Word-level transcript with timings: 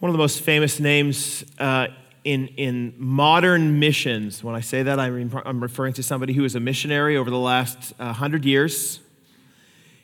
One 0.00 0.08
of 0.08 0.14
the 0.14 0.18
most 0.18 0.40
famous 0.40 0.80
names 0.80 1.44
uh, 1.58 1.88
in, 2.24 2.46
in 2.56 2.94
modern 2.96 3.78
missions, 3.78 4.42
when 4.42 4.54
I 4.54 4.62
say 4.62 4.82
that, 4.82 4.98
I'm, 4.98 5.30
I'm 5.44 5.62
referring 5.62 5.92
to 5.92 6.02
somebody 6.02 6.32
who 6.32 6.40
was 6.40 6.54
a 6.54 6.60
missionary 6.60 7.18
over 7.18 7.28
the 7.28 7.38
last 7.38 7.92
uh, 7.98 8.14
hundred 8.14 8.46
years. 8.46 9.00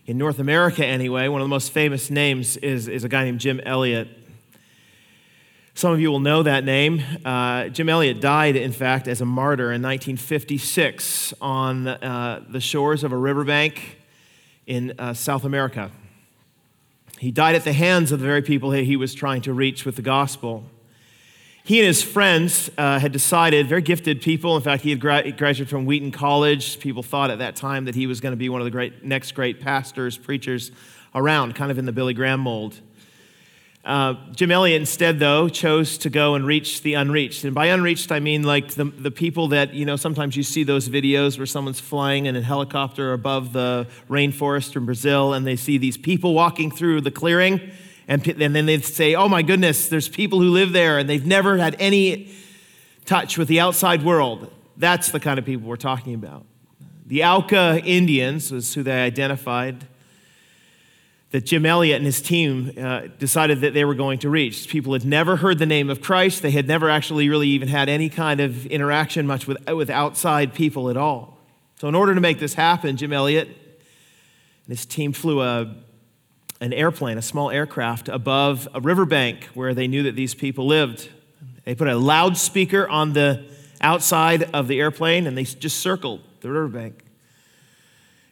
In 0.04 0.18
North 0.18 0.38
America, 0.38 0.84
anyway, 0.84 1.28
one 1.28 1.40
of 1.40 1.46
the 1.46 1.48
most 1.50 1.72
famous 1.72 2.10
names 2.10 2.58
is, 2.58 2.88
is 2.88 3.04
a 3.04 3.08
guy 3.08 3.24
named 3.24 3.40
Jim 3.40 3.58
Elliot. 3.60 4.08
Some 5.72 5.94
of 5.94 6.00
you 6.00 6.10
will 6.10 6.20
know 6.20 6.42
that 6.42 6.62
name. 6.62 7.02
Uh, 7.24 7.68
Jim 7.68 7.88
Elliot 7.88 8.20
died, 8.20 8.54
in 8.54 8.72
fact, 8.72 9.08
as 9.08 9.22
a 9.22 9.26
martyr 9.26 9.72
in 9.72 9.80
1956 9.80 11.32
on 11.40 11.88
uh, 11.88 12.44
the 12.50 12.60
shores 12.60 13.02
of 13.02 13.12
a 13.12 13.16
riverbank 13.16 13.98
in 14.66 14.92
uh, 14.98 15.14
South 15.14 15.44
America. 15.44 15.90
He 17.18 17.30
died 17.30 17.54
at 17.54 17.64
the 17.64 17.72
hands 17.72 18.12
of 18.12 18.20
the 18.20 18.26
very 18.26 18.42
people 18.42 18.70
he 18.72 18.96
was 18.96 19.14
trying 19.14 19.42
to 19.42 19.52
reach 19.52 19.84
with 19.84 19.96
the 19.96 20.02
gospel. 20.02 20.64
He 21.64 21.80
and 21.80 21.86
his 21.86 22.02
friends 22.02 22.70
uh, 22.78 23.00
had 23.00 23.10
decided, 23.10 23.66
very 23.66 23.82
gifted 23.82 24.22
people. 24.22 24.54
In 24.54 24.62
fact, 24.62 24.84
he 24.84 24.90
had 24.90 25.00
gra- 25.00 25.32
graduated 25.32 25.68
from 25.68 25.84
Wheaton 25.84 26.12
College. 26.12 26.78
People 26.78 27.02
thought 27.02 27.30
at 27.30 27.38
that 27.40 27.56
time 27.56 27.86
that 27.86 27.96
he 27.96 28.06
was 28.06 28.20
going 28.20 28.32
to 28.32 28.36
be 28.36 28.48
one 28.48 28.60
of 28.60 28.66
the 28.66 28.70
great, 28.70 29.02
next 29.02 29.32
great 29.32 29.60
pastors, 29.60 30.16
preachers 30.16 30.70
around, 31.12 31.56
kind 31.56 31.72
of 31.72 31.78
in 31.78 31.84
the 31.84 31.90
Billy 31.92 32.14
Graham 32.14 32.40
mold. 32.40 32.80
Uh, 33.86 34.14
Jim 34.34 34.50
Elliot, 34.50 34.80
instead, 34.80 35.20
though, 35.20 35.48
chose 35.48 35.96
to 35.98 36.10
go 36.10 36.34
and 36.34 36.44
reach 36.44 36.82
the 36.82 36.94
unreached. 36.94 37.44
And 37.44 37.54
by 37.54 37.66
unreached, 37.66 38.10
I 38.10 38.18
mean 38.18 38.42
like 38.42 38.74
the, 38.74 38.86
the 38.86 39.12
people 39.12 39.46
that, 39.48 39.74
you 39.74 39.84
know, 39.84 39.94
sometimes 39.94 40.36
you 40.36 40.42
see 40.42 40.64
those 40.64 40.88
videos 40.88 41.38
where 41.38 41.46
someone's 41.46 41.78
flying 41.78 42.26
in 42.26 42.34
a 42.34 42.42
helicopter 42.42 43.12
above 43.12 43.52
the 43.52 43.86
rainforest 44.10 44.74
in 44.74 44.86
Brazil 44.86 45.34
and 45.34 45.46
they 45.46 45.54
see 45.54 45.78
these 45.78 45.96
people 45.96 46.34
walking 46.34 46.68
through 46.68 47.02
the 47.02 47.12
clearing. 47.12 47.60
And, 48.08 48.26
and 48.26 48.56
then 48.56 48.66
they 48.66 48.80
say, 48.80 49.14
oh 49.14 49.28
my 49.28 49.42
goodness, 49.42 49.88
there's 49.88 50.08
people 50.08 50.40
who 50.40 50.50
live 50.50 50.72
there 50.72 50.98
and 50.98 51.08
they've 51.08 51.24
never 51.24 51.56
had 51.56 51.76
any 51.78 52.34
touch 53.04 53.38
with 53.38 53.46
the 53.46 53.60
outside 53.60 54.04
world. 54.04 54.52
That's 54.76 55.12
the 55.12 55.20
kind 55.20 55.38
of 55.38 55.44
people 55.44 55.68
we're 55.68 55.76
talking 55.76 56.14
about. 56.14 56.44
The 57.06 57.24
Auca 57.24 57.80
Indians 57.84 58.50
was 58.50 58.74
who 58.74 58.82
they 58.82 59.04
identified 59.04 59.86
that 61.36 61.44
Jim 61.44 61.66
Elliot 61.66 61.96
and 61.96 62.06
his 62.06 62.22
team 62.22 62.72
uh, 62.80 63.08
decided 63.18 63.60
that 63.60 63.74
they 63.74 63.84
were 63.84 63.94
going 63.94 64.18
to 64.20 64.30
reach. 64.30 64.68
People 64.68 64.94
had 64.94 65.04
never 65.04 65.36
heard 65.36 65.58
the 65.58 65.66
name 65.66 65.90
of 65.90 66.00
Christ. 66.00 66.40
They 66.40 66.50
had 66.50 66.66
never 66.66 66.88
actually 66.88 67.28
really 67.28 67.48
even 67.48 67.68
had 67.68 67.90
any 67.90 68.08
kind 68.08 68.40
of 68.40 68.64
interaction 68.64 69.26
much 69.26 69.46
with, 69.46 69.58
with 69.68 69.90
outside 69.90 70.54
people 70.54 70.88
at 70.88 70.96
all. 70.96 71.36
So, 71.78 71.88
in 71.88 71.94
order 71.94 72.14
to 72.14 72.22
make 72.22 72.38
this 72.38 72.54
happen, 72.54 72.96
Jim 72.96 73.12
Elliot 73.12 73.48
and 73.48 73.58
his 74.66 74.86
team 74.86 75.12
flew 75.12 75.42
a, 75.42 75.76
an 76.62 76.72
airplane, 76.72 77.18
a 77.18 77.22
small 77.22 77.50
aircraft, 77.50 78.08
above 78.08 78.66
a 78.72 78.80
riverbank 78.80 79.44
where 79.52 79.74
they 79.74 79.88
knew 79.88 80.04
that 80.04 80.16
these 80.16 80.34
people 80.34 80.66
lived. 80.66 81.10
They 81.64 81.74
put 81.74 81.88
a 81.88 81.98
loudspeaker 81.98 82.88
on 82.88 83.12
the 83.12 83.44
outside 83.82 84.48
of 84.54 84.68
the 84.68 84.80
airplane 84.80 85.26
and 85.26 85.36
they 85.36 85.44
just 85.44 85.80
circled 85.80 86.22
the 86.40 86.50
riverbank. 86.50 87.04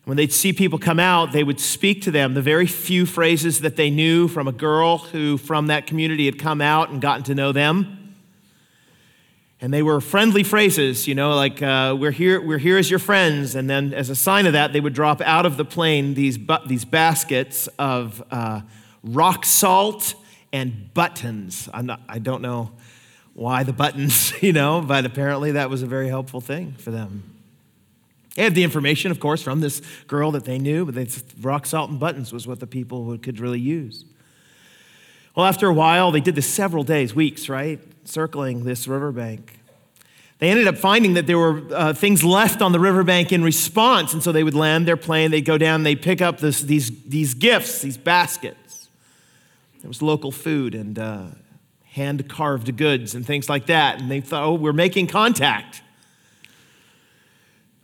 When 0.05 0.19
they'd 0.19 0.33
see 0.33 0.53
people 0.53 0.79
come 0.79 1.01
out, 1.01 1.33
they 1.33 1.43
would 1.43 1.59
speak 1.59 2.03
to 2.03 2.11
them 2.11 2.35
the 2.35 2.43
very 2.43 2.67
few 2.67 3.07
phrases 3.07 3.61
that 3.61 3.77
they 3.77 3.89
knew 3.89 4.29
from 4.29 4.47
a 4.47 4.53
girl 4.53 4.99
who 4.99 5.39
from 5.39 5.69
that 5.69 5.87
community 5.87 6.27
had 6.27 6.39
come 6.39 6.61
out 6.61 6.91
and 6.91 7.01
gotten 7.01 7.25
to 7.25 7.35
know 7.35 7.53
them. 7.53 8.15
And 9.63 9.73
they 9.73 9.83
were 9.83 10.03
friendly 10.03 10.43
phrases, 10.43 11.09
you 11.09 11.15
know, 11.15 11.35
like, 11.35 11.63
uh, 11.63 11.97
we're, 11.99 12.11
here, 12.11 12.39
we're 12.39 12.59
here 12.59 12.77
as 12.77 12.91
your 12.91 12.99
friends. 12.99 13.55
And 13.55 13.71
then, 13.71 13.95
as 13.95 14.11
a 14.11 14.15
sign 14.15 14.45
of 14.45 14.53
that, 14.53 14.75
they 14.75 14.81
would 14.81 14.93
drop 14.93 15.23
out 15.23 15.47
of 15.47 15.57
the 15.57 15.65
plane 15.65 16.13
these, 16.13 16.37
bu- 16.37 16.67
these 16.67 16.85
baskets 16.85 17.67
of 17.79 18.23
uh, 18.31 18.61
rock 19.03 19.47
salt 19.47 20.17
and 20.53 20.93
buttons. 20.93 21.67
Not, 21.75 22.03
I 22.11 22.19
don't 22.19 22.43
know 22.43 22.73
why 23.33 23.63
the 23.63 23.73
buttons, 23.73 24.35
you 24.43 24.53
know, 24.53 24.83
but 24.83 25.07
apparently 25.07 25.53
that 25.53 25.71
was 25.71 25.83
a 25.83 25.87
very 25.87 26.09
helpful 26.09 26.43
thing 26.43 26.75
for 26.77 26.91
them. 26.91 27.34
They 28.35 28.43
had 28.43 28.55
the 28.55 28.65
information, 28.65 29.11
of 29.11 29.21
course, 29.21 29.43
from 29.43 29.61
this 29.61 29.81
girl 30.07 30.33
that 30.33 30.45
they 30.45 30.59
knew, 30.59 30.85
but 30.91 31.23
rock 31.41 31.67
salt 31.67 31.91
and 31.91 32.01
buttons 32.01 32.33
was 32.33 32.47
what 32.47 32.61
the 32.61 32.67
people 32.67 33.17
could 33.19 33.39
really 33.39 33.61
use. 33.61 34.05
Well, 35.37 35.47
after 35.47 35.69
a 35.69 35.75
while, 35.75 36.11
they 36.11 36.21
did 36.21 36.35
this 36.35 36.47
several 36.47 36.85
days, 36.85 37.15
weeks, 37.15 37.49
right? 37.49 37.81
Circling 38.05 38.65
this 38.65 38.87
riverbank. 38.87 39.61
They 40.39 40.51
ended 40.51 40.67
up 40.67 40.77
finding 40.77 41.15
that 41.15 41.27
there 41.27 41.39
were 41.39 41.63
uh, 41.73 41.93
things 41.93 42.25
left 42.25 42.61
on 42.61 42.73
the 42.73 42.81
riverbank 42.81 43.33
in 43.33 43.43
response, 43.43 44.13
and 44.13 44.23
so 44.23 44.33
they 44.33 44.45
would 44.45 44.55
land 44.55 44.87
their 44.87 44.97
plane, 44.97 45.31
they'd 45.31 45.43
go 45.43 45.59
down, 45.59 45.85
they'd 45.85 46.03
pick 46.03 46.21
up 46.21 46.39
this, 46.39 46.61
these, 46.61 46.91
these 47.05 47.35
gifts, 47.35 47.83
these 47.83 47.97
baskets. 47.97 48.89
There 49.81 49.89
was 49.89 50.03
local 50.03 50.33
food 50.33 50.75
and 50.75 50.99
uh, 50.99 51.27
hand 51.85 52.29
carved 52.29 52.77
goods 52.77 53.15
and 53.15 53.25
things 53.25 53.49
like 53.49 53.67
that, 53.67 54.01
and 54.01 54.11
they 54.11 54.21
thought, 54.21 54.45
oh, 54.45 54.55
we're 54.55 54.73
making 54.73 55.07
contact. 55.07 55.83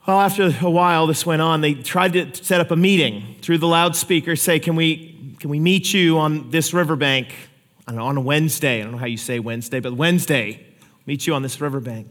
Well, 0.07 0.19
after 0.19 0.51
a 0.63 0.71
while, 0.71 1.07
this 1.07 1.27
went 1.27 1.43
on. 1.43 1.61
They 1.61 1.75
tried 1.75 2.15
to 2.15 2.35
set 2.43 2.61
up 2.61 2.71
a 2.71 2.77
meeting 2.77 3.37
through 3.43 3.59
the 3.59 3.67
loudspeaker, 3.67 4.35
say, 4.35 4.59
Can 4.59 4.75
we, 4.75 5.37
can 5.39 5.51
we 5.51 5.61
meet 5.61 5.93
you 5.93 6.19
on 6.19 6.51
this 6.51 6.73
riverbank 6.73 7.35
I 7.87 7.93
know, 7.93 8.07
on 8.07 8.17
a 8.17 8.21
Wednesday? 8.21 8.81
I 8.81 8.83
don't 8.83 8.93
know 8.93 8.99
how 8.99 9.07
you 9.07 9.19
say 9.19 9.41
Wednesday, 9.41 9.79
but 9.79 9.93
Wednesday, 9.93 10.67
meet 11.05 11.27
you 11.27 11.35
on 11.35 11.43
this 11.43 11.61
riverbank. 11.61 12.09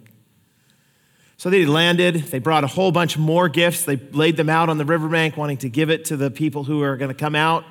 So 1.38 1.50
they 1.50 1.66
landed. 1.66 2.16
They 2.16 2.40
brought 2.40 2.64
a 2.64 2.68
whole 2.68 2.92
bunch 2.92 3.18
more 3.18 3.50
gifts. 3.50 3.86
They 3.86 3.96
laid 3.96 4.38
them 4.38 4.50
out 4.50 4.70
on 4.70 4.78
the 4.78 4.86
riverbank, 4.86 5.36
wanting 5.36 5.58
to 5.58 5.70
give 5.70 5.90
it 5.90 6.06
to 6.06 6.18
the 6.18 6.30
people 6.30 6.66
who 6.66 6.84
are 6.84 6.96
going 6.96 7.10
to 7.10 7.18
come 7.18 7.34
out. 7.34 7.64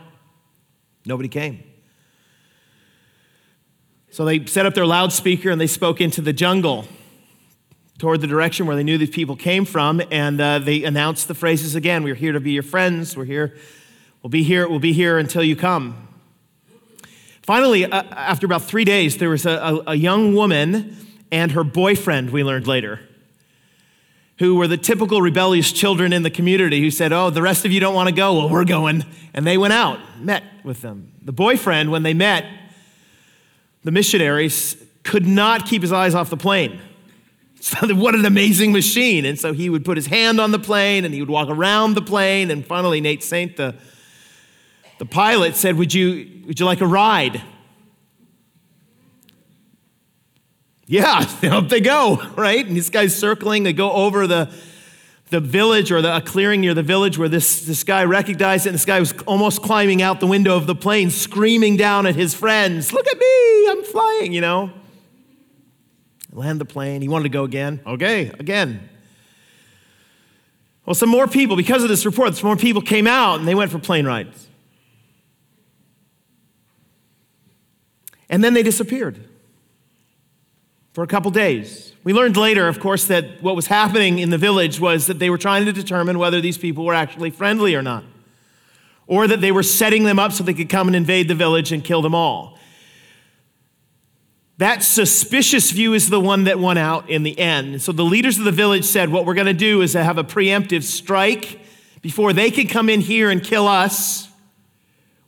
Nobody 1.05 1.29
came. 1.29 1.63
So 4.11 4.25
they 4.25 4.47
set 4.47 4.67
up 4.67 4.75
their 4.75 4.87
loudspeaker 4.87 5.51
and 5.51 5.61
they 5.61 5.67
spoke 5.67 6.01
into 6.01 6.23
the 6.23 6.33
jungle 6.33 6.89
toward 7.99 8.21
the 8.21 8.27
direction 8.27 8.67
where 8.67 8.77
they 8.77 8.85
knew 8.85 8.97
these 8.97 9.11
people 9.11 9.37
came 9.37 9.65
from, 9.65 10.01
and 10.11 10.41
uh, 10.41 10.59
they 10.61 10.85
announced 10.85 11.29
the 11.29 11.35
phrases 11.35 11.75
again 11.75 12.05
We're 12.05 12.15
here 12.15 12.33
to 12.33 12.41
be 12.41 12.53
your 12.53 12.63
friends. 12.63 13.17
We're 13.17 13.25
here. 13.25 13.57
We'll 14.23 14.31
be 14.31 14.43
here. 14.43 14.69
We'll 14.69 14.79
be 14.79 14.93
here 14.93 15.19
until 15.19 15.43
you 15.43 15.57
come. 15.57 16.09
Finally, 17.43 17.85
uh, 17.85 18.03
after 18.13 18.47
about 18.47 18.63
three 18.63 18.85
days, 18.85 19.17
there 19.17 19.31
was 19.31 19.47
a, 19.47 19.51
a, 19.51 19.83
a 19.89 19.95
young 19.95 20.35
woman 20.35 20.97
and 21.31 21.53
her 21.53 21.65
boyfriend, 21.65 22.31
we 22.31 22.45
learned 22.45 22.67
later, 22.67 23.01
who 24.39 24.55
were 24.55 24.69
the 24.69 24.77
typical 24.77 25.21
rebellious 25.21 25.73
children 25.73 26.13
in 26.13 26.23
the 26.23 26.31
community 26.31 26.81
who 26.81 26.91
said, 26.91 27.13
Oh, 27.13 27.31
the 27.31 27.43
rest 27.43 27.65
of 27.65 27.73
you 27.73 27.81
don't 27.81 27.95
want 27.95 28.09
to 28.09 28.15
go. 28.15 28.35
Well, 28.35 28.49
we're 28.49 28.65
going. 28.65 29.05
And 29.35 29.47
they 29.47 29.59
went 29.59 29.73
out, 29.73 29.99
met 30.21 30.45
with 30.65 30.83
them. 30.83 31.13
The 31.23 31.33
boyfriend, 31.33 31.91
when 31.91 32.03
they 32.03 32.15
met, 32.15 32.45
the 33.83 33.91
missionaries 33.91 34.77
could 35.03 35.27
not 35.27 35.67
keep 35.67 35.83
his 35.83 35.93
eyes 35.93 36.15
off 36.15 36.31
the 36.31 36.37
plane. 36.37 36.81
So 37.69 37.93
what 37.95 38.15
an 38.15 38.25
amazing 38.25 38.73
machine. 38.73 39.25
And 39.25 39.39
so 39.39 39.53
he 39.53 39.69
would 39.69 39.85
put 39.85 39.97
his 39.97 40.07
hand 40.07 40.41
on 40.41 40.53
the 40.53 40.59
plane 40.59 41.05
and 41.05 41.13
he 41.13 41.21
would 41.21 41.29
walk 41.29 41.49
around 41.49 41.95
the 41.95 42.03
plane. 42.03 42.51
And 42.51 42.65
finally, 42.65 43.01
Nate 43.01 43.23
Saint, 43.23 43.57
the, 43.57 43.75
the 44.99 45.05
pilot, 45.05 45.57
said, 45.57 45.77
would 45.77 45.93
you, 45.93 46.45
would 46.47 46.61
you 46.61 46.67
like 46.67 46.81
a 46.81 46.87
ride? 46.87 47.43
Yeah, 50.87 51.29
up 51.51 51.69
they 51.69 51.81
go, 51.81 52.23
right? 52.37 52.65
And 52.65 52.77
this 52.77 52.91
guys 52.91 53.15
circling, 53.15 53.65
they 53.65 53.73
go 53.73 53.91
over 53.91 54.29
the, 54.29 54.51
the 55.31 55.41
village 55.41 55.91
or 55.91 56.01
the, 56.01 56.17
a 56.17 56.21
clearing 56.21 56.61
near 56.61 56.75
the 56.75 56.83
village 56.85 57.19
where 57.19 57.29
this, 57.29 57.67
this 57.67 57.83
guy 57.83 58.05
recognized 58.05 58.67
it. 58.67 58.71
And 58.71 58.75
this 58.75 58.87
guy 58.87 59.01
was 59.01 59.13
almost 59.27 59.63
climbing 59.63 60.01
out 60.01 60.21
the 60.21 60.29
window 60.29 60.57
of 60.57 60.69
the 60.69 60.77
plane, 60.77 61.11
screaming 61.11 61.77
down 61.77 62.07
at 62.07 62.15
his 62.15 62.35
friends, 62.35 62.93
Look 62.93 63.07
at 63.07 63.19
me, 63.19 63.69
I'm 63.69 63.83
flying, 63.83 64.33
you 64.33 64.41
know 64.41 64.71
land 66.39 66.61
the 66.61 66.65
plane. 66.65 67.03
He 67.03 67.09
wanted 67.09 67.25
to 67.25 67.29
go 67.31 67.45
again. 67.45 67.81
Okay, 67.87 68.29
again. 68.39 68.89
Well, 70.87 70.95
some 70.95 71.11
more 71.11 71.27
people, 71.27 71.57
because 71.57 71.83
of 71.83 71.91
this 71.91 72.07
report, 72.07 72.35
some 72.35 72.47
more 72.47 72.57
people 72.57 72.81
came 72.81 73.07
out 73.07 73.39
and 73.39 73.47
they 73.47 73.55
went 73.55 73.71
for 73.71 73.79
plane 73.79 74.07
rides. 74.07 74.47
And 78.31 78.43
then 78.43 78.55
they 78.55 78.63
disappeared 78.63 79.23
for 80.93 81.03
a 81.03 81.07
couple 81.07 81.31
days. 81.31 81.93
We 82.05 82.13
learned 82.13 82.37
later, 82.37 82.69
of 82.69 82.81
course, 82.81 83.07
that 83.07 83.43
what 83.43 83.55
was 83.55 83.67
happening 83.67 84.19
in 84.19 84.31
the 84.31 84.39
village 84.39 84.81
was 84.81 85.07
that 85.07 85.19
they 85.19 85.31
were 85.31 85.39
trying 85.39 85.67
to 85.67 85.73
determine 85.73 86.19
whether 86.19 86.41
these 86.41 86.59
people 86.59 86.85
were 86.85 86.95
actually 86.95 87.31
friendly 87.31 87.75
or 87.75 87.83
not, 87.83 88.05
or 89.07 89.27
that 89.27 89.41
they 89.41 89.53
were 89.53 89.63
setting 89.63 90.05
them 90.05 90.19
up 90.19 90.33
so 90.33 90.43
they 90.43 90.55
could 90.55 90.69
come 90.69 90.87
and 90.87 90.97
invade 90.97 91.29
the 91.29 91.35
village 91.35 91.71
and 91.73 91.85
kill 91.85 92.03
them 92.03 92.15
all. 92.15 92.59
That 94.59 94.83
suspicious 94.83 95.71
view 95.71 95.95
is 95.95 96.11
the 96.11 96.21
one 96.21 96.45
that 96.45 96.59
won 96.59 96.79
out 96.79 97.09
in 97.09 97.23
the 97.23 97.39
end. 97.39 97.81
So 97.81 97.93
the 97.93 98.05
leaders 98.05 98.39
of 98.39 98.45
the 98.45 98.53
village 98.53 98.85
said, 98.85 99.09
What 99.09 99.25
we're 99.25 99.35
going 99.35 99.47
to 99.47 99.53
do 99.53 99.83
is 99.83 99.93
have 99.93 100.19
a 100.19 100.25
preemptive 100.25 100.83
strike 100.83 101.61
before 102.03 102.33
they 102.33 102.51
can 102.51 102.67
come 102.67 102.89
in 102.89 103.01
here 103.01 103.31
and 103.31 103.43
kill 103.43 103.69
us. 103.69 104.29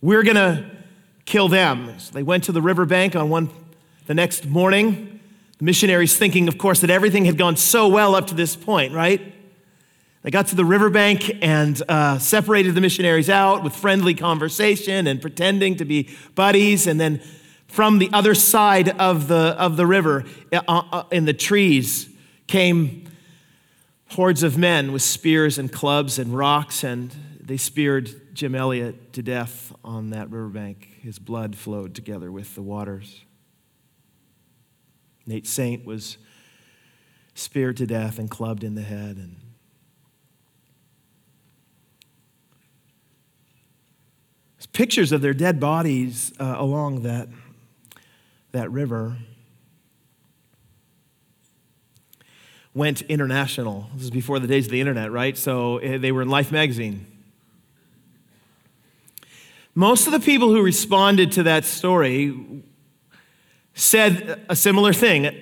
We're 0.01 0.25
going 0.25 0.37
to 0.37 0.69
kill 1.27 1.49
them. 1.49 1.97
So 1.99 2.13
they 2.13 2.25
went 2.25 2.45
to 2.45 2.53
the 2.53 2.61
riverbank 2.61 3.15
on 3.15 3.29
one 3.29 3.51
the 4.07 4.15
next 4.15 4.47
morning. 4.47 5.21
The 5.59 5.65
missionaries 5.65 6.17
thinking, 6.17 6.49
of 6.49 6.59
course, 6.59 6.81
that 6.81 6.91
everything 6.91 7.25
had 7.25 7.39
gone 7.39 7.57
so 7.57 7.87
well 7.87 8.17
up 8.17 8.27
to 8.29 8.35
this 8.35 8.57
point, 8.57 8.93
right? 8.93 9.33
They 10.23 10.31
got 10.33 10.49
to 10.49 10.57
the 10.57 10.65
riverbank 10.65 11.39
and 11.41 11.81
uh, 11.89 12.19
separated 12.19 12.75
the 12.75 12.81
missionaries 12.81 13.31
out 13.31 13.63
with 13.63 13.77
friendly 13.77 14.15
conversation 14.15 15.07
and 15.07 15.21
pretending 15.21 15.77
to 15.77 15.85
be 15.85 16.09
buddies, 16.35 16.89
and 16.89 17.01
then 17.01 17.23
from 17.71 17.99
the 17.99 18.11
other 18.13 18.35
side 18.35 18.89
of 19.01 19.29
the, 19.29 19.55
of 19.57 19.77
the 19.77 19.87
river 19.87 20.25
uh, 20.53 20.61
uh, 20.67 21.05
in 21.13 21.25
the 21.25 21.33
trees 21.33 22.09
came 22.49 23.09
hordes 24.11 24.43
of 24.43 24.59
men 24.59 24.91
with 24.91 25.03
spears 25.03 25.57
and 25.57 25.73
clubs 25.73 26.19
and 26.19 26.37
rocks, 26.37 26.83
and 26.83 27.15
they 27.41 27.57
speared 27.57 28.35
Jim 28.35 28.57
Elliot 28.57 29.13
to 29.13 29.23
death 29.23 29.73
on 29.85 30.11
that 30.11 30.29
riverbank. 30.31 30.89
His 31.01 31.21
blood 31.21 31.57
flowed 31.57 31.95
together 31.95 32.33
with 32.33 32.57
the 32.57 32.63
waters. 32.63 33.25
Nate 35.25 35.47
Saint 35.47 35.85
was 35.85 36.19
speared 37.35 37.77
to 37.77 37.87
death 37.87 38.19
and 38.19 38.29
clubbed 38.29 38.65
in 38.65 38.75
the 38.75 38.83
head. 38.83 39.17
And 39.17 39.37
pictures 44.73 45.13
of 45.13 45.21
their 45.21 45.35
dead 45.35 45.61
bodies 45.61 46.33
uh, 46.41 46.57
along 46.59 47.03
that, 47.03 47.29
that 48.53 48.71
river. 48.71 49.17
Went 52.73 53.03
international. 53.03 53.91
This 53.95 54.05
is 54.05 54.11
before 54.11 54.39
the 54.39 54.47
days 54.47 54.67
of 54.67 54.73
the 54.73 54.81
internet, 54.81 55.11
right? 55.11 55.37
So 55.37 55.79
eh, 55.79 55.99
they 55.99 56.13
were 56.13 56.23
in 56.23 56.29
Life 56.29 56.53
magazine. 56.53 57.07
Most 59.75 60.07
of 60.07 60.13
the 60.13 60.21
people 60.21 60.49
who 60.49 60.63
responded 60.63 61.33
to 61.33 61.43
that 61.45 61.65
story 61.65 62.63
said 63.75 64.45
a 64.49 64.57
similar 64.57 64.93
thing. 64.93 65.35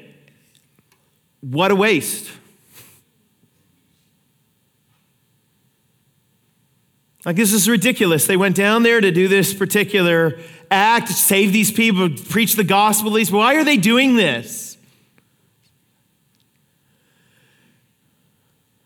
What 1.41 1.71
a 1.71 1.75
waste. 1.75 2.31
Like, 7.25 7.37
this 7.37 7.53
is 7.53 7.69
ridiculous. 7.69 8.27
They 8.27 8.37
went 8.37 8.57
down 8.57 8.85
there 8.85 9.01
to 9.01 9.11
do 9.11 9.29
this 9.29 9.53
particular 9.53 10.39
act, 10.71 11.09
save 11.09 11.53
these 11.53 11.71
people, 11.71 12.09
preach 12.31 12.55
the 12.55 12.65
gospel 12.65 13.11
to 13.11 13.17
these. 13.17 13.31
Why 13.31 13.57
are 13.57 13.65
they 13.65 13.77
doing 13.77 14.17
this? 14.17 14.77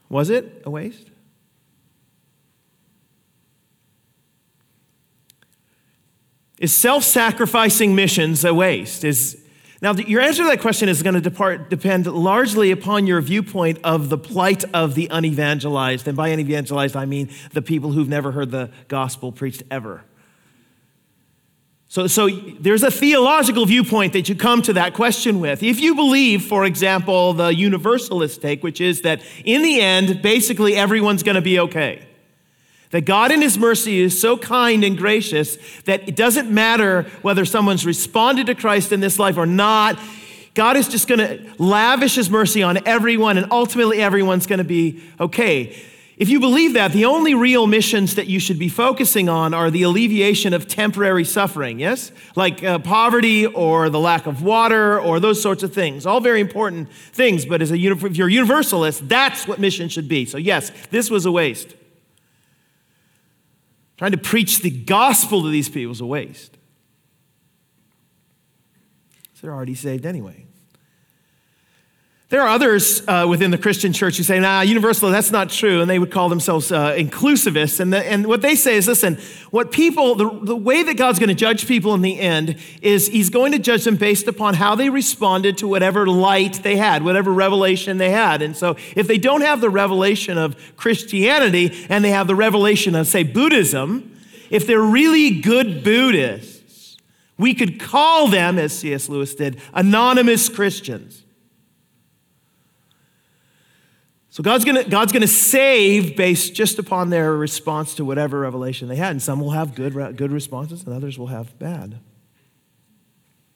Was 0.09 0.29
it 0.29 0.63
a 0.67 0.71
waste? 0.71 1.09
Is 6.59 6.73
self 6.73 7.03
sacrificing 7.03 7.95
missions 7.95 8.45
a 8.45 8.55
waste? 8.55 9.03
Is, 9.03 9.43
now, 9.81 9.95
your 9.95 10.21
answer 10.21 10.45
to 10.45 10.49
that 10.51 10.61
question 10.61 10.89
is 10.89 11.03
going 11.03 11.15
to 11.15 11.21
depart, 11.21 11.71
depend 11.71 12.07
largely 12.07 12.71
upon 12.71 13.09
your 13.09 13.21
viewpoint 13.21 13.81
of 13.83 14.11
the 14.11 14.19
plight 14.19 14.65
of 14.73 14.95
the 14.95 15.09
unevangelized. 15.09 16.07
And 16.07 16.17
by 16.17 16.29
unevangelized, 16.29 16.95
I 16.95 17.05
mean 17.05 17.31
the 17.53 17.63
people 17.63 17.91
who've 17.91 18.09
never 18.09 18.31
heard 18.31 18.53
the 18.53 18.71
gospel 18.87 19.33
preached 19.33 19.65
ever. 19.73 20.05
So, 21.93 22.07
so 22.07 22.31
there's 22.59 22.83
a 22.83 22.91
theological 22.91 23.67
viewpoint 23.67 24.15
that 24.15 24.27
you 24.27 24.35
come 24.35 24.63
to 24.63 24.73
that 24.73 24.95
question 24.95 25.41
with. 25.41 25.63
If 25.63 25.79
you 25.79 25.95
believe, 25.95 26.43
for 26.43 26.65
example, 26.65 27.35
the 27.35 27.55
universalist 27.55 28.41
take, 28.41 28.63
which 28.63 28.81
is 28.81 29.03
that 29.03 29.21
in 29.45 29.61
the 29.61 29.79
end, 29.79 30.23
basically 30.23 30.75
everyone's 30.75 31.23
going 31.23 31.35
to 31.35 31.43
be 31.43 31.59
okay. 31.59 32.03
That 32.93 33.03
God 33.03 33.31
in 33.31 33.43
His 33.43 33.59
mercy 33.59 34.01
is 34.01 34.19
so 34.19 34.39
kind 34.39 34.85
and 34.85 34.97
gracious 34.97 35.59
that 35.83 36.09
it 36.09 36.17
doesn't 36.17 36.51
matter 36.51 37.03
whether 37.21 37.45
someone's 37.45 37.85
responded 37.85 38.47
to 38.47 38.55
Christ 38.55 38.91
in 38.91 39.01
this 39.01 39.19
life 39.19 39.37
or 39.37 39.45
not. 39.45 39.99
God 40.55 40.79
is 40.79 40.89
just 40.89 41.09
going 41.09 41.19
to 41.19 41.45
lavish 41.59 42.15
His 42.15 42.31
mercy 42.31 42.63
on 42.63 42.79
everyone, 42.89 43.37
and 43.37 43.53
ultimately 43.53 44.01
everyone's 44.01 44.47
going 44.47 44.61
to 44.61 44.65
be 44.65 45.03
okay. 45.21 45.79
If 46.19 46.29
you 46.29 46.41
believe 46.41 46.75
that, 46.75 46.93
the 46.93 47.07
only 47.07 47.35
real 47.35 47.67
missions 47.67 48.17
that 48.17 48.27
you 48.27 48.39
should 48.39 48.59
be 48.59 48.69
focusing 48.69 49.29
on 49.29 49.55
are 49.55 49.71
the 49.71 49.83
alleviation 49.83 50.53
of 50.53 50.69
temporary 50.69 51.25
suffering, 51.25 51.79
yes? 51.79 52.13
Like 52.37 52.63
uh, 52.63 52.81
poverty 52.81 53.47
or 53.47 53.89
the 53.89 53.99
lack 53.99 54.27
of 54.27 54.43
water 54.43 55.01
or 55.01 55.21
those 55.21 55.41
sorts 55.41 55.63
of 55.63 55.73
things. 55.73 56.05
All 56.05 56.21
very 56.21 56.41
important 56.41 56.93
things, 56.93 57.47
but 57.47 57.63
as 57.63 57.71
a, 57.71 57.77
if 57.77 58.17
you're 58.17 58.29
a 58.29 58.33
universalist, 58.33 59.09
that's 59.09 59.49
what 59.49 59.59
mission 59.59 59.89
should 59.89 60.07
be. 60.07 60.27
So, 60.27 60.37
yes, 60.37 60.71
this 60.91 61.11
was 61.11 61.25
a 61.25 61.33
waste. 61.33 61.75
Trying 63.97 64.13
to 64.13 64.19
preach 64.19 64.61
the 64.61 64.71
gospel 64.71 65.43
to 65.43 65.49
these 65.49 65.71
people 65.71 65.93
is 65.93 66.01
a 66.01 66.07
waste. 66.07 66.59
So 69.35 69.47
they're 69.47 69.55
already 69.55 69.75
saved 69.75 70.05
anyway. 70.05 70.47
There 72.33 72.41
are 72.41 72.49
others 72.49 73.07
uh, 73.07 73.27
within 73.29 73.51
the 73.51 73.59
Christian 73.59 73.93
church 73.93 74.17
who 74.17 74.23
say, 74.23 74.41
nah, 74.41 74.63
universal, 74.63 75.11
that's 75.11 75.31
not 75.31 75.51
true. 75.51 75.83
And 75.83 75.91
they 75.91 75.99
would 75.99 76.11
call 76.11 76.31
themselves 76.31 76.73
uh, 76.73 76.95
inclusivists. 76.95 77.79
And, 77.79 77.93
the, 77.93 77.99
and 77.99 78.27
what 78.27 78.41
they 78.41 78.55
say 78.55 78.77
is 78.77 78.89
listen, 78.89 79.19
what 79.51 79.71
people, 79.71 80.15
the, 80.15 80.31
the 80.43 80.57
way 80.57 80.83
that 80.83 80.97
God's 80.97 81.19
going 81.19 81.29
to 81.29 81.35
judge 81.35 81.67
people 81.69 81.93
in 81.93 82.01
the 82.01 82.19
end 82.19 82.57
is 82.81 83.09
he's 83.09 83.29
going 83.29 83.53
to 83.53 83.59
judge 83.59 83.85
them 83.85 83.97
based 83.97 84.29
upon 84.29 84.55
how 84.55 84.75
they 84.75 84.89
responded 84.89 85.59
to 85.59 85.69
whatever 85.69 86.07
light 86.07 86.63
they 86.63 86.77
had, 86.77 87.03
whatever 87.05 87.31
revelation 87.31 87.99
they 87.99 88.09
had. 88.09 88.41
And 88.41 88.57
so 88.57 88.77
if 88.97 89.07
they 89.07 89.19
don't 89.19 89.43
have 89.43 89.61
the 89.61 89.69
revelation 89.69 90.39
of 90.39 90.57
Christianity 90.79 91.85
and 91.91 92.03
they 92.03 92.13
have 92.13 92.29
the 92.29 92.35
revelation 92.35 92.95
of, 92.95 93.09
say, 93.09 93.25
Buddhism, 93.25 94.11
if 94.49 94.67
they're 94.67 94.81
really 94.81 95.43
good 95.43 95.85
Buddhists, 95.85 96.97
we 97.37 97.53
could 97.53 97.79
call 97.79 98.29
them, 98.29 98.59
as 98.59 98.73
C.S. 98.73 99.11
Lewis 99.11 99.35
did, 99.35 99.61
anonymous 99.75 100.49
Christians. 100.49 101.22
So 104.33 104.43
God's 104.43 104.65
gonna, 104.65 104.85
God's 104.85 105.13
gonna 105.13 105.27
save 105.27 106.17
based 106.17 106.55
just 106.55 106.79
upon 106.79 107.11
their 107.11 107.37
response 107.37 107.95
to 107.97 108.05
whatever 108.05 108.41
revelation 108.41 108.89
they 108.89 108.97
had. 108.97 109.11
And 109.11 109.21
some 109.21 109.41
will 109.41 109.51
have 109.51 109.75
good, 109.75 109.93
good 110.17 110.33
responses 110.33 110.85
and 110.85 110.95
others 110.95 111.19
will 111.19 111.27
have 111.27 111.59
bad. 111.59 111.99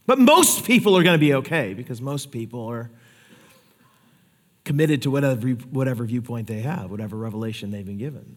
But 0.04 0.18
most 0.18 0.66
people 0.66 0.94
are 0.94 1.02
gonna 1.02 1.16
be 1.16 1.32
okay 1.32 1.72
because 1.72 2.02
most 2.02 2.30
people 2.30 2.66
are 2.66 2.90
committed 4.64 5.00
to 5.00 5.10
whatever, 5.10 5.48
whatever 5.48 6.04
viewpoint 6.04 6.46
they 6.46 6.60
have, 6.60 6.90
whatever 6.90 7.16
revelation 7.16 7.70
they've 7.70 7.86
been 7.86 7.96
given. 7.96 8.36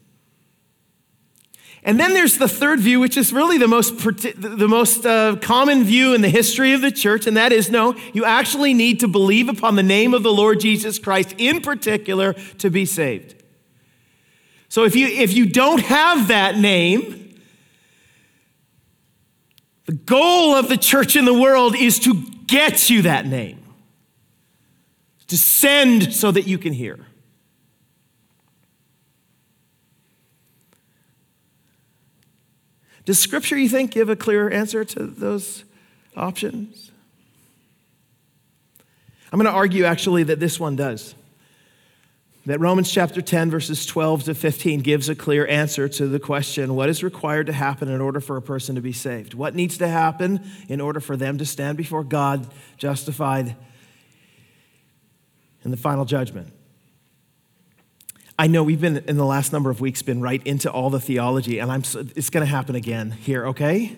And 1.83 1.99
then 1.99 2.13
there's 2.13 2.37
the 2.37 2.47
third 2.47 2.79
view, 2.81 2.99
which 2.99 3.15
is 3.15 3.31
really 3.31 3.57
the 3.57 3.67
most, 3.67 3.97
the 3.99 4.67
most 4.67 5.05
uh, 5.05 5.37
common 5.41 5.83
view 5.83 6.13
in 6.13 6.21
the 6.21 6.29
history 6.29 6.73
of 6.73 6.81
the 6.81 6.91
church, 6.91 7.25
and 7.25 7.37
that 7.37 7.53
is 7.53 7.69
no, 7.69 7.95
you 8.13 8.25
actually 8.25 8.73
need 8.73 8.99
to 8.99 9.07
believe 9.07 9.47
upon 9.47 9.75
the 9.75 9.83
name 9.83 10.13
of 10.13 10.21
the 10.21 10.33
Lord 10.33 10.59
Jesus 10.59 10.99
Christ 10.99 11.35
in 11.37 11.61
particular 11.61 12.33
to 12.57 12.69
be 12.69 12.85
saved. 12.85 13.35
So 14.67 14.83
if 14.83 14.95
you, 14.95 15.07
if 15.07 15.33
you 15.33 15.47
don't 15.47 15.81
have 15.81 16.27
that 16.27 16.57
name, 16.57 17.39
the 19.85 19.93
goal 19.93 20.55
of 20.55 20.69
the 20.69 20.77
church 20.77 21.15
in 21.15 21.25
the 21.25 21.33
world 21.33 21.75
is 21.75 21.97
to 21.99 22.13
get 22.45 22.89
you 22.89 23.03
that 23.03 23.25
name, 23.25 23.63
to 25.27 25.37
send 25.37 26.13
so 26.13 26.29
that 26.31 26.45
you 26.45 26.57
can 26.57 26.73
hear. 26.73 26.99
Does 33.05 33.19
Scripture, 33.19 33.57
you 33.57 33.69
think, 33.69 33.91
give 33.91 34.09
a 34.09 34.15
clear 34.15 34.49
answer 34.49 34.83
to 34.85 35.03
those 35.03 35.63
options? 36.15 36.91
I'm 39.31 39.39
going 39.39 39.51
to 39.51 39.57
argue 39.57 39.85
actually 39.85 40.23
that 40.23 40.39
this 40.39 40.59
one 40.59 40.75
does. 40.75 41.15
That 42.45 42.59
Romans 42.59 42.91
chapter 42.91 43.21
10, 43.21 43.51
verses 43.51 43.85
12 43.85 44.23
to 44.23 44.33
15 44.33 44.79
gives 44.79 45.07
a 45.07 45.15
clear 45.15 45.45
answer 45.45 45.87
to 45.89 46.07
the 46.07 46.19
question 46.19 46.73
what 46.75 46.89
is 46.89 47.03
required 47.03 47.47
to 47.47 47.53
happen 47.53 47.89
in 47.89 48.01
order 48.01 48.19
for 48.19 48.37
a 48.37 48.41
person 48.41 48.75
to 48.75 48.81
be 48.81 48.93
saved? 48.93 49.33
What 49.33 49.53
needs 49.53 49.77
to 49.77 49.87
happen 49.87 50.41
in 50.67 50.81
order 50.81 50.99
for 50.99 51.15
them 51.15 51.37
to 51.37 51.45
stand 51.45 51.77
before 51.77 52.03
God 52.03 52.47
justified 52.77 53.55
in 55.63 55.71
the 55.71 55.77
final 55.77 56.05
judgment? 56.05 56.51
I 58.39 58.47
know 58.47 58.63
we've 58.63 58.79
been 58.79 59.03
in 59.05 59.17
the 59.17 59.25
last 59.25 59.51
number 59.51 59.69
of 59.69 59.81
weeks 59.81 60.01
been 60.01 60.21
right 60.21 60.41
into 60.47 60.71
all 60.71 60.89
the 60.89 61.01
theology, 61.01 61.59
and 61.59 61.69
I'm 61.69 61.81
it's 62.15 62.29
going 62.29 62.45
to 62.45 62.49
happen 62.49 62.73
again 62.73 63.11
here. 63.11 63.47
Okay, 63.47 63.97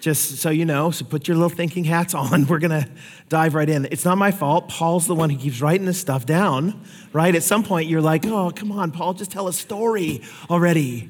just 0.00 0.38
so 0.38 0.50
you 0.50 0.64
know. 0.64 0.90
So 0.90 1.04
put 1.04 1.28
your 1.28 1.36
little 1.36 1.56
thinking 1.56 1.84
hats 1.84 2.12
on. 2.12 2.46
We're 2.48 2.58
going 2.58 2.82
to 2.82 2.90
dive 3.28 3.54
right 3.54 3.70
in. 3.70 3.86
It's 3.92 4.04
not 4.04 4.18
my 4.18 4.32
fault. 4.32 4.68
Paul's 4.68 5.06
the 5.06 5.14
one 5.14 5.30
who 5.30 5.38
keeps 5.38 5.60
writing 5.60 5.86
this 5.86 6.00
stuff 6.00 6.26
down. 6.26 6.82
Right? 7.12 7.32
At 7.32 7.44
some 7.44 7.62
point, 7.62 7.88
you're 7.88 8.00
like, 8.00 8.26
oh, 8.26 8.50
come 8.50 8.72
on, 8.72 8.90
Paul, 8.90 9.14
just 9.14 9.30
tell 9.30 9.46
a 9.46 9.52
story 9.52 10.20
already. 10.50 11.08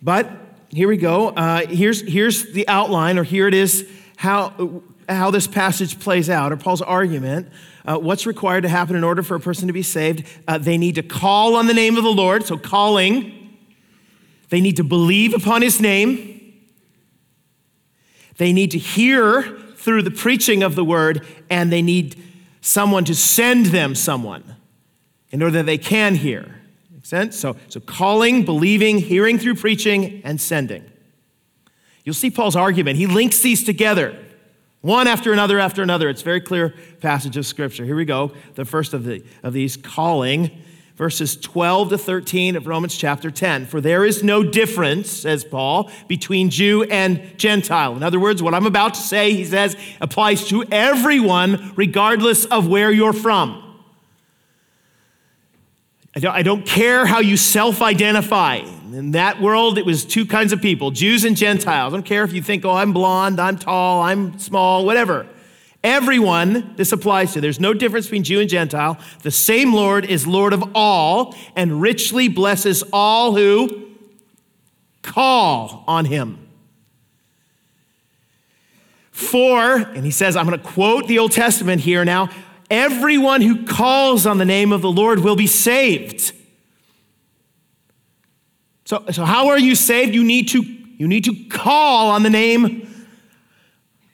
But 0.00 0.30
here 0.68 0.86
we 0.86 0.96
go. 0.96 1.30
Uh, 1.30 1.66
here's 1.66 2.00
here's 2.00 2.52
the 2.52 2.68
outline, 2.68 3.18
or 3.18 3.24
here 3.24 3.48
it 3.48 3.54
is. 3.54 3.90
How 4.14 4.82
how 5.08 5.30
this 5.30 5.46
passage 5.46 5.98
plays 6.00 6.28
out, 6.28 6.52
or 6.52 6.56
Paul's 6.56 6.82
argument 6.82 7.48
uh, 7.86 7.96
what's 7.98 8.26
required 8.26 8.62
to 8.62 8.68
happen 8.68 8.96
in 8.96 9.04
order 9.04 9.22
for 9.22 9.36
a 9.36 9.40
person 9.40 9.68
to 9.68 9.72
be 9.72 9.82
saved. 9.82 10.26
Uh, 10.48 10.58
they 10.58 10.76
need 10.76 10.96
to 10.96 11.02
call 11.02 11.54
on 11.54 11.66
the 11.66 11.74
name 11.74 11.96
of 11.96 12.04
the 12.04 12.10
Lord, 12.10 12.44
so 12.44 12.58
calling. 12.58 13.56
They 14.48 14.60
need 14.60 14.76
to 14.76 14.84
believe 14.84 15.34
upon 15.34 15.62
his 15.62 15.80
name. 15.80 16.32
They 18.38 18.52
need 18.52 18.72
to 18.72 18.78
hear 18.78 19.42
through 19.76 20.02
the 20.02 20.10
preaching 20.10 20.62
of 20.62 20.74
the 20.74 20.84
word, 20.84 21.24
and 21.48 21.72
they 21.72 21.82
need 21.82 22.22
someone 22.60 23.04
to 23.04 23.14
send 23.14 23.66
them 23.66 23.94
someone 23.94 24.56
in 25.30 25.42
order 25.42 25.58
that 25.58 25.66
they 25.66 25.78
can 25.78 26.16
hear. 26.16 26.60
Make 26.92 27.06
sense? 27.06 27.38
So, 27.38 27.56
so 27.68 27.80
calling, 27.80 28.44
believing, 28.44 28.98
hearing 28.98 29.38
through 29.38 29.54
preaching, 29.54 30.20
and 30.24 30.40
sending. 30.40 30.84
You'll 32.04 32.14
see 32.14 32.30
Paul's 32.30 32.56
argument. 32.56 32.98
He 32.98 33.06
links 33.06 33.40
these 33.40 33.64
together. 33.64 34.25
One 34.86 35.08
after 35.08 35.32
another 35.32 35.58
after 35.58 35.82
another. 35.82 36.08
It's 36.08 36.22
very 36.22 36.40
clear 36.40 36.72
passage 37.00 37.36
of 37.36 37.44
Scripture. 37.44 37.84
Here 37.84 37.96
we 37.96 38.04
go. 38.04 38.30
The 38.54 38.64
first 38.64 38.94
of, 38.94 39.02
the, 39.02 39.24
of 39.42 39.52
these 39.52 39.76
calling, 39.76 40.62
verses 40.94 41.36
12 41.36 41.88
to 41.88 41.98
13 41.98 42.54
of 42.54 42.68
Romans 42.68 42.96
chapter 42.96 43.32
10. 43.32 43.66
For 43.66 43.80
there 43.80 44.04
is 44.04 44.22
no 44.22 44.44
difference, 44.44 45.10
says 45.10 45.42
Paul, 45.42 45.90
between 46.06 46.50
Jew 46.50 46.84
and 46.84 47.36
Gentile. 47.36 47.96
In 47.96 48.04
other 48.04 48.20
words, 48.20 48.44
what 48.44 48.54
I'm 48.54 48.64
about 48.64 48.94
to 48.94 49.00
say, 49.00 49.32
he 49.32 49.44
says, 49.44 49.76
applies 50.00 50.46
to 50.50 50.62
everyone, 50.70 51.72
regardless 51.74 52.44
of 52.44 52.68
where 52.68 52.92
you're 52.92 53.12
from. 53.12 53.65
I 56.16 56.18
don't, 56.18 56.34
I 56.34 56.42
don't 56.42 56.64
care 56.64 57.04
how 57.04 57.20
you 57.20 57.36
self 57.36 57.82
identify. 57.82 58.56
In 58.90 59.10
that 59.10 59.42
world, 59.42 59.76
it 59.76 59.84
was 59.84 60.06
two 60.06 60.24
kinds 60.24 60.54
of 60.54 60.62
people 60.62 60.90
Jews 60.90 61.24
and 61.24 61.36
Gentiles. 61.36 61.92
I 61.92 61.96
don't 61.96 62.06
care 62.06 62.24
if 62.24 62.32
you 62.32 62.40
think, 62.40 62.64
oh, 62.64 62.70
I'm 62.70 62.94
blonde, 62.94 63.38
I'm 63.38 63.58
tall, 63.58 64.00
I'm 64.00 64.38
small, 64.38 64.86
whatever. 64.86 65.26
Everyone 65.84 66.74
this 66.76 66.90
applies 66.90 67.34
to. 67.34 67.42
There's 67.42 67.60
no 67.60 67.74
difference 67.74 68.06
between 68.06 68.24
Jew 68.24 68.40
and 68.40 68.48
Gentile. 68.48 68.98
The 69.22 69.30
same 69.30 69.74
Lord 69.74 70.06
is 70.06 70.26
Lord 70.26 70.54
of 70.54 70.64
all 70.74 71.36
and 71.54 71.82
richly 71.82 72.28
blesses 72.28 72.82
all 72.94 73.36
who 73.36 73.90
call 75.02 75.84
on 75.86 76.06
him. 76.06 76.38
For, 79.12 79.76
and 79.76 80.04
he 80.04 80.10
says, 80.10 80.34
I'm 80.34 80.46
going 80.46 80.58
to 80.58 80.66
quote 80.66 81.08
the 81.08 81.18
Old 81.18 81.32
Testament 81.32 81.82
here 81.82 82.04
now 82.04 82.30
everyone 82.70 83.40
who 83.40 83.66
calls 83.66 84.26
on 84.26 84.38
the 84.38 84.44
name 84.44 84.72
of 84.72 84.82
the 84.82 84.90
Lord 84.90 85.20
will 85.20 85.36
be 85.36 85.46
saved. 85.46 86.32
So, 88.84 89.04
so 89.10 89.24
how 89.24 89.48
are 89.48 89.58
you 89.58 89.74
saved? 89.74 90.14
You 90.14 90.24
need 90.24 90.48
to, 90.48 90.62
you 90.62 91.08
need 91.08 91.24
to 91.24 91.34
call 91.48 92.10
on 92.10 92.22
the 92.22 92.30
name 92.30 92.88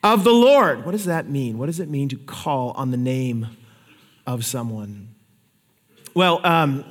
of 0.02 0.24
the 0.24 0.32
Lord. 0.32 0.84
What 0.84 0.92
does 0.92 1.04
that 1.04 1.28
mean? 1.28 1.58
What 1.58 1.66
does 1.66 1.78
it 1.78 1.88
mean 1.88 2.08
to 2.08 2.16
call 2.16 2.70
on 2.70 2.90
the 2.90 2.96
name 2.96 3.48
of 4.26 4.44
someone? 4.44 5.14
Well, 6.14 6.40
um, 6.44 6.84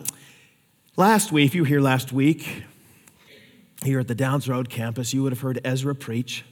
last 0.96 1.32
week, 1.32 1.48
if 1.48 1.56
you 1.56 1.64
were 1.64 1.68
here 1.68 1.82
last 1.82 2.14
week, 2.14 2.64
here 3.84 4.00
at 4.00 4.08
the 4.08 4.16
Downs 4.16 4.48
Road 4.48 4.70
campus, 4.70 5.14
you 5.14 5.24
would 5.24 5.32
have 5.32 5.42
heard 5.42 5.60
Ezra 5.66 5.96
preach. 5.96 6.46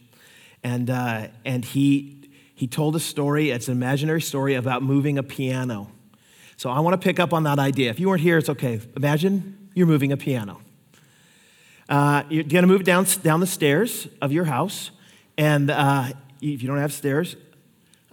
And, 0.64 0.90
uh, 0.90 1.28
and 1.46 1.64
he 1.64 2.19
he 2.60 2.68
told 2.68 2.94
a 2.94 3.00
story, 3.00 3.52
it's 3.52 3.70
an 3.70 3.72
imaginary 3.72 4.20
story 4.22 4.56
about 4.56 4.84
moving 4.84 5.18
a 5.18 5.24
piano. 5.24 5.90
So 6.58 6.70
I 6.70 6.82
want 6.82 6.94
to 6.94 6.98
pick 6.98 7.18
up 7.18 7.32
on 7.32 7.44
that 7.44 7.58
idea. 7.58 7.90
If 7.90 8.02
you 8.02 8.10
weren't 8.10 8.20
here, 8.20 8.38
it's 8.38 8.50
okay. 8.50 8.82
Imagine 8.98 9.70
you're 9.76 9.88
moving 9.88 10.12
a 10.12 10.18
piano. 10.18 10.60
Uh, 11.88 12.24
you're 12.28 12.44
going 12.44 12.64
to 12.64 12.68
move 12.68 12.84
down, 12.84 13.06
down 13.24 13.40
the 13.40 13.48
stairs 13.48 14.10
of 14.22 14.34
your 14.34 14.44
house, 14.44 14.92
and 15.38 15.72
uh, 15.72 16.10
if 16.42 16.62
you 16.62 16.68
don't 16.68 16.80
have 16.80 16.92
stairs, 16.92 17.38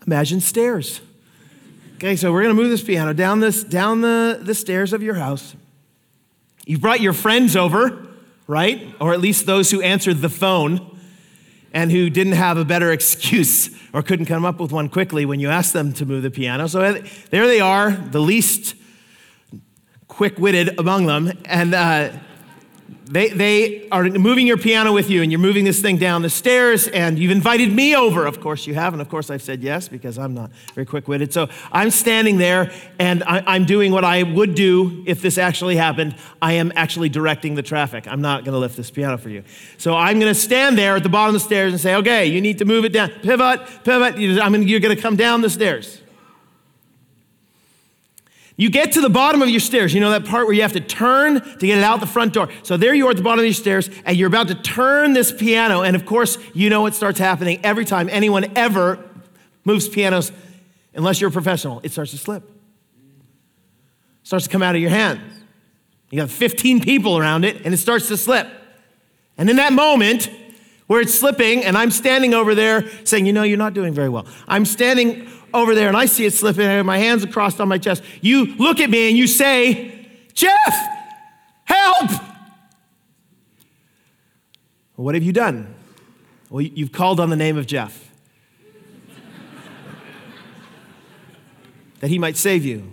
imagine 0.07 0.41
stairs. 0.41 1.01
Okay, 1.97 2.15
so 2.15 2.33
we're 2.33 2.43
going 2.43 2.55
to 2.55 2.63
move 2.63 2.71
this 2.71 2.85
piano 2.85 3.13
down, 3.13 3.41
this, 3.41 3.65
down 3.65 4.01
the, 4.01 4.39
the 4.41 4.55
stairs 4.55 4.93
of 4.93 5.03
your 5.03 5.15
house. 5.15 5.57
You've 6.67 6.81
brought 6.81 7.01
your 7.01 7.15
friends 7.15 7.57
over, 7.57 8.07
right? 8.47 8.95
Or 9.01 9.13
at 9.13 9.21
least 9.21 9.47
those 9.47 9.73
who 9.73 9.81
answered 9.81 10.19
the 10.19 10.29
phone 10.29 10.96
and 11.77 11.93
who 11.93 12.09
didn't 12.09 12.33
have 12.33 12.57
a 12.57 12.65
better 12.65 12.91
excuse 12.99 13.71
or 13.93 14.03
couldn't 14.03 14.27
come 14.27 14.47
up 14.47 14.59
with 14.59 14.73
one 14.73 14.89
quickly 14.89 15.27
when 15.27 15.39
you 15.39 15.51
asked 15.51 15.75
them 15.75 15.93
to 15.93 16.07
move 16.07 16.23
the 16.23 16.31
piano. 16.31 16.67
So 16.67 16.81
there 17.31 17.47
they 17.47 17.61
are, 17.61 17.93
the 17.93 18.19
least 18.19 18.75
quick 20.09 20.39
witted 20.39 20.79
among 20.81 21.05
them. 21.05 21.33
And 21.45 21.75
uh, 21.75 22.13
they, 23.09 23.29
they 23.29 23.89
are 23.91 24.05
moving 24.05 24.49
your 24.49 24.57
piano 24.57 24.93
with 24.93 25.09
you, 25.09 25.23
and 25.23 25.31
you're 25.31 25.39
moving 25.41 25.65
this 25.65 25.81
thing 25.81 25.97
down 25.97 26.23
the 26.23 26.31
stairs, 26.31 26.89
and 26.89 27.17
you've 27.19 27.31
invited 27.31 27.73
me 27.73 27.95
over. 27.95 28.27
Of 28.27 28.41
course, 28.41 28.67
you 28.67 28.75
have, 28.75 28.95
and 28.95 29.01
of 29.01 29.09
course, 29.09 29.31
I've 29.31 29.43
said 29.43 29.63
yes 29.63 29.87
because 29.87 30.19
I'm 30.19 30.35
not 30.35 30.51
very 30.75 30.87
quick 30.87 31.07
witted. 31.07 31.33
So 31.33 31.49
I'm 31.71 31.91
standing 31.91 32.39
there, 32.39 32.73
and 32.99 33.23
I, 33.23 33.55
am 33.55 33.65
doing 33.65 33.93
what 33.93 34.05
I 34.05 34.25
would 34.25 34.57
do 34.57 35.05
if 35.07 35.23
this 35.23 35.39
actually 35.39 35.77
happened. 35.77 36.17
I 36.43 36.55
am 36.55 36.73
actually 36.75 37.09
directing 37.09 37.55
the 37.55 37.63
traffic. 37.63 38.09
I'm 38.09 38.21
not 38.21 38.45
going 38.45 38.55
to 38.55 38.59
lift 38.59 38.77
this 38.77 38.91
piano 38.91 39.19
for 39.19 39.29
you. 39.29 39.45
So 39.79 39.95
I'm 39.95 40.19
going 40.19 40.33
to 40.33 40.39
stand 40.39 40.77
there 40.77 40.97
at 40.97 41.05
the 41.05 41.09
bottom 41.09 41.35
of 41.35 41.41
the 41.41 41.47
stairs 41.47 41.73
and 41.73 41.81
say, 41.81 41.95
okay, 41.95 42.27
you 42.27 42.41
need 42.41 42.59
to 42.59 42.65
move 42.65 42.85
it 42.85 42.93
down. 42.93 43.11
Pivot, 43.23 43.61
pivot. 43.85 44.19
You're 44.19 44.81
going 44.81 44.97
to 44.97 45.01
come 45.01 45.15
down 45.15 45.43
the 45.43 45.51
stairs. 45.51 46.01
You 48.59 48.71
get 48.71 48.93
to 48.93 49.03
the 49.03 49.11
bottom 49.11 49.43
of 49.43 49.51
your 49.51 49.61
stairs, 49.61 49.93
you 49.93 50.01
know 50.01 50.11
that 50.11 50.25
part 50.25 50.47
where 50.47 50.55
you 50.55 50.63
have 50.63 50.73
to 50.73 50.81
turn 50.81 51.41
to 51.41 51.67
get 51.67 51.77
it 51.77 51.85
out 51.85 52.01
the 52.01 52.07
front 52.07 52.33
door. 52.33 52.49
So 52.63 52.79
there 52.79 52.95
you 52.95 53.07
are 53.07 53.11
at 53.11 53.17
the 53.17 53.23
bottom 53.23 53.41
of 53.41 53.45
your 53.45 53.53
stairs, 53.53 53.91
and 54.07 54.17
you're 54.17 54.29
about 54.29 54.49
to 54.49 54.55
turn 54.55 55.13
this 55.13 55.31
piano. 55.31 55.83
And 55.83 55.95
of 55.95 56.07
course, 56.07 56.39
you 56.55 56.71
know 56.71 56.81
what 56.81 56.95
starts 56.95 57.19
happening 57.19 57.61
every 57.63 57.85
time 57.85 58.09
anyone 58.11 58.57
ever 58.57 58.99
moves 59.65 59.89
pianos, 59.89 60.33
unless 60.95 61.21
you're 61.21 61.29
a 61.29 61.33
professional, 61.33 61.81
it 61.83 61.93
starts 61.93 62.13
to 62.13 62.19
slip. 62.19 62.45
It 62.45 62.53
starts 64.23 64.47
to 64.47 64.51
come 64.51 64.63
out 64.63 64.75
of 64.75 64.81
your 64.81 64.91
hands. 64.91 65.21
You 66.11 66.19
got 66.19 66.31
15 66.31 66.81
people 66.81 67.19
around 67.19 67.45
it, 67.45 67.65
and 67.67 67.75
it 67.75 67.79
starts 67.79 68.09
to 68.09 68.17
slip. 68.17 68.49
And 69.37 69.51
in 69.51 69.57
that 69.57 69.75
moment, 69.75 70.31
where 70.87 71.01
it's 71.01 71.19
slipping, 71.19 71.65
and 71.65 71.77
I'm 71.77 71.91
standing 71.91 72.33
over 72.33 72.55
there 72.55 72.89
saying, 73.05 73.27
You 73.27 73.33
know, 73.33 73.43
you're 73.43 73.59
not 73.59 73.75
doing 73.75 73.93
very 73.93 74.09
well. 74.09 74.27
I'm 74.47 74.65
standing 74.65 75.27
over 75.57 75.75
there 75.75 75.89
and 75.89 75.97
I 75.97 76.07
see 76.07 76.25
it 76.25 76.33
slipping, 76.33 76.67
and 76.67 76.87
my 76.87 76.99
hands 76.99 77.25
are 77.25 77.29
crossed 77.29 77.61
on 77.61 77.69
my 77.69 77.79
chest. 77.79 78.03
You 78.21 78.55
look 78.57 78.81
at 78.81 78.91
me 78.91 79.09
and 79.09 79.17
you 79.17 79.27
say, 79.27 80.09
Jeff, 80.35 80.75
help! 81.65 82.11
What 84.95 85.15
have 85.15 85.25
you 85.25 85.33
done? 85.33 85.75
Well, 86.49 86.63
you've 86.63 86.93
called 86.93 87.21
on 87.21 87.31
the 87.31 87.37
name 87.37 87.59
of 87.59 87.67
Jeff 87.67 88.11
that 92.01 92.09
he 92.09 92.19
might 92.19 92.37
save 92.37 92.65
you. 92.65 92.93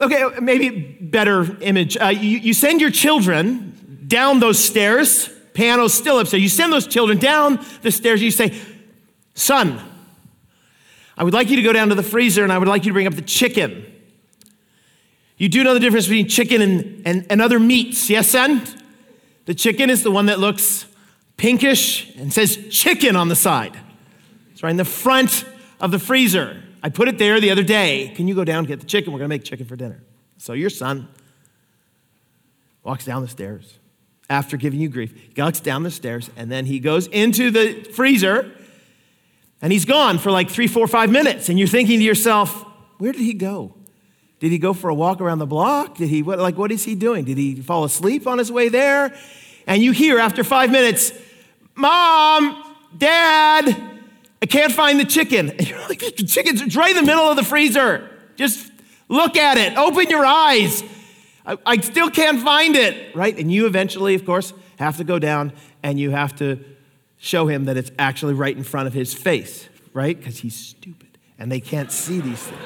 Okay, 0.00 0.24
maybe 0.40 0.70
better 1.00 1.60
image. 1.60 1.96
Uh, 1.96 2.06
you, 2.06 2.38
you 2.38 2.54
send 2.54 2.80
your 2.80 2.90
children 2.90 4.04
down 4.06 4.38
those 4.38 4.58
stairs 4.58 5.28
piano's 5.58 5.92
still 5.92 6.20
upstairs. 6.20 6.40
You 6.40 6.48
send 6.48 6.72
those 6.72 6.86
children 6.86 7.18
down 7.18 7.58
the 7.82 7.90
stairs. 7.90 8.22
You 8.22 8.30
say, 8.30 8.56
Son, 9.34 9.80
I 11.16 11.24
would 11.24 11.34
like 11.34 11.50
you 11.50 11.56
to 11.56 11.62
go 11.62 11.72
down 11.72 11.88
to 11.88 11.96
the 11.96 12.02
freezer 12.04 12.44
and 12.44 12.52
I 12.52 12.58
would 12.58 12.68
like 12.68 12.84
you 12.84 12.90
to 12.90 12.94
bring 12.94 13.08
up 13.08 13.14
the 13.14 13.22
chicken. 13.22 13.84
You 15.36 15.48
do 15.48 15.64
know 15.64 15.74
the 15.74 15.80
difference 15.80 16.06
between 16.06 16.28
chicken 16.28 16.62
and, 16.62 17.02
and, 17.04 17.26
and 17.28 17.42
other 17.42 17.58
meats, 17.58 18.08
yes, 18.08 18.30
son? 18.30 18.62
The 19.46 19.54
chicken 19.54 19.90
is 19.90 20.04
the 20.04 20.12
one 20.12 20.26
that 20.26 20.38
looks 20.38 20.86
pinkish 21.36 22.14
and 22.16 22.32
says 22.32 22.56
chicken 22.70 23.16
on 23.16 23.26
the 23.26 23.36
side. 23.36 23.76
It's 24.52 24.62
right 24.62 24.70
in 24.70 24.76
the 24.76 24.84
front 24.84 25.44
of 25.80 25.90
the 25.90 25.98
freezer. 25.98 26.62
I 26.84 26.88
put 26.88 27.08
it 27.08 27.18
there 27.18 27.40
the 27.40 27.50
other 27.50 27.64
day. 27.64 28.12
Can 28.14 28.28
you 28.28 28.36
go 28.36 28.44
down 28.44 28.58
and 28.58 28.68
get 28.68 28.78
the 28.78 28.86
chicken? 28.86 29.12
We're 29.12 29.18
going 29.18 29.30
to 29.30 29.34
make 29.34 29.44
chicken 29.44 29.66
for 29.66 29.74
dinner. 29.74 30.04
So 30.36 30.52
your 30.52 30.70
son 30.70 31.08
walks 32.84 33.04
down 33.04 33.22
the 33.22 33.28
stairs 33.28 33.78
after 34.30 34.56
giving 34.56 34.80
you 34.80 34.88
grief. 34.88 35.12
He 35.34 35.40
walks 35.40 35.60
down 35.60 35.82
the 35.82 35.90
stairs 35.90 36.30
and 36.36 36.50
then 36.50 36.66
he 36.66 36.80
goes 36.80 37.06
into 37.06 37.50
the 37.50 37.84
freezer 37.94 38.52
and 39.60 39.72
he's 39.72 39.84
gone 39.84 40.18
for 40.18 40.30
like 40.30 40.50
three, 40.50 40.66
four, 40.66 40.86
five 40.86 41.10
minutes. 41.10 41.48
And 41.48 41.58
you're 41.58 41.68
thinking 41.68 41.98
to 41.98 42.04
yourself, 42.04 42.64
where 42.98 43.12
did 43.12 43.22
he 43.22 43.34
go? 43.34 43.74
Did 44.40 44.52
he 44.52 44.58
go 44.58 44.72
for 44.72 44.88
a 44.88 44.94
walk 44.94 45.20
around 45.20 45.38
the 45.38 45.46
block? 45.46 45.96
Did 45.96 46.08
he, 46.08 46.22
what, 46.22 46.38
like, 46.38 46.56
what 46.56 46.70
is 46.70 46.84
he 46.84 46.94
doing? 46.94 47.24
Did 47.24 47.38
he 47.38 47.56
fall 47.56 47.84
asleep 47.84 48.26
on 48.26 48.38
his 48.38 48.52
way 48.52 48.68
there? 48.68 49.16
And 49.66 49.82
you 49.82 49.92
hear 49.92 50.18
after 50.18 50.44
five 50.44 50.70
minutes, 50.70 51.12
Mom, 51.74 52.62
Dad, 52.96 53.66
I 54.40 54.46
can't 54.46 54.72
find 54.72 55.00
the 55.00 55.04
chicken. 55.04 55.50
And 55.50 55.68
you're 55.68 55.80
like, 55.88 56.00
the 56.00 56.24
chicken's 56.24 56.76
right 56.76 56.90
in 56.90 56.96
the 56.96 57.02
middle 57.02 57.24
of 57.24 57.36
the 57.36 57.44
freezer. 57.44 58.08
Just 58.36 58.70
look 59.08 59.36
at 59.36 59.58
it, 59.58 59.76
open 59.76 60.08
your 60.08 60.24
eyes. 60.24 60.84
I, 61.48 61.56
I 61.64 61.76
still 61.78 62.10
can't 62.10 62.42
find 62.42 62.76
it, 62.76 63.16
right? 63.16 63.36
And 63.36 63.50
you 63.50 63.66
eventually, 63.66 64.14
of 64.14 64.26
course, 64.26 64.52
have 64.78 64.98
to 64.98 65.04
go 65.04 65.18
down 65.18 65.52
and 65.82 65.98
you 65.98 66.10
have 66.10 66.36
to 66.36 66.62
show 67.16 67.46
him 67.46 67.64
that 67.64 67.76
it's 67.76 67.90
actually 67.98 68.34
right 68.34 68.54
in 68.54 68.62
front 68.62 68.86
of 68.86 68.92
his 68.92 69.14
face, 69.14 69.68
right? 69.94 70.16
Because 70.16 70.38
he's 70.38 70.54
stupid 70.54 71.08
and 71.38 71.50
they 71.50 71.60
can't 71.60 71.90
see 71.90 72.20
these 72.20 72.42
things. 72.42 72.62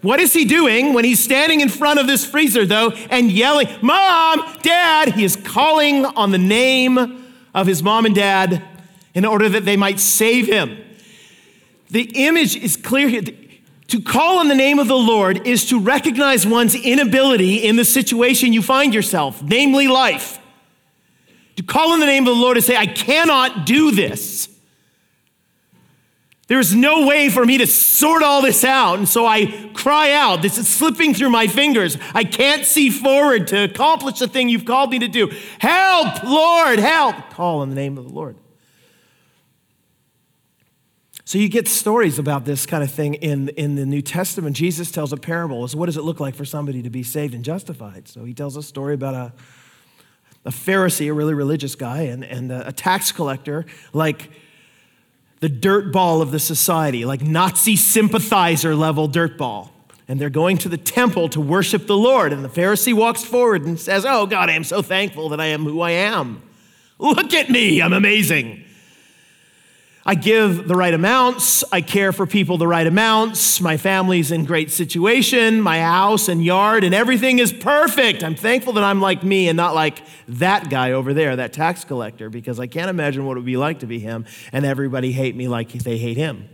What 0.00 0.20
is 0.20 0.32
he 0.32 0.44
doing 0.44 0.94
when 0.94 1.04
he's 1.04 1.18
standing 1.18 1.60
in 1.60 1.68
front 1.68 1.98
of 1.98 2.06
this 2.06 2.24
freezer, 2.24 2.64
though, 2.64 2.90
and 3.10 3.32
yelling, 3.32 3.66
Mom, 3.82 4.40
Dad? 4.62 5.14
He 5.14 5.24
is 5.24 5.34
calling 5.34 6.04
on 6.04 6.30
the 6.30 6.38
name 6.38 7.34
of 7.52 7.66
his 7.66 7.82
mom 7.82 8.06
and 8.06 8.14
dad 8.14 8.62
in 9.12 9.24
order 9.24 9.48
that 9.48 9.64
they 9.64 9.76
might 9.76 9.98
save 9.98 10.46
him. 10.46 10.78
The 11.90 12.02
image 12.14 12.54
is 12.54 12.76
clear 12.76 13.08
here. 13.08 13.22
To 13.88 14.02
call 14.02 14.38
on 14.38 14.48
the 14.48 14.54
name 14.54 14.78
of 14.78 14.86
the 14.86 14.96
Lord 14.96 15.46
is 15.46 15.66
to 15.70 15.80
recognize 15.80 16.46
one's 16.46 16.74
inability 16.74 17.56
in 17.56 17.76
the 17.76 17.84
situation 17.84 18.52
you 18.52 18.62
find 18.62 18.92
yourself, 18.92 19.42
namely 19.42 19.88
life. 19.88 20.38
To 21.56 21.62
call 21.62 21.92
on 21.92 22.00
the 22.00 22.06
name 22.06 22.26
of 22.26 22.36
the 22.36 22.40
Lord 22.40 22.56
and 22.56 22.64
say, 22.64 22.76
I 22.76 22.86
cannot 22.86 23.66
do 23.66 23.90
this. 23.90 24.48
There's 26.48 26.74
no 26.74 27.06
way 27.06 27.28
for 27.28 27.44
me 27.44 27.58
to 27.58 27.66
sort 27.66 28.22
all 28.22 28.42
this 28.42 28.62
out. 28.64 28.98
And 28.98 29.08
so 29.08 29.26
I 29.26 29.70
cry 29.74 30.12
out. 30.12 30.40
This 30.40 30.56
is 30.56 30.68
slipping 30.68 31.14
through 31.14 31.30
my 31.30 31.46
fingers. 31.46 31.98
I 32.14 32.24
can't 32.24 32.64
see 32.64 32.90
forward 32.90 33.48
to 33.48 33.64
accomplish 33.64 34.18
the 34.18 34.28
thing 34.28 34.48
you've 34.48 34.64
called 34.64 34.90
me 34.90 34.98
to 35.00 35.08
do. 35.08 35.30
Help, 35.58 36.22
Lord, 36.24 36.78
help. 36.78 37.16
Call 37.30 37.60
on 37.60 37.70
the 37.70 37.74
name 37.74 37.98
of 37.98 38.04
the 38.04 38.12
Lord. 38.12 38.36
So 41.28 41.36
you 41.36 41.50
get 41.50 41.68
stories 41.68 42.18
about 42.18 42.46
this 42.46 42.64
kind 42.64 42.82
of 42.82 42.90
thing 42.90 43.12
in, 43.12 43.50
in 43.50 43.74
the 43.74 43.84
New 43.84 44.00
Testament. 44.00 44.56
Jesus 44.56 44.90
tells 44.90 45.12
a 45.12 45.18
parable. 45.18 45.68
So 45.68 45.76
what 45.76 45.84
does 45.84 45.98
it 45.98 46.02
look 46.02 46.20
like 46.20 46.34
for 46.34 46.46
somebody 46.46 46.80
to 46.80 46.88
be 46.88 47.02
saved 47.02 47.34
and 47.34 47.44
justified? 47.44 48.08
So 48.08 48.24
he 48.24 48.32
tells 48.32 48.56
a 48.56 48.62
story 48.62 48.94
about 48.94 49.12
a, 49.12 49.32
a 50.46 50.50
Pharisee, 50.50 51.10
a 51.10 51.12
really 51.12 51.34
religious 51.34 51.74
guy, 51.74 52.04
and, 52.04 52.24
and 52.24 52.50
a, 52.50 52.68
a 52.68 52.72
tax 52.72 53.12
collector, 53.12 53.66
like 53.92 54.30
the 55.40 55.50
dirt 55.50 55.92
ball 55.92 56.22
of 56.22 56.30
the 56.30 56.38
society, 56.38 57.04
like 57.04 57.20
Nazi 57.20 57.76
sympathizer 57.76 58.74
level 58.74 59.06
dirt 59.06 59.36
ball. 59.36 59.70
And 60.08 60.18
they're 60.18 60.30
going 60.30 60.56
to 60.56 60.70
the 60.70 60.78
temple 60.78 61.28
to 61.28 61.42
worship 61.42 61.86
the 61.86 61.94
Lord. 61.94 62.32
And 62.32 62.42
the 62.42 62.48
Pharisee 62.48 62.94
walks 62.94 63.22
forward 63.22 63.66
and 63.66 63.78
says, 63.78 64.06
Oh, 64.08 64.24
God, 64.24 64.48
I 64.48 64.54
am 64.54 64.64
so 64.64 64.80
thankful 64.80 65.28
that 65.28 65.42
I 65.42 65.48
am 65.48 65.64
who 65.64 65.82
I 65.82 65.90
am. 65.90 66.40
Look 66.98 67.34
at 67.34 67.50
me, 67.50 67.82
I'm 67.82 67.92
amazing. 67.92 68.64
I 70.06 70.14
give 70.14 70.66
the 70.66 70.74
right 70.74 70.94
amounts. 70.94 71.64
I 71.70 71.80
care 71.80 72.12
for 72.12 72.26
people 72.26 72.56
the 72.56 72.66
right 72.66 72.86
amounts. 72.86 73.60
My 73.60 73.76
family's 73.76 74.30
in 74.30 74.44
great 74.44 74.70
situation. 74.70 75.60
My 75.60 75.80
house 75.80 76.28
and 76.28 76.42
yard 76.42 76.84
and 76.84 76.94
everything 76.94 77.38
is 77.40 77.52
perfect. 77.52 78.24
I'm 78.24 78.34
thankful 78.34 78.72
that 78.74 78.84
I'm 78.84 79.00
like 79.00 79.22
me 79.22 79.48
and 79.48 79.56
not 79.56 79.74
like 79.74 80.02
that 80.28 80.70
guy 80.70 80.92
over 80.92 81.12
there, 81.12 81.36
that 81.36 81.52
tax 81.52 81.84
collector, 81.84 82.30
because 82.30 82.58
I 82.58 82.66
can't 82.66 82.88
imagine 82.88 83.26
what 83.26 83.32
it 83.32 83.40
would 83.40 83.46
be 83.46 83.58
like 83.58 83.80
to 83.80 83.86
be 83.86 83.98
him 83.98 84.24
and 84.52 84.64
everybody 84.64 85.12
hate 85.12 85.36
me 85.36 85.46
like 85.46 85.72
they 85.72 85.98
hate 85.98 86.16
him. 86.16 86.48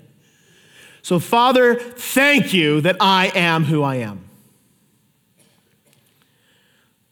So, 1.02 1.20
Father, 1.20 1.74
thank 1.74 2.54
you 2.54 2.80
that 2.80 2.96
I 2.98 3.30
am 3.34 3.64
who 3.64 3.82
I 3.82 3.96
am. 3.96 4.23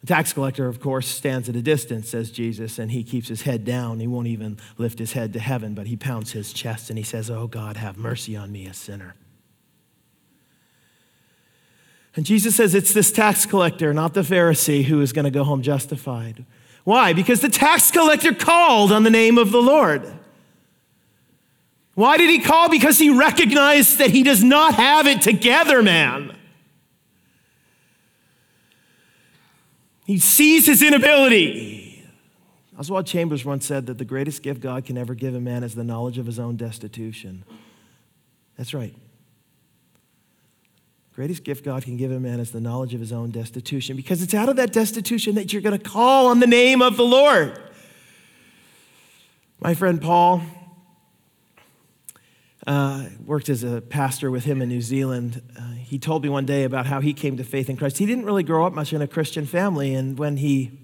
The 0.02 0.08
tax 0.08 0.32
collector, 0.32 0.66
of 0.66 0.80
course, 0.80 1.06
stands 1.06 1.48
at 1.48 1.54
a 1.54 1.62
distance, 1.62 2.08
says 2.08 2.32
Jesus, 2.32 2.78
and 2.80 2.90
he 2.90 3.04
keeps 3.04 3.28
his 3.28 3.42
head 3.42 3.64
down. 3.64 4.00
He 4.00 4.08
won't 4.08 4.26
even 4.26 4.58
lift 4.76 4.98
his 4.98 5.12
head 5.12 5.32
to 5.34 5.38
heaven, 5.38 5.74
but 5.74 5.86
he 5.86 5.96
pounds 5.96 6.32
his 6.32 6.52
chest 6.52 6.90
and 6.90 6.98
he 6.98 7.04
says, 7.04 7.30
Oh 7.30 7.46
God, 7.46 7.76
have 7.76 7.96
mercy 7.96 8.36
on 8.36 8.50
me, 8.50 8.66
a 8.66 8.74
sinner. 8.74 9.14
And 12.16 12.26
Jesus 12.26 12.56
says 12.56 12.74
it's 12.74 12.92
this 12.92 13.12
tax 13.12 13.46
collector, 13.46 13.94
not 13.94 14.12
the 14.12 14.22
Pharisee, 14.22 14.84
who 14.84 15.00
is 15.00 15.12
going 15.12 15.24
to 15.24 15.30
go 15.30 15.44
home 15.44 15.62
justified. 15.62 16.44
Why? 16.84 17.12
Because 17.12 17.40
the 17.40 17.48
tax 17.48 17.92
collector 17.92 18.34
called 18.34 18.90
on 18.90 19.04
the 19.04 19.10
name 19.10 19.38
of 19.38 19.52
the 19.52 19.62
Lord. 19.62 20.12
Why 21.94 22.16
did 22.16 22.28
he 22.28 22.40
call? 22.40 22.68
Because 22.68 22.98
he 22.98 23.10
recognized 23.10 23.98
that 23.98 24.10
he 24.10 24.24
does 24.24 24.42
not 24.42 24.74
have 24.74 25.06
it 25.06 25.22
together, 25.22 25.80
man. 25.80 26.36
He 30.04 30.18
sees 30.18 30.66
his 30.66 30.82
inability. 30.82 32.04
Oswald 32.78 33.06
Chambers 33.06 33.44
once 33.44 33.66
said 33.66 33.86
that 33.86 33.98
the 33.98 34.04
greatest 34.04 34.42
gift 34.42 34.60
God 34.60 34.84
can 34.84 34.98
ever 34.98 35.14
give 35.14 35.34
a 35.34 35.40
man 35.40 35.62
is 35.62 35.74
the 35.74 35.84
knowledge 35.84 36.18
of 36.18 36.26
his 36.26 36.38
own 36.38 36.56
destitution. 36.56 37.44
That's 38.56 38.74
right. 38.74 38.94
Greatest 41.14 41.44
gift 41.44 41.64
God 41.64 41.84
can 41.84 41.98
give 41.98 42.10
a 42.10 42.18
man 42.18 42.40
is 42.40 42.52
the 42.52 42.60
knowledge 42.60 42.94
of 42.94 43.00
his 43.00 43.12
own 43.12 43.30
destitution 43.30 43.96
because 43.96 44.22
it's 44.22 44.32
out 44.32 44.48
of 44.48 44.56
that 44.56 44.72
destitution 44.72 45.34
that 45.34 45.52
you're 45.52 45.60
going 45.60 45.78
to 45.78 45.84
call 45.84 46.28
on 46.28 46.40
the 46.40 46.46
name 46.46 46.80
of 46.80 46.96
the 46.96 47.04
Lord. 47.04 47.60
My 49.60 49.74
friend 49.74 50.00
Paul 50.00 50.42
uh, 52.66 53.06
worked 53.24 53.48
as 53.48 53.64
a 53.64 53.80
pastor 53.80 54.30
with 54.30 54.44
him 54.44 54.62
in 54.62 54.68
New 54.68 54.82
Zealand. 54.82 55.42
Uh, 55.58 55.72
he 55.72 55.98
told 55.98 56.22
me 56.22 56.28
one 56.28 56.46
day 56.46 56.64
about 56.64 56.86
how 56.86 57.00
he 57.00 57.12
came 57.12 57.36
to 57.36 57.44
faith 57.44 57.68
in 57.68 57.76
Christ. 57.76 57.98
He 57.98 58.06
didn't 58.06 58.24
really 58.24 58.42
grow 58.42 58.66
up 58.66 58.72
much 58.72 58.92
in 58.92 59.02
a 59.02 59.08
Christian 59.08 59.46
family, 59.46 59.94
and 59.94 60.18
when 60.18 60.36
he 60.36 60.78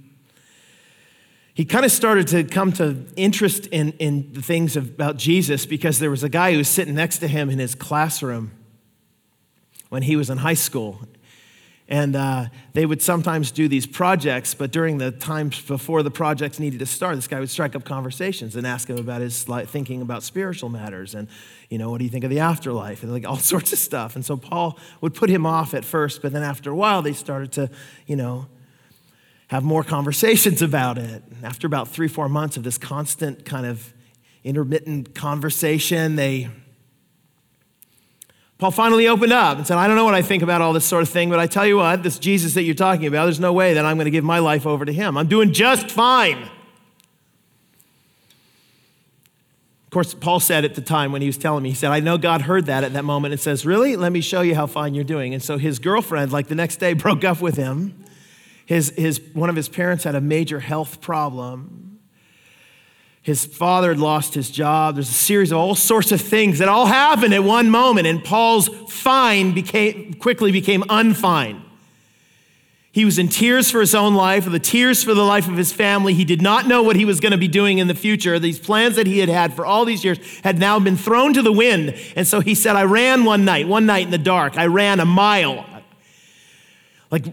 he 1.54 1.64
kind 1.64 1.84
of 1.84 1.90
started 1.90 2.28
to 2.28 2.44
come 2.44 2.70
to 2.74 3.04
interest 3.16 3.66
in, 3.66 3.90
in 3.94 4.32
the 4.32 4.40
things 4.40 4.76
about 4.76 5.16
Jesus 5.16 5.66
because 5.66 5.98
there 5.98 6.08
was 6.08 6.22
a 6.22 6.28
guy 6.28 6.52
who 6.52 6.58
was 6.58 6.68
sitting 6.68 6.94
next 6.94 7.18
to 7.18 7.26
him 7.26 7.50
in 7.50 7.58
his 7.58 7.74
classroom 7.74 8.52
when 9.88 10.02
he 10.02 10.14
was 10.14 10.30
in 10.30 10.38
high 10.38 10.54
school. 10.54 11.00
And 11.90 12.16
uh, 12.16 12.46
they 12.74 12.84
would 12.84 13.00
sometimes 13.00 13.50
do 13.50 13.66
these 13.66 13.86
projects, 13.86 14.52
but 14.52 14.70
during 14.70 14.98
the 14.98 15.10
times 15.10 15.58
before 15.62 16.02
the 16.02 16.10
projects 16.10 16.60
needed 16.60 16.80
to 16.80 16.86
start, 16.86 17.16
this 17.16 17.26
guy 17.26 17.40
would 17.40 17.48
strike 17.48 17.74
up 17.74 17.84
conversations 17.84 18.56
and 18.56 18.66
ask 18.66 18.90
him 18.90 18.98
about 18.98 19.22
his 19.22 19.44
thinking 19.44 20.02
about 20.02 20.22
spiritual 20.22 20.68
matters 20.68 21.14
and, 21.14 21.28
you 21.70 21.78
know, 21.78 21.90
what 21.90 21.98
do 21.98 22.04
you 22.04 22.10
think 22.10 22.24
of 22.24 22.30
the 22.30 22.40
afterlife 22.40 23.02
and 23.02 23.10
like 23.10 23.26
all 23.26 23.36
sorts 23.38 23.72
of 23.72 23.78
stuff. 23.78 24.16
And 24.16 24.24
so 24.24 24.36
Paul 24.36 24.78
would 25.00 25.14
put 25.14 25.30
him 25.30 25.46
off 25.46 25.72
at 25.72 25.82
first, 25.82 26.20
but 26.20 26.32
then 26.32 26.42
after 26.42 26.70
a 26.70 26.76
while, 26.76 27.00
they 27.00 27.14
started 27.14 27.52
to, 27.52 27.70
you 28.06 28.16
know, 28.16 28.48
have 29.46 29.64
more 29.64 29.82
conversations 29.82 30.60
about 30.70 30.98
it. 30.98 31.22
After 31.42 31.66
about 31.66 31.88
three, 31.88 32.08
four 32.08 32.28
months 32.28 32.58
of 32.58 32.64
this 32.64 32.76
constant 32.76 33.46
kind 33.46 33.64
of 33.64 33.94
intermittent 34.44 35.14
conversation, 35.14 36.16
they 36.16 36.50
Paul 38.58 38.72
finally 38.72 39.06
opened 39.06 39.32
up 39.32 39.56
and 39.56 39.66
said, 39.66 39.78
I 39.78 39.86
don't 39.86 39.94
know 39.94 40.04
what 40.04 40.14
I 40.14 40.22
think 40.22 40.42
about 40.42 40.60
all 40.60 40.72
this 40.72 40.84
sort 40.84 41.02
of 41.02 41.08
thing, 41.08 41.30
but 41.30 41.38
I 41.38 41.46
tell 41.46 41.64
you 41.64 41.76
what, 41.76 42.02
this 42.02 42.18
Jesus 42.18 42.54
that 42.54 42.64
you're 42.64 42.74
talking 42.74 43.06
about, 43.06 43.24
there's 43.24 43.38
no 43.38 43.52
way 43.52 43.74
that 43.74 43.86
I'm 43.86 43.96
going 43.96 44.06
to 44.06 44.10
give 44.10 44.24
my 44.24 44.40
life 44.40 44.66
over 44.66 44.84
to 44.84 44.92
him. 44.92 45.16
I'm 45.16 45.28
doing 45.28 45.52
just 45.52 45.92
fine. 45.92 46.50
Of 49.88 49.92
course, 49.92 50.12
Paul 50.12 50.40
said 50.40 50.64
at 50.64 50.74
the 50.74 50.82
time 50.82 51.12
when 51.12 51.22
he 51.22 51.28
was 51.28 51.38
telling 51.38 51.62
me, 51.62 51.70
he 51.70 51.74
said, 51.74 51.92
I 51.92 52.00
know 52.00 52.18
God 52.18 52.42
heard 52.42 52.66
that 52.66 52.82
at 52.84 52.92
that 52.94 53.04
moment 53.04 53.32
and 53.32 53.40
says, 53.40 53.64
Really? 53.64 53.96
Let 53.96 54.12
me 54.12 54.20
show 54.20 54.42
you 54.42 54.54
how 54.54 54.66
fine 54.66 54.92
you're 54.92 55.04
doing. 55.04 55.32
And 55.32 55.42
so 55.42 55.56
his 55.56 55.78
girlfriend, 55.78 56.30
like 56.30 56.48
the 56.48 56.54
next 56.54 56.76
day, 56.76 56.92
broke 56.94 57.24
up 57.24 57.40
with 57.40 57.56
him. 57.56 58.04
His, 58.66 58.90
his, 58.90 59.18
one 59.32 59.48
of 59.48 59.56
his 59.56 59.68
parents 59.68 60.04
had 60.04 60.14
a 60.14 60.20
major 60.20 60.60
health 60.60 61.00
problem. 61.00 61.87
His 63.28 63.44
father 63.44 63.90
had 63.90 63.98
lost 63.98 64.32
his 64.32 64.50
job. 64.50 64.94
There's 64.94 65.10
a 65.10 65.12
series 65.12 65.52
of 65.52 65.58
all 65.58 65.74
sorts 65.74 66.12
of 66.12 66.20
things 66.22 66.60
that 66.60 66.68
all 66.70 66.86
happened 66.86 67.34
at 67.34 67.44
one 67.44 67.70
moment, 67.70 68.06
and 68.06 68.24
Paul's 68.24 68.68
fine 68.88 69.52
became, 69.52 70.14
quickly 70.14 70.50
became 70.50 70.80
unfine. 70.84 71.60
He 72.90 73.04
was 73.04 73.18
in 73.18 73.28
tears 73.28 73.70
for 73.70 73.80
his 73.80 73.94
own 73.94 74.14
life, 74.14 74.50
the 74.50 74.58
tears 74.58 75.04
for 75.04 75.12
the 75.12 75.24
life 75.24 75.46
of 75.46 75.58
his 75.58 75.74
family. 75.74 76.14
He 76.14 76.24
did 76.24 76.40
not 76.40 76.66
know 76.66 76.82
what 76.82 76.96
he 76.96 77.04
was 77.04 77.20
going 77.20 77.32
to 77.32 77.38
be 77.38 77.48
doing 77.48 77.76
in 77.76 77.86
the 77.86 77.94
future. 77.94 78.38
These 78.38 78.60
plans 78.60 78.96
that 78.96 79.06
he 79.06 79.18
had 79.18 79.28
had 79.28 79.52
for 79.52 79.66
all 79.66 79.84
these 79.84 80.02
years 80.04 80.18
had 80.42 80.58
now 80.58 80.80
been 80.80 80.96
thrown 80.96 81.34
to 81.34 81.42
the 81.42 81.52
wind. 81.52 81.94
And 82.16 82.26
so 82.26 82.40
he 82.40 82.54
said, 82.54 82.76
I 82.76 82.84
ran 82.84 83.26
one 83.26 83.44
night, 83.44 83.68
one 83.68 83.84
night 83.84 84.06
in 84.06 84.10
the 84.10 84.16
dark. 84.16 84.56
I 84.56 84.68
ran 84.68 85.00
a 85.00 85.04
mile. 85.04 85.66
Like 87.10 87.26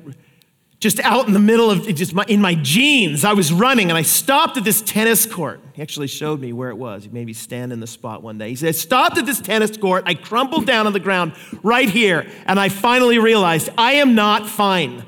just 0.86 1.00
out 1.00 1.26
in 1.26 1.34
the 1.34 1.40
middle 1.40 1.72
of 1.72 1.88
just 1.96 2.14
my, 2.14 2.24
in 2.28 2.40
my 2.40 2.54
jeans. 2.54 3.26
I 3.26 3.34
was 3.34 3.52
running 3.52 3.90
and 3.90 3.98
I 3.98 4.04
stopped 4.04 4.56
at 4.56 4.64
this 4.64 4.84
tennis 4.84 5.26
court. 5.26 5.60
He 5.74 5.82
actually 5.82 6.06
showed 6.06 6.40
me 6.40 6.54
where 6.54 6.70
it 6.70 6.78
was. 6.78 7.06
He 7.06 7.10
made 7.10 7.26
me 7.26 7.34
stand 7.34 7.74
in 7.74 7.80
the 7.80 7.88
spot 7.88 8.22
one 8.22 8.38
day. 8.38 8.50
He 8.50 8.56
said, 8.56 8.76
stopped 8.76 9.18
at 9.18 9.26
this 9.26 9.42
tennis 9.42 9.78
court. 9.78 10.04
I 10.06 10.14
crumpled 10.14 10.68
down 10.68 10.86
on 10.86 10.94
the 10.94 11.00
ground 11.00 11.34
right 11.64 11.90
here. 11.90 12.30
And 12.46 12.60
I 12.60 12.70
finally 12.70 13.18
realized 13.18 13.68
I 13.80 13.94
am 13.94 14.14
not 14.14 14.48
fine. 14.48 15.04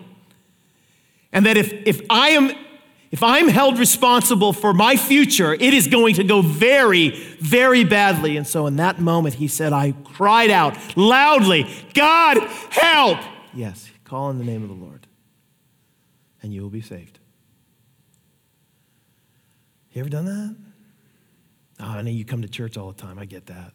And 1.32 1.46
that 1.46 1.58
if, 1.58 1.72
if 1.86 2.02
I 2.10 2.30
am 2.30 2.56
if 3.12 3.22
I'm 3.22 3.48
held 3.48 3.78
responsible 3.78 4.54
for 4.54 4.74
my 4.74 4.96
future, 4.96 5.54
it 5.54 5.76
is 5.76 5.88
going 5.88 6.16
to 6.16 6.24
go 6.24 6.42
very, 6.42 7.12
very 7.40 7.84
badly. 7.84 8.36
And 8.36 8.48
so 8.48 8.66
in 8.66 8.78
that 8.78 9.00
moment, 9.00 9.36
he 9.36 9.48
said, 9.48 9.74
I 9.74 9.92
cried 10.04 10.50
out 10.50 10.76
loudly, 10.98 11.72
God, 11.94 12.40
help! 12.72 13.20
Yes, 13.54 13.90
call 14.04 14.32
in 14.32 14.40
the 14.40 14.44
name 14.44 14.64
of 14.64 14.70
the 14.70 14.76
Lord 14.76 15.07
and 16.42 16.54
you 16.54 16.62
will 16.62 16.70
be 16.70 16.82
saved. 16.82 17.20
You 19.92 20.02
ever 20.02 20.10
done 20.10 20.26
that? 20.26 20.56
Oh, 21.80 21.86
I 21.86 22.02
know 22.02 22.12
you 22.12 22.26
come 22.26 22.42
to 22.42 22.48
church 22.48 22.78
all 22.78 22.92
the 22.92 23.02
time. 23.02 23.18
I 23.18 23.26
get 23.26 23.48
that. 23.48 23.74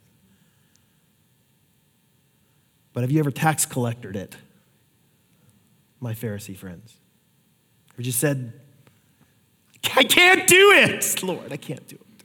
But 2.92 3.02
have 3.02 3.10
you 3.10 3.18
ever 3.20 3.30
tax 3.30 3.64
collected 3.64 4.16
it? 4.16 4.36
My 6.00 6.14
Pharisee 6.14 6.56
friends. 6.56 6.94
Or 7.98 8.02
just 8.02 8.18
said, 8.18 8.52
I 9.94 10.04
can't 10.04 10.46
do 10.46 10.72
it, 10.72 11.22
Lord, 11.22 11.52
I 11.52 11.56
can't 11.56 11.86
do 11.86 11.96
it. 11.96 12.24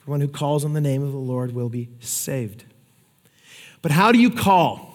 Everyone 0.00 0.20
who 0.20 0.28
calls 0.28 0.64
on 0.64 0.72
the 0.72 0.80
name 0.80 1.02
of 1.02 1.12
the 1.12 1.18
Lord 1.18 1.52
will 1.52 1.68
be 1.68 1.88
saved. 2.00 2.64
But 3.82 3.90
how 3.90 4.12
do 4.12 4.18
you 4.18 4.30
call? 4.30 4.85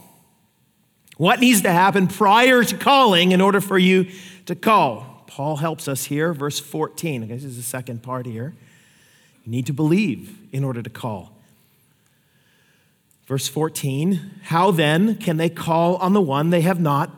What 1.22 1.40
needs 1.40 1.62
to 1.62 1.72
happen 1.72 2.08
prior 2.08 2.64
to 2.64 2.76
calling 2.76 3.32
in 3.32 3.42
order 3.42 3.62
for 3.62 3.78
you 3.78 4.08
to 4.48 4.56
call? 4.56 5.24
Paul 5.28 5.58
helps 5.58 5.88
us 5.88 6.06
here, 6.06 6.34
verse 6.34 6.60
14. 6.60 7.26
Okay, 7.26 7.34
this 7.36 7.44
is 7.44 7.58
the 7.58 7.62
second 7.62 8.02
part 8.02 8.26
here. 8.26 8.56
You 9.46 9.52
need 9.52 9.68
to 9.68 9.72
believe 9.72 10.36
in 10.52 10.64
order 10.64 10.82
to 10.82 10.90
call. 10.90 11.32
Verse 13.28 13.48
14 13.48 14.32
How 14.46 14.72
then 14.72 15.14
can 15.14 15.38
they 15.38 15.48
call 15.48 15.98
on 15.98 16.14
the 16.14 16.22
one 16.22 16.50
they 16.50 16.62
have 16.62 16.80
not 16.80 17.12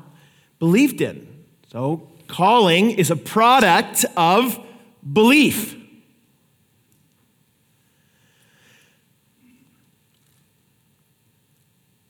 believed 0.60 1.00
in? 1.00 1.26
So, 1.72 2.10
calling 2.28 2.92
is 2.92 3.10
a 3.10 3.16
product 3.16 4.04
of 4.18 4.60
belief. 5.14 5.78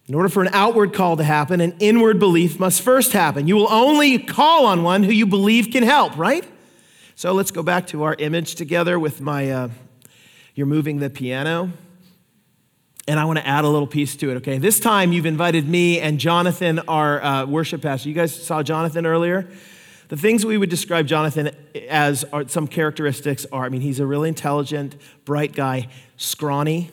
In 0.07 0.15
order 0.15 0.27
for 0.27 0.43
an 0.43 0.49
outward 0.51 0.93
call 0.93 1.15
to 1.15 1.23
happen, 1.23 1.61
an 1.61 1.75
inward 1.79 2.19
belief 2.19 2.59
must 2.59 2.81
first 2.81 3.13
happen. 3.13 3.47
You 3.47 3.55
will 3.55 3.71
only 3.71 4.19
call 4.19 4.65
on 4.65 4.83
one 4.83 5.03
who 5.03 5.11
you 5.11 5.25
believe 5.25 5.69
can 5.71 5.83
help, 5.83 6.17
right? 6.17 6.45
So 7.15 7.31
let's 7.31 7.51
go 7.51 7.63
back 7.63 7.87
to 7.87 8.03
our 8.03 8.13
image 8.15 8.55
together 8.55 8.99
with 8.99 9.21
my, 9.21 9.49
uh, 9.49 9.69
you're 10.55 10.67
moving 10.67 10.99
the 10.99 11.09
piano. 11.09 11.71
And 13.07 13.17
I 13.17 13.23
want 13.23 13.39
to 13.39 13.47
add 13.47 13.63
a 13.63 13.69
little 13.69 13.87
piece 13.87 14.17
to 14.17 14.31
it, 14.31 14.35
okay? 14.37 14.57
This 14.57 14.79
time 14.79 15.13
you've 15.13 15.25
invited 15.25 15.69
me 15.69 16.01
and 16.01 16.19
Jonathan, 16.19 16.79
our 16.79 17.23
uh, 17.23 17.45
worship 17.45 17.81
pastor. 17.81 18.09
You 18.09 18.15
guys 18.15 18.35
saw 18.35 18.61
Jonathan 18.61 19.05
earlier? 19.05 19.47
The 20.09 20.17
things 20.17 20.45
we 20.45 20.57
would 20.57 20.69
describe 20.69 21.07
Jonathan 21.07 21.51
as 21.89 22.25
are 22.25 22.47
some 22.49 22.67
characteristics 22.67 23.45
are 23.53 23.63
I 23.65 23.69
mean, 23.69 23.81
he's 23.81 24.01
a 24.01 24.05
really 24.05 24.27
intelligent, 24.27 24.97
bright 25.23 25.53
guy, 25.53 25.87
scrawny, 26.17 26.91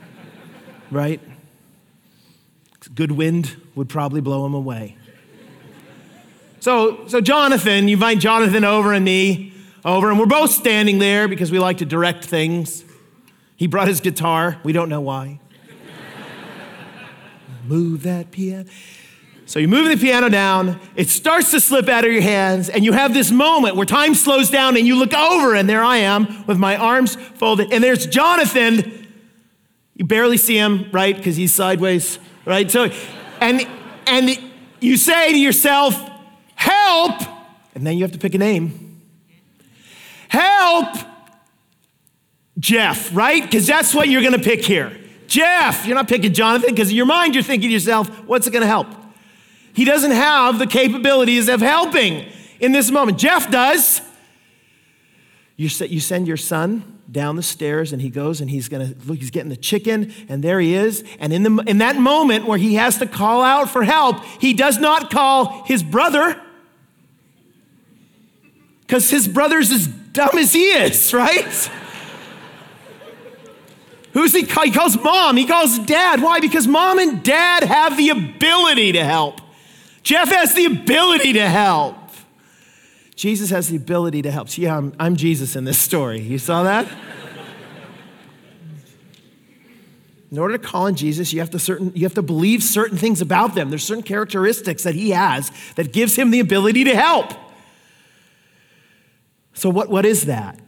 right? 0.90 1.20
Good 2.94 3.12
wind 3.12 3.56
would 3.74 3.88
probably 3.88 4.20
blow 4.20 4.46
him 4.46 4.54
away. 4.54 4.96
So, 6.60 7.06
so 7.06 7.20
Jonathan, 7.20 7.88
you 7.88 7.94
invite 7.94 8.18
Jonathan 8.18 8.64
over 8.64 8.92
and 8.92 9.04
me 9.04 9.52
over, 9.84 10.10
and 10.10 10.18
we're 10.18 10.26
both 10.26 10.50
standing 10.50 10.98
there 10.98 11.28
because 11.28 11.52
we 11.52 11.58
like 11.58 11.78
to 11.78 11.84
direct 11.84 12.24
things. 12.24 12.84
He 13.56 13.66
brought 13.66 13.88
his 13.88 14.00
guitar. 14.00 14.58
We 14.64 14.72
don't 14.72 14.88
know 14.88 15.00
why. 15.00 15.40
Move 17.66 18.02
that 18.02 18.30
piano. 18.30 18.68
So 19.48 19.60
you 19.60 19.68
move 19.68 19.88
the 19.88 19.96
piano 19.96 20.28
down, 20.28 20.80
it 20.96 21.08
starts 21.08 21.52
to 21.52 21.60
slip 21.60 21.88
out 21.88 22.04
of 22.04 22.10
your 22.10 22.20
hands, 22.20 22.68
and 22.68 22.84
you 22.84 22.92
have 22.92 23.14
this 23.14 23.30
moment 23.30 23.76
where 23.76 23.86
time 23.86 24.16
slows 24.16 24.50
down 24.50 24.76
and 24.76 24.84
you 24.84 24.96
look 24.96 25.14
over, 25.14 25.54
and 25.54 25.68
there 25.68 25.84
I 25.84 25.98
am 25.98 26.44
with 26.46 26.58
my 26.58 26.76
arms 26.76 27.14
folded, 27.14 27.72
and 27.72 27.82
there's 27.82 28.06
Jonathan. 28.08 29.06
You 29.94 30.04
barely 30.04 30.36
see 30.36 30.56
him, 30.56 30.90
right? 30.90 31.16
Because 31.16 31.36
he's 31.36 31.54
sideways, 31.54 32.18
right? 32.46 32.70
So, 32.70 32.90
and 33.40 33.66
and 34.06 34.38
you 34.80 34.96
say 34.96 35.32
to 35.32 35.38
yourself, 35.38 35.94
help, 36.54 37.20
and 37.74 37.86
then 37.86 37.98
you 37.98 38.04
have 38.04 38.12
to 38.12 38.18
pick 38.18 38.34
a 38.34 38.38
name. 38.38 39.02
Help, 40.28 40.96
Jeff, 42.58 43.14
right? 43.14 43.42
Because 43.42 43.66
that's 43.66 43.94
what 43.94 44.08
you're 44.08 44.22
gonna 44.22 44.38
pick 44.38 44.64
here. 44.64 44.96
Jeff, 45.26 45.86
you're 45.86 45.96
not 45.96 46.08
picking 46.08 46.32
Jonathan, 46.32 46.70
because 46.70 46.90
in 46.90 46.96
your 46.96 47.06
mind 47.06 47.34
you're 47.34 47.42
thinking 47.42 47.68
to 47.68 47.72
yourself, 47.72 48.08
what's 48.26 48.46
it 48.46 48.52
gonna 48.52 48.66
help? 48.66 48.86
He 49.74 49.84
doesn't 49.84 50.12
have 50.12 50.58
the 50.58 50.66
capabilities 50.66 51.48
of 51.48 51.60
helping 51.60 52.24
in 52.60 52.72
this 52.72 52.90
moment. 52.90 53.18
Jeff 53.18 53.50
does. 53.50 54.00
You, 55.56 55.68
you 55.86 56.00
send 56.00 56.28
your 56.28 56.36
son 56.36 56.95
down 57.10 57.36
the 57.36 57.42
stairs 57.42 57.92
and 57.92 58.02
he 58.02 58.10
goes 58.10 58.40
and 58.40 58.50
he's 58.50 58.68
gonna 58.68 58.94
look, 59.06 59.18
he's 59.18 59.30
getting 59.30 59.50
the 59.50 59.56
chicken, 59.56 60.12
and 60.28 60.42
there 60.42 60.60
he 60.60 60.74
is. 60.74 61.04
And 61.18 61.32
in, 61.32 61.42
the, 61.42 61.64
in 61.66 61.78
that 61.78 61.96
moment 61.96 62.46
where 62.46 62.58
he 62.58 62.74
has 62.74 62.98
to 62.98 63.06
call 63.06 63.42
out 63.42 63.70
for 63.70 63.84
help, 63.84 64.24
he 64.40 64.54
does 64.54 64.78
not 64.78 65.10
call 65.10 65.64
his 65.64 65.82
brother 65.82 66.40
because 68.80 69.10
his 69.10 69.26
brother's 69.26 69.70
as 69.72 69.86
dumb 69.86 70.38
as 70.38 70.52
he 70.52 70.64
is, 70.64 71.12
right? 71.14 71.70
Who's 74.12 74.32
he? 74.32 74.42
He 74.44 74.70
calls 74.70 74.96
mom. 75.02 75.36
He 75.36 75.44
calls 75.44 75.78
dad. 75.80 76.22
Why? 76.22 76.40
Because 76.40 76.66
mom 76.66 76.98
and 76.98 77.22
dad 77.22 77.64
have 77.64 77.98
the 77.98 78.08
ability 78.08 78.92
to 78.92 79.04
help. 79.04 79.42
Jeff 80.02 80.30
has 80.30 80.54
the 80.54 80.64
ability 80.64 81.34
to 81.34 81.46
help. 81.46 81.96
Jesus 83.16 83.48
has 83.48 83.68
the 83.68 83.76
ability 83.76 84.22
to 84.22 84.30
help. 84.30 84.56
Yeah, 84.58 84.76
I'm, 84.76 84.92
I'm 85.00 85.16
Jesus 85.16 85.56
in 85.56 85.64
this 85.64 85.78
story. 85.78 86.20
You 86.20 86.38
saw 86.38 86.62
that? 86.62 86.86
In 90.30 90.38
order 90.38 90.58
to 90.58 90.62
call 90.62 90.82
on 90.82 90.94
Jesus, 90.96 91.32
you 91.32 91.40
have 91.40 91.50
to 91.50 91.58
certain 91.58 91.92
you 91.94 92.02
have 92.02 92.14
to 92.14 92.22
believe 92.22 92.62
certain 92.62 92.98
things 92.98 93.22
about 93.22 93.54
them. 93.54 93.70
There's 93.70 93.84
certain 93.84 94.02
characteristics 94.02 94.82
that 94.82 94.94
he 94.94 95.10
has 95.10 95.50
that 95.76 95.92
gives 95.92 96.16
him 96.16 96.30
the 96.30 96.40
ability 96.40 96.84
to 96.84 96.94
help. 96.94 97.32
So 99.54 99.70
what, 99.70 99.88
what 99.88 100.04
is 100.04 100.26
that? 100.26 100.60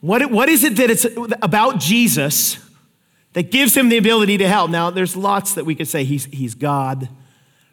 What, 0.00 0.30
what 0.30 0.48
is 0.48 0.64
it 0.64 0.76
that 0.76 0.88
it's 0.88 1.04
about 1.42 1.78
Jesus 1.78 2.58
that 3.34 3.50
gives 3.50 3.76
him 3.76 3.90
the 3.90 3.98
ability 3.98 4.38
to 4.38 4.48
help? 4.48 4.70
Now, 4.70 4.88
there's 4.88 5.14
lots 5.14 5.54
that 5.54 5.66
we 5.66 5.74
could 5.74 5.88
say. 5.88 6.04
He's, 6.04 6.24
he's 6.26 6.54
God 6.54 7.10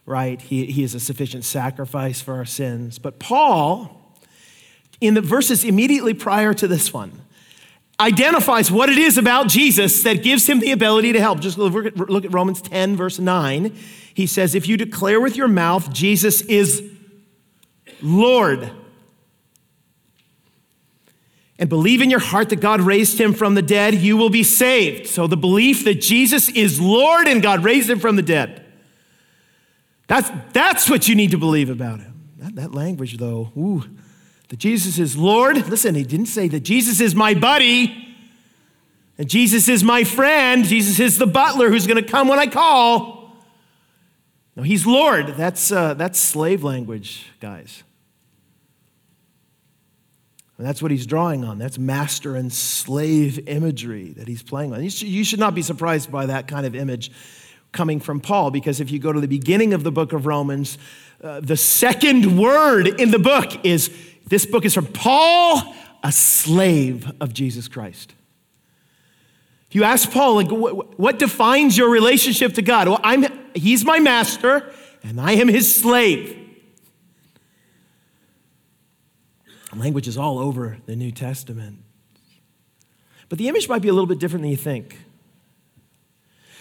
right? 0.07 0.41
He, 0.41 0.65
he 0.67 0.83
is 0.83 0.95
a 0.95 0.99
sufficient 0.99 1.43
sacrifice 1.43 2.21
for 2.21 2.33
our 2.35 2.45
sins. 2.45 2.97
But 2.97 3.19
Paul, 3.19 4.15
in 5.01 5.13
the 5.13 5.21
verses 5.21 5.63
immediately 5.63 6.15
prior 6.15 6.53
to 6.55 6.67
this 6.67 6.91
one, 6.91 7.11
identifies 7.99 8.71
what 8.71 8.89
it 8.89 8.97
is 8.97 9.17
about 9.17 9.49
Jesus 9.49 10.01
that 10.03 10.23
gives 10.23 10.47
him 10.47 10.59
the 10.59 10.71
ability 10.71 11.11
to 11.11 11.19
help. 11.19 11.41
Just 11.41 11.57
look 11.57 11.85
at 12.25 12.33
Romans 12.33 12.61
10, 12.61 12.95
verse 12.95 13.19
9. 13.19 13.75
He 14.13 14.25
says, 14.25 14.55
If 14.55 14.67
you 14.67 14.77
declare 14.77 15.19
with 15.19 15.35
your 15.35 15.49
mouth 15.49 15.91
Jesus 15.91 16.41
is 16.43 16.89
Lord, 18.01 18.71
and 21.59 21.67
believe 21.67 22.01
in 22.01 22.11
your 22.11 22.19
heart 22.19 22.49
that 22.49 22.61
God 22.61 22.81
raised 22.81 23.19
him 23.19 23.33
from 23.33 23.55
the 23.55 23.63
dead, 23.63 23.95
you 23.95 24.15
will 24.15 24.29
be 24.29 24.43
saved. 24.43 25.07
So 25.07 25.25
the 25.25 25.35
belief 25.35 25.83
that 25.85 25.99
Jesus 25.99 26.49
is 26.49 26.79
Lord 26.79 27.27
and 27.27 27.41
God 27.41 27.63
raised 27.63 27.89
him 27.89 27.99
from 27.99 28.15
the 28.15 28.21
dead 28.21 28.66
that's, 30.07 30.31
that's 30.53 30.89
what 30.89 31.07
you 31.07 31.15
need 31.15 31.31
to 31.31 31.37
believe 31.37 31.69
about 31.69 31.99
him. 31.99 32.29
That, 32.37 32.55
that 32.55 32.73
language, 32.73 33.17
though, 33.17 33.51
ooh, 33.57 33.83
that 34.49 34.57
Jesus 34.57 34.97
is 34.97 35.17
Lord. 35.17 35.67
Listen, 35.69 35.95
he 35.95 36.03
didn't 36.03 36.27
say 36.27 36.47
that 36.47 36.61
Jesus 36.61 37.01
is 37.01 37.13
my 37.13 37.33
buddy, 37.33 38.15
and 39.17 39.29
Jesus 39.29 39.67
is 39.67 39.83
my 39.83 40.03
friend. 40.03 40.63
Jesus 40.63 40.99
is 40.99 41.17
the 41.17 41.27
butler 41.27 41.69
who's 41.69 41.87
going 41.87 42.01
to 42.01 42.09
come 42.09 42.27
when 42.27 42.39
I 42.39 42.47
call. 42.47 43.35
No, 44.55 44.63
he's 44.63 44.87
Lord. 44.87 45.35
That's, 45.35 45.71
uh, 45.71 45.93
that's 45.95 46.17
slave 46.17 46.63
language, 46.63 47.27
guys. 47.39 47.83
And 50.57 50.65
that's 50.65 50.81
what 50.81 50.89
he's 50.89 51.05
drawing 51.05 51.43
on. 51.43 51.59
That's 51.59 51.77
master 51.77 52.35
and 52.35 52.51
slave 52.51 53.47
imagery 53.47 54.13
that 54.13 54.27
he's 54.27 54.41
playing 54.41 54.73
on. 54.73 54.81
You 54.83 55.23
should 55.23 55.39
not 55.39 55.53
be 55.53 55.61
surprised 55.61 56.11
by 56.11 56.27
that 56.27 56.47
kind 56.47 56.65
of 56.65 56.73
image 56.75 57.11
coming 57.71 57.99
from 57.99 58.19
Paul, 58.19 58.51
because 58.51 58.79
if 58.79 58.89
you 58.91 58.99
go 58.99 59.11
to 59.11 59.19
the 59.19 59.27
beginning 59.27 59.73
of 59.73 59.83
the 59.83 59.91
book 59.91 60.13
of 60.13 60.25
Romans, 60.25 60.77
uh, 61.23 61.39
the 61.39 61.57
second 61.57 62.37
word 62.37 62.87
in 62.87 63.11
the 63.11 63.19
book 63.19 63.65
is 63.65 63.91
this 64.27 64.45
book 64.45 64.65
is 64.65 64.73
from 64.73 64.87
Paul, 64.87 65.75
a 66.03 66.11
slave 66.11 67.11
of 67.19 67.33
Jesus 67.33 67.67
Christ. 67.67 68.13
You 69.71 69.83
ask 69.83 70.09
Paul, 70.11 70.35
like, 70.35 70.49
what, 70.49 70.97
what 70.99 71.19
defines 71.19 71.77
your 71.77 71.89
relationship 71.89 72.53
to 72.53 72.61
God? 72.61 72.87
Well, 72.87 73.01
I'm, 73.03 73.25
he's 73.53 73.83
my 73.83 73.99
master, 73.99 74.71
and 75.03 75.19
I 75.19 75.33
am 75.33 75.47
his 75.47 75.75
slave. 75.75 76.45
Language 79.75 80.07
is 80.07 80.17
all 80.17 80.39
over 80.39 80.79
the 80.87 80.95
New 80.95 81.11
Testament. 81.11 81.79
But 83.29 83.37
the 83.37 83.47
image 83.47 83.69
might 83.69 83.81
be 83.81 83.89
a 83.89 83.93
little 83.93 84.07
bit 84.07 84.17
different 84.17 84.41
than 84.41 84.49
you 84.49 84.57
think. 84.57 84.97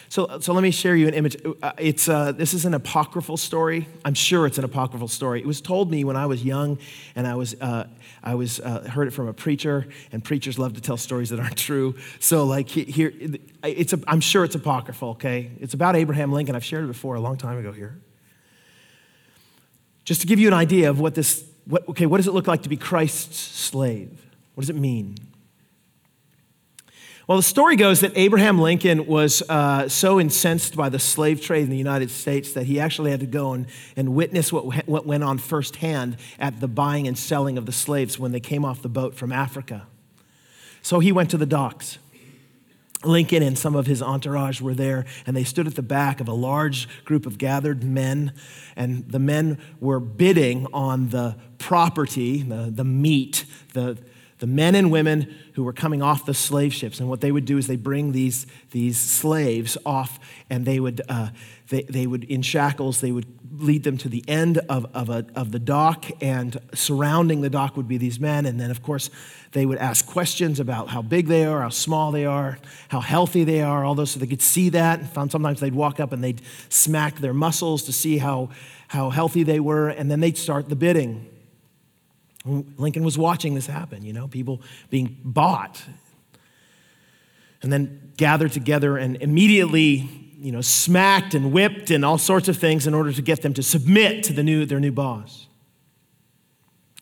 So, 0.09 0.38
so 0.40 0.53
let 0.53 0.62
me 0.62 0.71
share 0.71 0.95
you 0.95 1.09
an 1.09 1.14
image. 1.14 1.37
Uh, 1.62 1.73
it's, 1.79 2.09
uh, 2.09 2.33
this 2.33 2.55
is 2.55 2.64
an 2.64 2.75
apocryphal 2.75 3.37
story. 3.37 3.88
I'm 4.05 4.14
sure 4.14 4.47
it's 4.47 4.59
an 4.59 4.64
apocryphal 4.64 5.09
story. 5.09 5.40
It 5.40 5.47
was 5.47 5.61
told 5.61 5.90
me 5.90 6.05
when 6.05 6.16
I 6.16 6.27
was 6.27 6.45
young, 6.45 6.79
and 7.16 7.27
I 7.27 7.35
was, 7.35 7.55
uh, 7.61 7.87
I 8.23 8.35
was 8.35 8.61
uh, 8.61 8.88
heard 8.88 9.09
it 9.09 9.11
from 9.12 9.29
a 9.29 9.33
preacher, 9.33 9.88
and 10.12 10.23
preachers 10.23 10.59
love 10.59 10.75
to 10.75 10.81
tell 10.81 10.97
stories 10.97 11.31
that 11.31 11.40
aren't 11.40 11.57
true. 11.57 11.97
So, 12.21 12.45
like 12.45 12.69
here, 12.69 13.12
it's 13.64 13.92
a, 13.92 14.01
I'm 14.07 14.21
sure 14.21 14.45
it's 14.45 14.55
apocryphal. 14.55 15.11
Okay, 15.11 15.51
it's 15.61 15.75
about 15.75 15.97
Abraham 15.97 16.33
Lincoln. 16.33 16.55
I've 16.55 16.64
shared 16.64 16.85
it 16.85 16.88
before 16.88 17.16
a 17.16 17.21
long 17.21 17.37
time 17.37 17.59
ago 17.59 17.73
here. 17.73 17.99
Just 20.05 20.21
to 20.21 20.27
give 20.29 20.38
you 20.38 20.47
an 20.47 20.55
idea 20.55 20.88
of 20.88 21.01
what 21.01 21.16
this, 21.16 21.45
what, 21.64 21.88
okay, 21.88 22.07
what 22.07 22.19
does 22.19 22.29
it 22.29 22.33
look 22.33 22.47
like 22.47 22.62
to 22.62 22.69
be 22.69 22.77
Christ's 22.77 23.38
slave? 23.38 24.25
What 24.55 24.62
does 24.62 24.71
it 24.71 24.77
mean? 24.77 25.16
Well, 27.28 27.38
the 27.38 27.42
story 27.42 27.74
goes 27.74 28.00
that 28.02 28.12
Abraham 28.14 28.60
Lincoln 28.60 29.04
was 29.04 29.42
uh, 29.48 29.88
so 29.88 30.20
incensed 30.20 30.76
by 30.76 30.88
the 30.90 31.00
slave 31.00 31.40
trade 31.40 31.64
in 31.64 31.70
the 31.70 31.76
United 31.76 32.12
States 32.12 32.52
that 32.52 32.66
he 32.66 32.78
actually 32.78 33.10
had 33.10 33.18
to 33.18 33.26
go 33.26 33.52
and, 33.52 33.66
and 33.96 34.14
witness 34.14 34.52
what, 34.52 34.86
what 34.86 35.06
went 35.06 35.24
on 35.24 35.38
firsthand 35.38 36.18
at 36.38 36.60
the 36.60 36.68
buying 36.68 37.08
and 37.08 37.18
selling 37.18 37.58
of 37.58 37.66
the 37.66 37.72
slaves 37.72 38.16
when 38.16 38.30
they 38.30 38.38
came 38.38 38.64
off 38.64 38.80
the 38.80 38.88
boat 38.88 39.16
from 39.16 39.32
Africa. 39.32 39.88
So 40.82 41.00
he 41.00 41.10
went 41.10 41.30
to 41.30 41.36
the 41.36 41.46
docks. 41.46 41.98
Lincoln 43.02 43.42
and 43.42 43.58
some 43.58 43.74
of 43.74 43.86
his 43.86 44.00
entourage 44.00 44.60
were 44.60 44.74
there, 44.74 45.04
and 45.26 45.36
they 45.36 45.44
stood 45.44 45.66
at 45.66 45.74
the 45.74 45.82
back 45.82 46.20
of 46.20 46.28
a 46.28 46.32
large 46.32 46.88
group 47.04 47.26
of 47.26 47.38
gathered 47.38 47.82
men, 47.82 48.34
and 48.76 49.10
the 49.10 49.18
men 49.18 49.58
were 49.80 49.98
bidding 49.98 50.68
on 50.72 51.08
the 51.08 51.34
property, 51.58 52.42
the, 52.42 52.70
the 52.70 52.84
meat, 52.84 53.46
the, 53.74 53.98
the 54.38 54.46
men 54.46 54.75
and 54.75 54.90
women 54.90 55.35
who 55.55 55.64
were 55.64 55.72
coming 55.72 56.03
off 56.03 56.27
the 56.27 56.35
slave 56.35 56.75
ships. 56.75 57.01
And 57.01 57.09
what 57.09 57.20
they 57.20 57.33
would 57.33 57.46
do 57.46 57.57
is 57.57 57.66
they 57.66 57.77
bring 57.77 58.12
these, 58.12 58.46
these 58.70 58.99
slaves 58.99 59.79
off, 59.87 60.18
and 60.51 60.66
they 60.66 60.79
would, 60.79 61.01
uh, 61.09 61.31
they, 61.68 61.83
they 61.83 62.07
would, 62.07 62.25
in 62.25 62.42
shackles, 62.42 63.01
they 63.01 63.12
would 63.12 63.27
lead 63.59 63.85
them 63.85 63.96
to 63.96 64.09
the 64.09 64.22
end 64.29 64.59
of, 64.68 64.87
of, 64.94 65.09
a, 65.09 65.25
of 65.35 65.53
the 65.53 65.59
dock, 65.59 66.05
and 66.20 66.61
surrounding 66.75 67.40
the 67.40 67.49
dock 67.49 67.77
would 67.77 67.88
be 67.88 67.96
these 67.96 68.20
men. 68.20 68.44
And 68.44 68.61
then, 68.61 68.70
of 68.70 68.83
course, 68.83 69.09
they 69.53 69.64
would 69.64 69.79
ask 69.79 70.07
questions 70.07 70.61
about 70.61 70.88
how 70.88 71.01
big 71.01 71.29
they 71.29 71.46
are, 71.46 71.62
how 71.62 71.70
small 71.70 72.12
they 72.12 72.27
are, 72.27 72.59
how 72.88 73.01
healthy 73.01 73.44
they 73.44 73.62
are, 73.62 73.85
all 73.85 73.94
those, 73.94 74.11
so 74.11 74.20
they 74.20 74.27
could 74.27 74.42
see 74.42 74.68
that. 74.70 75.01
And 75.01 75.31
sometimes 75.31 75.61
they'd 75.61 75.75
walk 75.75 75.99
up 75.99 76.12
and 76.12 76.22
they'd 76.22 76.42
smack 76.68 77.20
their 77.20 77.33
muscles 77.33 77.85
to 77.85 77.92
see 77.92 78.18
how, 78.18 78.51
how 78.88 79.09
healthy 79.09 79.42
they 79.44 79.61
were, 79.61 79.88
and 79.88 80.11
then 80.11 80.20
they'd 80.20 80.37
start 80.37 80.68
the 80.68 80.77
bidding. 80.77 81.31
Lincoln 82.46 83.04
was 83.04 83.18
watching 83.18 83.54
this 83.54 83.66
happen, 83.66 84.04
you 84.04 84.12
know, 84.12 84.28
people 84.28 84.62
being 84.90 85.18
bought 85.24 85.82
and 87.62 87.72
then 87.72 88.12
gathered 88.16 88.52
together 88.52 88.96
and 88.96 89.16
immediately, 89.16 90.09
you 90.38 90.52
know, 90.52 90.61
smacked 90.61 91.35
and 91.35 91.52
whipped 91.52 91.90
and 91.90 92.04
all 92.04 92.18
sorts 92.18 92.48
of 92.48 92.56
things 92.56 92.87
in 92.87 92.94
order 92.94 93.12
to 93.12 93.22
get 93.22 93.42
them 93.42 93.52
to 93.54 93.62
submit 93.62 94.22
to 94.24 94.32
the 94.32 94.42
new, 94.42 94.64
their 94.64 94.80
new 94.80 94.92
boss, 94.92 95.48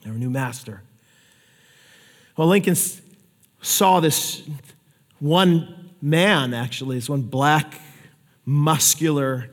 their 0.02 0.14
new 0.14 0.30
master. 0.30 0.83
Well, 2.37 2.48
Lincoln 2.48 2.76
saw 3.61 4.00
this 4.00 4.42
one 5.18 5.90
man, 6.00 6.54
actually, 6.54 6.96
this 6.96 7.09
one 7.09 7.22
black, 7.22 7.80
muscular, 8.46 9.50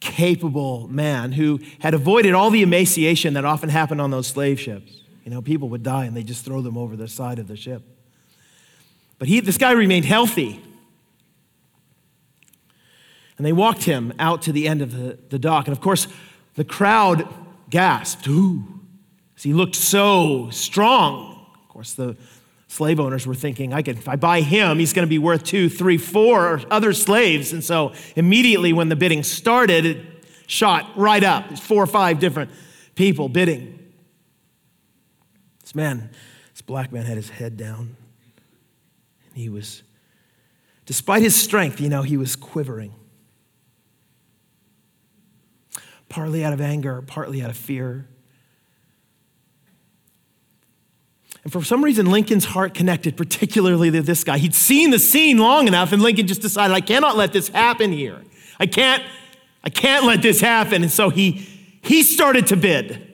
capable 0.00 0.88
man 0.88 1.32
who 1.32 1.60
had 1.80 1.92
avoided 1.92 2.32
all 2.32 2.50
the 2.50 2.62
emaciation 2.62 3.34
that 3.34 3.44
often 3.44 3.68
happened 3.68 4.00
on 4.00 4.10
those 4.10 4.26
slave 4.26 4.60
ships. 4.60 5.02
You 5.24 5.30
know, 5.30 5.42
people 5.42 5.68
would 5.70 5.82
die 5.82 6.04
and 6.04 6.16
they 6.16 6.22
just 6.22 6.44
throw 6.44 6.60
them 6.62 6.76
over 6.76 6.96
the 6.96 7.08
side 7.08 7.38
of 7.38 7.48
the 7.48 7.56
ship. 7.56 7.82
But 9.18 9.28
he, 9.28 9.40
this 9.40 9.58
guy 9.58 9.72
remained 9.72 10.04
healthy. 10.04 10.62
And 13.36 13.46
they 13.46 13.52
walked 13.52 13.84
him 13.84 14.12
out 14.18 14.42
to 14.42 14.52
the 14.52 14.66
end 14.66 14.82
of 14.82 14.96
the, 14.96 15.18
the 15.28 15.38
dock. 15.38 15.66
And 15.66 15.76
of 15.76 15.80
course, 15.80 16.08
the 16.54 16.64
crowd 16.64 17.28
gasped, 17.70 18.26
Ooh, 18.26 18.80
he 19.36 19.52
looked 19.52 19.76
so 19.76 20.50
strong. 20.50 21.46
Of 21.62 21.68
course, 21.68 21.94
the 21.94 22.16
slave 22.66 22.98
owners 22.98 23.26
were 23.26 23.34
thinking, 23.34 23.72
I 23.72 23.82
could, 23.82 23.98
if 23.98 24.08
I 24.08 24.16
buy 24.16 24.40
him, 24.40 24.78
he's 24.78 24.92
going 24.92 25.06
to 25.06 25.10
be 25.10 25.18
worth 25.18 25.44
two, 25.44 25.68
three, 25.68 25.98
four 25.98 26.60
other 26.70 26.92
slaves. 26.92 27.52
And 27.52 27.62
so 27.62 27.92
immediately 28.16 28.72
when 28.72 28.88
the 28.88 28.96
bidding 28.96 29.22
started, 29.22 29.86
it 29.86 30.06
shot 30.46 30.90
right 30.96 31.22
up. 31.22 31.58
Four 31.58 31.82
or 31.82 31.86
five 31.86 32.18
different 32.18 32.50
people 32.94 33.28
bidding. 33.28 33.78
This 35.68 35.74
man, 35.74 36.08
this 36.54 36.62
black 36.62 36.92
man 36.92 37.04
had 37.04 37.18
his 37.18 37.28
head 37.28 37.58
down. 37.58 37.94
And 39.26 39.36
he 39.36 39.50
was, 39.50 39.82
despite 40.86 41.20
his 41.20 41.36
strength, 41.36 41.78
you 41.78 41.90
know, 41.90 42.00
he 42.00 42.16
was 42.16 42.36
quivering. 42.36 42.94
Partly 46.08 46.42
out 46.42 46.54
of 46.54 46.62
anger, 46.62 47.02
partly 47.02 47.42
out 47.42 47.50
of 47.50 47.56
fear. 47.58 48.08
And 51.44 51.52
for 51.52 51.62
some 51.62 51.84
reason, 51.84 52.06
Lincoln's 52.06 52.46
heart 52.46 52.72
connected 52.72 53.14
particularly 53.18 53.90
to 53.90 54.00
this 54.00 54.24
guy. 54.24 54.38
He'd 54.38 54.54
seen 54.54 54.88
the 54.88 54.98
scene 54.98 55.36
long 55.36 55.68
enough, 55.68 55.92
and 55.92 56.00
Lincoln 56.00 56.26
just 56.26 56.40
decided, 56.40 56.72
I 56.72 56.80
cannot 56.80 57.14
let 57.14 57.34
this 57.34 57.48
happen 57.48 57.92
here. 57.92 58.22
I 58.58 58.64
can't, 58.64 59.02
I 59.62 59.68
can't 59.68 60.06
let 60.06 60.22
this 60.22 60.40
happen. 60.40 60.82
And 60.82 60.90
so 60.90 61.10
he, 61.10 61.46
he 61.82 62.04
started 62.04 62.46
to 62.46 62.56
bid. 62.56 63.07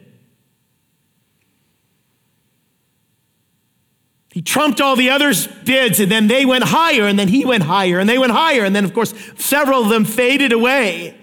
He 4.34 4.42
trumped 4.42 4.80
all 4.80 4.96
the 4.96 5.10
others' 5.10 5.46
bids, 5.46 6.00
and 6.00 6.10
then 6.10 6.26
they 6.26 6.44
went 6.44 6.64
higher, 6.64 7.04
and 7.04 7.16
then 7.16 7.28
he 7.28 7.44
went 7.44 7.62
higher, 7.62 8.00
and 8.00 8.08
they 8.08 8.18
went 8.18 8.32
higher, 8.32 8.64
and 8.64 8.74
then, 8.74 8.84
of 8.84 8.92
course, 8.92 9.14
several 9.36 9.82
of 9.82 9.90
them 9.90 10.04
faded 10.04 10.50
away. 10.50 11.16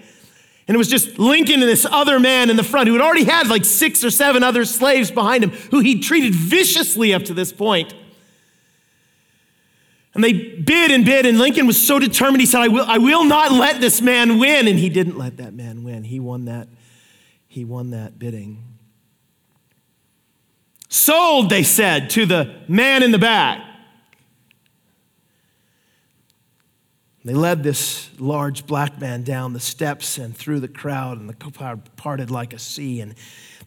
And 0.66 0.74
it 0.74 0.78
was 0.78 0.88
just 0.88 1.18
Lincoln 1.18 1.60
and 1.60 1.68
this 1.68 1.84
other 1.84 2.18
man 2.18 2.48
in 2.48 2.56
the 2.56 2.64
front 2.64 2.88
who 2.88 2.94
had 2.94 3.02
already 3.02 3.24
had 3.24 3.48
like 3.48 3.66
six 3.66 4.02
or 4.02 4.10
seven 4.10 4.42
other 4.42 4.64
slaves 4.64 5.10
behind 5.10 5.44
him 5.44 5.50
who 5.50 5.80
he'd 5.80 6.02
treated 6.02 6.34
viciously 6.34 7.12
up 7.12 7.24
to 7.24 7.34
this 7.34 7.52
point. 7.52 7.92
And 10.14 10.24
they 10.24 10.32
bid 10.32 10.90
and 10.90 11.04
bid, 11.04 11.26
and 11.26 11.38
Lincoln 11.38 11.66
was 11.66 11.86
so 11.86 11.98
determined, 11.98 12.40
he 12.40 12.46
said, 12.46 12.62
I 12.62 12.68
will, 12.68 12.86
I 12.88 12.96
will 12.96 13.24
not 13.24 13.52
let 13.52 13.82
this 13.82 14.00
man 14.00 14.38
win. 14.38 14.66
And 14.66 14.78
he 14.78 14.88
didn't 14.88 15.18
let 15.18 15.36
that 15.36 15.52
man 15.52 15.84
win. 15.84 16.04
He 16.04 16.18
won 16.18 16.46
that, 16.46 16.66
he 17.46 17.66
won 17.66 17.90
that 17.90 18.18
bidding. 18.18 18.71
Sold, 20.92 21.48
they 21.48 21.62
said, 21.62 22.10
to 22.10 22.26
the 22.26 22.54
man 22.68 23.02
in 23.02 23.12
the 23.12 23.18
back. 23.18 23.64
They 27.24 27.32
led 27.32 27.62
this 27.62 28.10
large 28.18 28.66
black 28.66 29.00
man 29.00 29.22
down 29.22 29.54
the 29.54 29.58
steps 29.58 30.18
and 30.18 30.36
through 30.36 30.60
the 30.60 30.68
crowd, 30.68 31.18
and 31.18 31.30
the 31.30 31.50
crowd 31.50 31.96
parted 31.96 32.30
like 32.30 32.52
a 32.52 32.58
sea. 32.58 33.00
And 33.00 33.14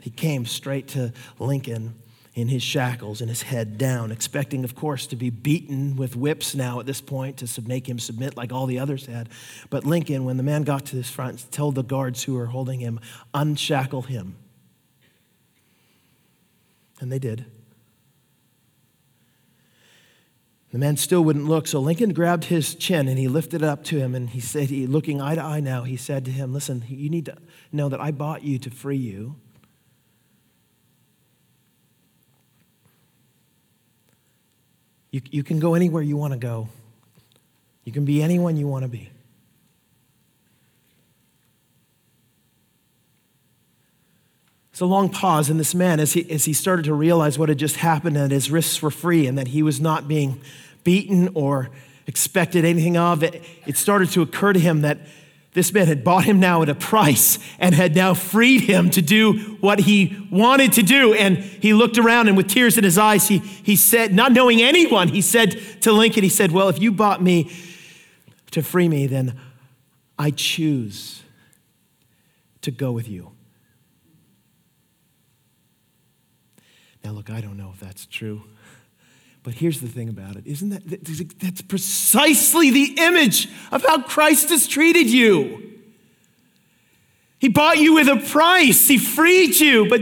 he 0.01 0.11
came 0.11 0.45
straight 0.45 0.89
to 0.89 1.13
Lincoln 1.39 1.95
in 2.35 2.47
his 2.47 2.61
shackles 2.61 3.21
and 3.21 3.29
his 3.31 3.41
head 3.41 3.79
down, 3.79 4.11
expecting, 4.11 4.63
of 4.63 4.75
course, 4.75 5.07
to 5.07 5.15
be 5.15 5.31
beaten 5.31 5.95
with 5.95 6.15
whips 6.15 6.53
now 6.53 6.79
at 6.79 6.85
this 6.85 7.01
point 7.01 7.37
to 7.37 7.61
make 7.63 7.89
him 7.89 7.97
submit 7.97 8.37
like 8.37 8.53
all 8.53 8.67
the 8.67 8.77
others 8.77 9.07
had. 9.07 9.29
But 9.71 9.83
Lincoln, 9.83 10.25
when 10.25 10.37
the 10.37 10.43
man 10.43 10.61
got 10.61 10.85
to 10.85 10.95
his 10.95 11.09
front, 11.09 11.51
told 11.51 11.73
the 11.73 11.81
guards 11.81 12.21
who 12.21 12.35
were 12.35 12.45
holding 12.45 12.81
him, 12.81 12.99
unshackle 13.33 14.03
him. 14.03 14.35
And 16.99 17.11
they 17.11 17.19
did. 17.19 17.45
The 20.75 20.79
man 20.79 20.97
still 20.97 21.23
wouldn't 21.23 21.45
look, 21.45 21.67
so 21.67 21.79
Lincoln 21.79 22.11
grabbed 22.11 22.45
his 22.45 22.75
chin 22.75 23.07
and 23.07 23.17
he 23.17 23.29
lifted 23.29 23.61
it 23.61 23.67
up 23.67 23.85
to 23.85 23.97
him 23.97 24.13
and 24.13 24.29
he 24.29 24.41
said, 24.41 24.69
he, 24.69 24.85
looking 24.85 25.21
eye 25.21 25.35
to 25.35 25.41
eye 25.41 25.61
now, 25.61 25.83
he 25.83 25.95
said 25.95 26.25
to 26.25 26.31
him, 26.31 26.51
Listen, 26.51 26.83
you 26.89 27.09
need 27.09 27.27
to 27.27 27.37
know 27.71 27.87
that 27.87 28.01
I 28.01 28.11
bought 28.11 28.43
you 28.43 28.59
to 28.59 28.69
free 28.69 28.97
you. 28.97 29.37
You, 35.11 35.21
you 35.31 35.43
can 35.43 35.59
go 35.59 35.75
anywhere 35.75 36.03
you 36.03 36.17
want 36.17 36.33
to 36.33 36.39
go, 36.39 36.67
you 37.85 37.93
can 37.93 38.03
be 38.03 38.21
anyone 38.21 38.57
you 38.57 38.67
want 38.67 38.83
to 38.83 38.89
be. 38.89 39.11
It's 44.75 44.81
a 44.81 44.85
long 44.85 45.07
pause 45.07 45.49
in 45.49 45.57
this 45.57 45.73
man 45.73 46.01
as 46.01 46.11
he, 46.11 46.29
as 46.29 46.43
he 46.43 46.51
started 46.51 46.83
to 46.83 46.93
realize 46.93 47.39
what 47.39 47.47
had 47.47 47.57
just 47.57 47.77
happened 47.77 48.17
and 48.17 48.29
his 48.29 48.51
wrists 48.51 48.81
were 48.81 48.91
free 48.91 49.25
and 49.25 49.37
that 49.37 49.47
he 49.47 49.63
was 49.63 49.79
not 49.79 50.05
being 50.05 50.41
beaten 50.83 51.29
or 51.33 51.69
expected 52.07 52.65
anything 52.65 52.97
of. 52.97 53.23
It, 53.23 53.41
it 53.65 53.77
started 53.77 54.09
to 54.09 54.21
occur 54.21 54.51
to 54.51 54.59
him 54.59 54.81
that 54.81 54.97
this 55.53 55.71
man 55.71 55.87
had 55.87 56.03
bought 56.03 56.25
him 56.25 56.41
now 56.41 56.61
at 56.61 56.67
a 56.67 56.75
price 56.75 57.39
and 57.57 57.73
had 57.73 57.95
now 57.95 58.13
freed 58.13 58.63
him 58.63 58.89
to 58.89 59.01
do 59.01 59.55
what 59.61 59.79
he 59.79 60.27
wanted 60.29 60.73
to 60.73 60.83
do. 60.83 61.13
And 61.13 61.37
he 61.37 61.73
looked 61.73 61.97
around 61.97 62.27
and 62.27 62.35
with 62.35 62.49
tears 62.49 62.77
in 62.77 62.83
his 62.83 62.97
eyes, 62.97 63.29
he, 63.29 63.37
he 63.37 63.77
said, 63.77 64.13
not 64.13 64.33
knowing 64.33 64.61
anyone, 64.61 65.07
he 65.07 65.21
said 65.21 65.57
to 65.83 65.93
Lincoln, 65.93 66.21
he 66.21 66.27
said, 66.27 66.51
Well, 66.51 66.67
if 66.67 66.81
you 66.81 66.91
bought 66.91 67.23
me 67.23 67.49
to 68.51 68.61
free 68.61 68.89
me, 68.89 69.07
then 69.07 69.39
I 70.19 70.31
choose 70.31 71.23
to 72.59 72.71
go 72.71 72.91
with 72.91 73.07
you. 73.07 73.34
Now, 77.05 77.11
look, 77.11 77.29
I 77.29 77.39
don't 77.39 77.55
know 77.55 77.69
if 77.71 77.79
that's 77.79 78.07
true. 78.07 78.41
But 79.43 79.53
here's 79.53 79.79
the 79.79 79.87
thing 79.87 80.09
about 80.09 80.37
it. 80.37 80.47
Isn't 80.47 80.69
that 80.69 81.39
that's 81.39 81.61
precisely 81.61 82.71
the 82.71 82.95
image 82.97 83.47
of 83.71 83.85
how 83.85 84.01
Christ 84.01 84.49
has 84.49 84.67
treated 84.67 85.07
you? 85.07 85.79
He 87.37 87.47
bought 87.47 87.77
you 87.77 87.93
with 87.93 88.07
a 88.07 88.15
price. 88.15 88.87
He 88.87 88.97
freed 88.97 89.59
you, 89.59 89.87
but 89.87 90.01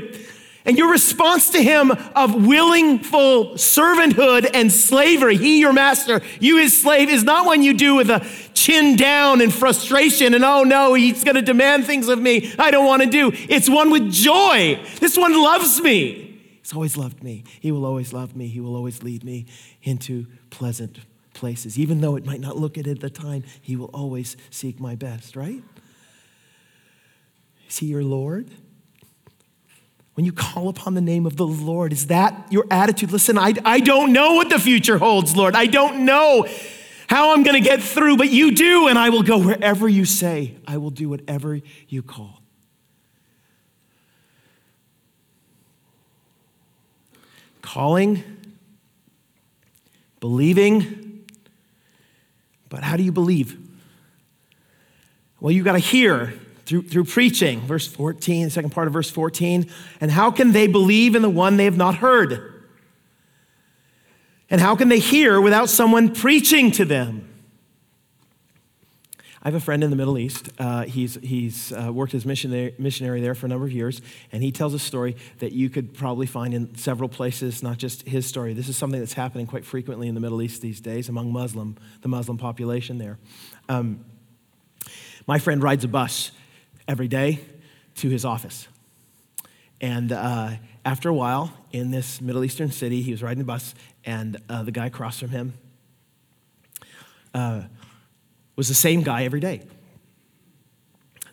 and 0.64 0.78
your 0.78 0.90
response 0.90 1.50
to 1.50 1.62
him 1.62 1.92
of 1.92 2.48
willingful 2.48 3.56
servanthood 3.56 4.50
and 4.54 4.72
slavery, 4.72 5.36
he 5.36 5.60
your 5.60 5.74
master, 5.74 6.22
you 6.40 6.56
his 6.56 6.82
slave, 6.82 7.10
is 7.10 7.26
not 7.26 7.46
one 7.46 7.62
you 7.64 7.74
do 7.74 7.96
with 7.96 8.10
a 8.10 8.26
chin 8.54 8.96
down 8.96 9.42
and 9.42 9.54
frustration 9.54 10.34
and 10.34 10.46
oh 10.46 10.64
no, 10.64 10.94
he's 10.94 11.26
going 11.26 11.36
to 11.36 11.42
demand 11.42 11.86
things 11.86 12.08
of 12.08 12.18
me 12.18 12.54
I 12.58 12.72
don't 12.72 12.86
want 12.86 13.04
to 13.04 13.10
do. 13.10 13.34
It's 13.50 13.70
one 13.70 13.92
with 13.92 14.10
joy. 14.10 14.82
This 15.02 15.18
one 15.18 15.34
loves 15.34 15.82
me. 15.82 16.33
He's 16.64 16.74
always 16.74 16.96
loved 16.96 17.22
me. 17.22 17.44
He 17.60 17.74
will 17.74 17.86
always 17.86 18.14
love 18.14 18.38
me. 18.38 18.48
He 18.48 18.62
will 18.62 18.76
always 18.76 19.04
lead 19.04 19.26
me 19.26 19.46
into 19.84 20.28
pleasant 20.50 21.00
places. 21.34 21.78
Even 21.78 22.00
though 22.00 22.16
it 22.16 22.26
might 22.26 22.40
not 22.40 22.58
look 22.58 22.78
it 22.78 22.88
at 22.88 23.02
the 23.02 23.10
time, 23.10 23.44
He 23.62 23.76
will 23.76 23.90
always 23.94 24.38
seek 24.50 24.80
my 24.80 24.96
best, 24.96 25.36
right? 25.36 25.62
Is 27.68 27.80
He 27.80 27.88
your 27.88 28.04
Lord? 28.04 28.50
When 30.14 30.26
you 30.26 30.32
call 30.32 30.70
upon 30.70 30.94
the 30.94 31.02
name 31.02 31.26
of 31.26 31.36
the 31.36 31.46
Lord, 31.46 31.92
is 31.92 32.08
that 32.08 32.48
your 32.50 32.66
attitude? 32.72 33.12
Listen, 33.12 33.38
I, 33.38 33.56
I 33.66 33.82
don't 33.82 34.14
know 34.14 34.36
what 34.36 34.50
the 34.50 34.60
future 34.60 34.98
holds, 34.98 35.36
Lord. 35.36 35.56
I 35.56 35.66
don't 35.66 36.06
know 36.06 36.48
how 37.08 37.34
I'm 37.34 37.44
going 37.44 37.62
to 37.62 37.68
get 37.68 37.82
through, 37.84 38.16
but 38.16 38.30
you 38.30 38.56
do, 38.56 38.88
and 38.88 38.98
I 38.98 39.10
will 39.10 39.24
go 39.24 39.38
wherever 39.38 39.90
you 39.90 40.06
say. 40.06 40.56
I 40.66 40.78
will 40.78 40.92
do 40.92 41.10
whatever 41.10 41.60
you 41.90 42.04
call. 42.04 42.43
Calling 47.64 48.24
believing. 50.24 51.26
But 52.70 52.82
how 52.82 52.96
do 52.96 53.04
you 53.04 53.12
believe? 53.12 53.60
Well, 55.42 55.52
you've 55.52 55.66
got 55.66 55.74
to 55.74 55.80
hear 55.80 56.34
through, 56.66 56.84
through 56.84 57.04
preaching. 57.04 57.60
Verse 57.60 57.88
14, 57.88 58.46
the 58.46 58.50
second 58.50 58.70
part 58.70 58.88
of 58.88 58.94
verse 58.94 59.10
14. 59.10 59.70
And 60.00 60.10
how 60.10 60.32
can 60.32 60.54
they 60.54 60.68
believe 60.68 61.16
in 61.16 61.22
the 61.22 61.30
one 61.30 61.58
they 61.58 61.66
have 61.66 61.76
not 61.76 61.96
heard? 61.96 62.64
And 64.50 64.62
how 64.62 64.78
can 64.78 64.88
they 64.88 65.00
hear 65.00 65.42
without 65.42 65.68
someone 65.68 66.16
preaching 66.16 66.72
to 66.72 66.86
them? 66.86 67.28
I 69.46 69.48
have 69.48 69.56
a 69.56 69.60
friend 69.60 69.84
in 69.84 69.90
the 69.90 69.98
Middle 69.98 70.18
East. 70.18 70.50
Uh, 70.58 70.84
he's 70.84 71.16
he's 71.16 71.74
uh, 71.74 71.92
worked 71.92 72.14
as 72.14 72.26
missionary, 72.26 72.74
missionary 72.80 73.20
there 73.20 73.36
for 73.36 73.46
a 73.46 73.50
number 73.50 73.66
of 73.66 73.74
years, 73.74 74.02
and 74.32 74.42
he 74.42 74.54
tells 74.54 74.74
a 74.74 74.80
story 74.80 75.18
that 75.40 75.52
you 75.52 75.70
could 75.70 75.94
probably 75.94 76.28
find 76.28 76.54
in 76.54 76.74
several 76.76 77.10
places, 77.10 77.62
not 77.62 77.78
just 77.78 78.08
his 78.08 78.26
story. 78.26 78.54
This 78.54 78.70
is 78.70 78.78
something 78.78 79.02
that's 79.02 79.12
happening 79.12 79.46
quite 79.46 79.66
frequently 79.66 80.08
in 80.08 80.16
the 80.16 80.22
Middle 80.22 80.42
East 80.42 80.62
these 80.62 80.80
days 80.80 81.10
among 81.10 81.34
Muslim, 81.34 81.76
the 82.02 82.08
Muslim 82.08 82.38
population 82.38 83.00
there. 83.00 83.20
Um, 83.68 84.06
my 85.28 85.40
friend 85.40 85.62
rides 85.62 85.84
a 85.84 85.90
bus 85.90 86.32
every 86.88 87.10
day 87.10 87.42
to 87.96 88.10
his 88.10 88.24
office. 88.24 88.70
And 89.82 90.14
uh, 90.14 90.52
after 90.86 91.10
a 91.10 91.14
while, 91.14 91.52
in 91.74 91.92
this 91.92 92.22
Middle 92.22 92.46
Eastern 92.46 92.72
city, 92.72 93.02
he 93.02 93.12
was 93.12 93.22
riding 93.22 93.42
a 93.42 93.46
bus, 93.46 93.76
and 94.06 94.38
uh, 94.48 94.64
the 94.64 94.72
guy 94.72 94.86
across 94.86 95.20
from 95.20 95.30
him 95.30 95.54
uh, 97.34 97.64
was 98.56 98.68
the 98.68 98.74
same 98.74 99.02
guy 99.02 99.24
every 99.24 99.40
day. 99.40 99.62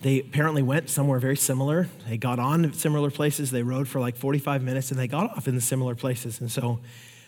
They 0.02 0.20
apparently 0.20 0.62
went 0.62 0.88
somewhere 0.88 1.18
very 1.18 1.37
similar. 1.37 1.88
They 2.09 2.16
got 2.16 2.38
on 2.38 2.72
similar 2.72 3.11
places. 3.11 3.50
They 3.50 3.62
rode 3.62 3.87
for 3.87 4.00
like 4.00 4.16
45 4.16 4.62
minutes 4.62 4.90
and 4.90 4.98
they 4.98 5.06
got 5.06 5.37
off 5.37 5.46
in 5.46 5.54
the 5.54 5.61
similar 5.61 5.94
places. 5.94 6.40
And 6.40 6.50
so 6.50 6.80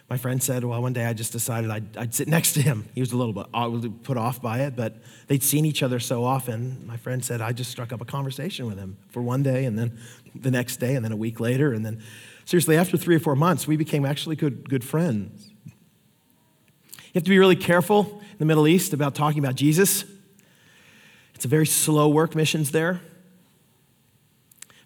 my 0.08 0.16
friend 0.16 0.42
said, 0.42 0.64
Well, 0.64 0.80
one 0.80 0.94
day 0.94 1.04
I 1.04 1.12
just 1.12 1.32
decided 1.32 1.70
I'd, 1.70 1.96
I'd 1.96 2.14
sit 2.14 2.28
next 2.28 2.54
to 2.54 2.62
him. 2.62 2.88
He 2.94 3.00
was 3.00 3.12
a 3.12 3.16
little 3.16 3.32
bit 3.32 4.02
put 4.02 4.16
off 4.16 4.40
by 4.40 4.60
it, 4.60 4.74
but 4.74 4.96
they'd 5.26 5.42
seen 5.42 5.66
each 5.66 5.82
other 5.82 6.00
so 6.00 6.24
often. 6.24 6.86
My 6.86 6.96
friend 6.96 7.22
said, 7.22 7.42
I 7.42 7.52
just 7.52 7.70
struck 7.70 7.92
up 7.92 8.00
a 8.00 8.06
conversation 8.06 8.66
with 8.66 8.78
him 8.78 8.96
for 9.10 9.20
one 9.20 9.42
day 9.42 9.66
and 9.66 9.78
then 9.78 9.98
the 10.34 10.50
next 10.50 10.76
day 10.76 10.94
and 10.94 11.04
then 11.04 11.12
a 11.12 11.16
week 11.16 11.40
later. 11.40 11.74
And 11.74 11.84
then, 11.84 12.02
seriously, 12.46 12.76
after 12.76 12.96
three 12.96 13.16
or 13.16 13.20
four 13.20 13.36
months, 13.36 13.66
we 13.66 13.76
became 13.76 14.06
actually 14.06 14.36
good, 14.36 14.68
good 14.68 14.84
friends. 14.84 15.50
You 15.66 17.18
have 17.18 17.24
to 17.24 17.30
be 17.30 17.38
really 17.38 17.56
careful 17.56 18.22
the 18.42 18.46
Middle 18.46 18.66
East 18.66 18.92
about 18.92 19.14
talking 19.14 19.38
about 19.38 19.54
Jesus. 19.54 20.04
It's 21.36 21.44
a 21.44 21.48
very 21.48 21.64
slow 21.64 22.08
work 22.08 22.34
missions 22.34 22.72
there 22.72 23.00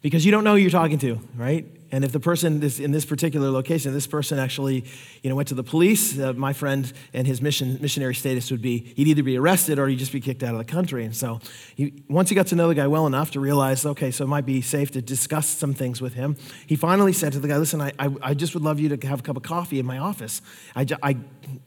because 0.03 0.27
you 0.27 0.31
don't 0.31 0.45
know 0.45 0.57
who 0.57 0.59
you're 0.59 0.71
talking 0.71 0.99
to, 0.99 1.19
right? 1.35 1.65
And 1.93 2.05
if 2.05 2.13
the 2.13 2.21
person 2.21 2.63
is 2.63 2.81
in 2.81 2.93
this 2.93 3.05
particular 3.05 3.51
location, 3.51 3.93
this 3.93 4.07
person 4.07 4.39
actually, 4.39 4.85
you 5.23 5.31
know, 5.31 5.37
went 5.37 5.49
to 5.49 5.55
the 5.55 5.63
police, 5.63 6.19
uh, 6.19 6.33
my 6.33 6.53
friend 6.53 6.93
and 7.13 7.27
his 7.27 7.41
mission, 7.41 7.79
missionary 7.81 8.15
status 8.15 8.51
would 8.51 8.63
be 8.63 8.93
he'd 8.97 9.09
either 9.09 9.23
be 9.23 9.39
arrested 9.39 9.79
or 9.79 9.87
he'd 9.89 9.99
just 9.99 10.13
be 10.13 10.21
kicked 10.21 10.43
out 10.43 10.53
of 10.53 10.59
the 10.59 10.65
country. 10.65 11.05
And 11.05 11.15
so, 11.15 11.41
he, 11.75 12.03
once 12.09 12.29
he 12.29 12.35
got 12.35 12.49
to 12.49 12.57
know 12.57 12.69
the 12.69 12.75
guy 12.75 12.87
well 12.87 13.07
enough 13.07 13.31
to 13.33 13.41
realize, 13.41 13.87
okay, 13.87 14.11
so 14.11 14.25
it 14.25 14.29
might 14.29 14.47
be 14.47 14.61
safe 14.61 14.91
to 14.93 15.03
discuss 15.03 15.47
some 15.47 15.75
things 15.75 16.01
with 16.01 16.15
him, 16.15 16.37
he 16.67 16.77
finally 16.77 17.13
said 17.13 17.33
to 17.33 17.39
the 17.39 17.49
guy, 17.49 17.57
"Listen, 17.57 17.81
I, 17.81 17.93
I, 17.99 18.15
I 18.23 18.35
just 18.35 18.55
would 18.55 18.63
love 18.63 18.81
you 18.81 18.95
to 18.95 19.07
have 19.07 19.21
a 19.21 19.23
cup 19.23 19.37
of 19.37 19.43
coffee 19.43 19.79
in 19.79 19.87
my 19.87 19.99
office. 19.99 20.43
I, 20.75 20.87
I 21.03 21.17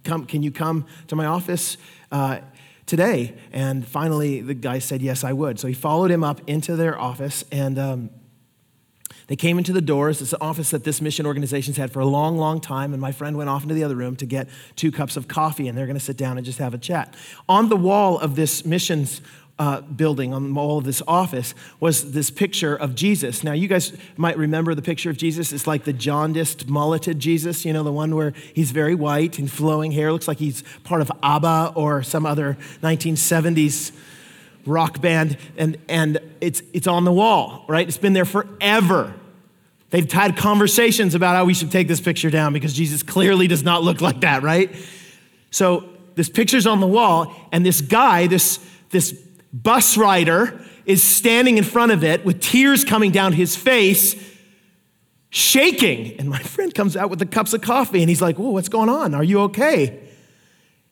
come, 0.03 0.25
can 0.25 0.43
you 0.43 0.51
come 0.51 0.85
to 1.07 1.15
my 1.15 1.25
office?" 1.25 1.77
Uh, 2.11 2.39
today. 2.89 3.35
And 3.53 3.87
finally, 3.87 4.41
the 4.41 4.55
guy 4.55 4.79
said, 4.79 5.03
Yes, 5.03 5.23
I 5.23 5.31
would. 5.31 5.59
So 5.59 5.67
he 5.67 5.75
followed 5.75 6.09
him 6.09 6.23
up 6.23 6.41
into 6.47 6.75
their 6.75 6.99
office, 6.99 7.45
and 7.51 7.77
um, 7.77 8.09
they 9.29 9.35
came 9.35 9.59
into 9.59 9.71
the 9.71 9.81
doors. 9.81 10.21
It's 10.21 10.33
an 10.33 10.39
office 10.41 10.71
that 10.71 10.83
this 10.83 11.01
mission 11.01 11.27
organization's 11.27 11.77
had 11.77 11.91
for 11.91 11.99
a 11.99 12.05
long, 12.05 12.37
long 12.37 12.59
time. 12.59 12.93
And 12.93 13.01
my 13.01 13.11
friend 13.11 13.37
went 13.37 13.47
off 13.47 13.61
into 13.61 13.75
the 13.75 13.83
other 13.83 13.95
room 13.95 14.15
to 14.17 14.25
get 14.25 14.49
two 14.75 14.91
cups 14.91 15.15
of 15.15 15.27
coffee, 15.27 15.67
and 15.67 15.77
they're 15.77 15.85
going 15.85 15.97
to 15.97 16.03
sit 16.03 16.17
down 16.17 16.37
and 16.37 16.45
just 16.45 16.57
have 16.57 16.73
a 16.73 16.79
chat. 16.79 17.15
On 17.47 17.69
the 17.69 17.75
wall 17.75 18.17
of 18.17 18.35
this 18.35 18.65
missions 18.65 19.21
uh, 19.59 19.81
building, 19.81 20.33
on 20.33 20.47
the 20.47 20.53
wall 20.53 20.79
of 20.79 20.83
this 20.83 21.03
office, 21.07 21.53
was 21.79 22.11
this 22.13 22.31
picture 22.31 22.75
of 22.75 22.95
Jesus. 22.95 23.43
Now, 23.43 23.51
you 23.51 23.67
guys 23.67 23.95
might 24.17 24.35
remember 24.35 24.73
the 24.73 24.81
picture 24.81 25.11
of 25.11 25.17
Jesus. 25.17 25.53
It's 25.53 25.67
like 25.67 25.83
the 25.83 25.93
jaundiced, 25.93 26.67
mulleted 26.67 27.19
Jesus, 27.19 27.65
you 27.65 27.73
know, 27.73 27.83
the 27.83 27.91
one 27.91 28.15
where 28.15 28.33
he's 28.55 28.71
very 28.71 28.95
white 28.95 29.37
and 29.37 29.51
flowing 29.51 29.91
hair, 29.91 30.11
looks 30.11 30.27
like 30.27 30.39
he's 30.39 30.63
part 30.83 31.01
of 31.01 31.11
ABBA 31.21 31.73
or 31.75 32.01
some 32.01 32.25
other 32.25 32.57
1970s 32.81 33.91
rock 34.65 35.01
band, 35.01 35.37
and, 35.57 35.77
and 35.87 36.19
it's, 36.41 36.61
it's 36.73 36.87
on 36.87 37.03
the 37.03 37.11
wall, 37.11 37.65
right? 37.67 37.87
It's 37.87 37.97
been 37.97 38.13
there 38.13 38.25
forever. 38.25 39.13
They've 39.89 40.11
had 40.11 40.37
conversations 40.37 41.15
about 41.15 41.35
how 41.35 41.45
we 41.45 41.53
should 41.53 41.71
take 41.71 41.87
this 41.87 41.99
picture 41.99 42.29
down 42.29 42.53
because 42.53 42.73
Jesus 42.73 43.01
clearly 43.01 43.47
does 43.47 43.63
not 43.63 43.83
look 43.83 44.01
like 44.01 44.21
that, 44.21 44.43
right? 44.43 44.75
So 45.51 45.89
this 46.15 46.29
picture's 46.29 46.67
on 46.67 46.79
the 46.79 46.87
wall, 46.87 47.33
and 47.51 47.65
this 47.65 47.81
guy, 47.81 48.27
this, 48.27 48.59
this 48.89 49.13
bus 49.51 49.97
rider, 49.97 50.61
is 50.85 51.03
standing 51.03 51.57
in 51.57 51.63
front 51.63 51.91
of 51.91 52.03
it 52.03 52.25
with 52.25 52.41
tears 52.41 52.83
coming 52.83 53.11
down 53.11 53.33
his 53.33 53.55
face, 53.55 54.15
shaking. 55.29 56.19
And 56.19 56.29
my 56.29 56.39
friend 56.39 56.73
comes 56.73 56.97
out 56.97 57.09
with 57.09 57.19
the 57.19 57.25
cups 57.25 57.53
of 57.53 57.61
coffee, 57.61 58.01
and 58.01 58.09
he's 58.09 58.21
like, 58.21 58.37
Whoa, 58.37 58.49
what's 58.49 58.69
going 58.69 58.89
on? 58.89 59.15
Are 59.15 59.23
you 59.23 59.41
okay? 59.41 60.07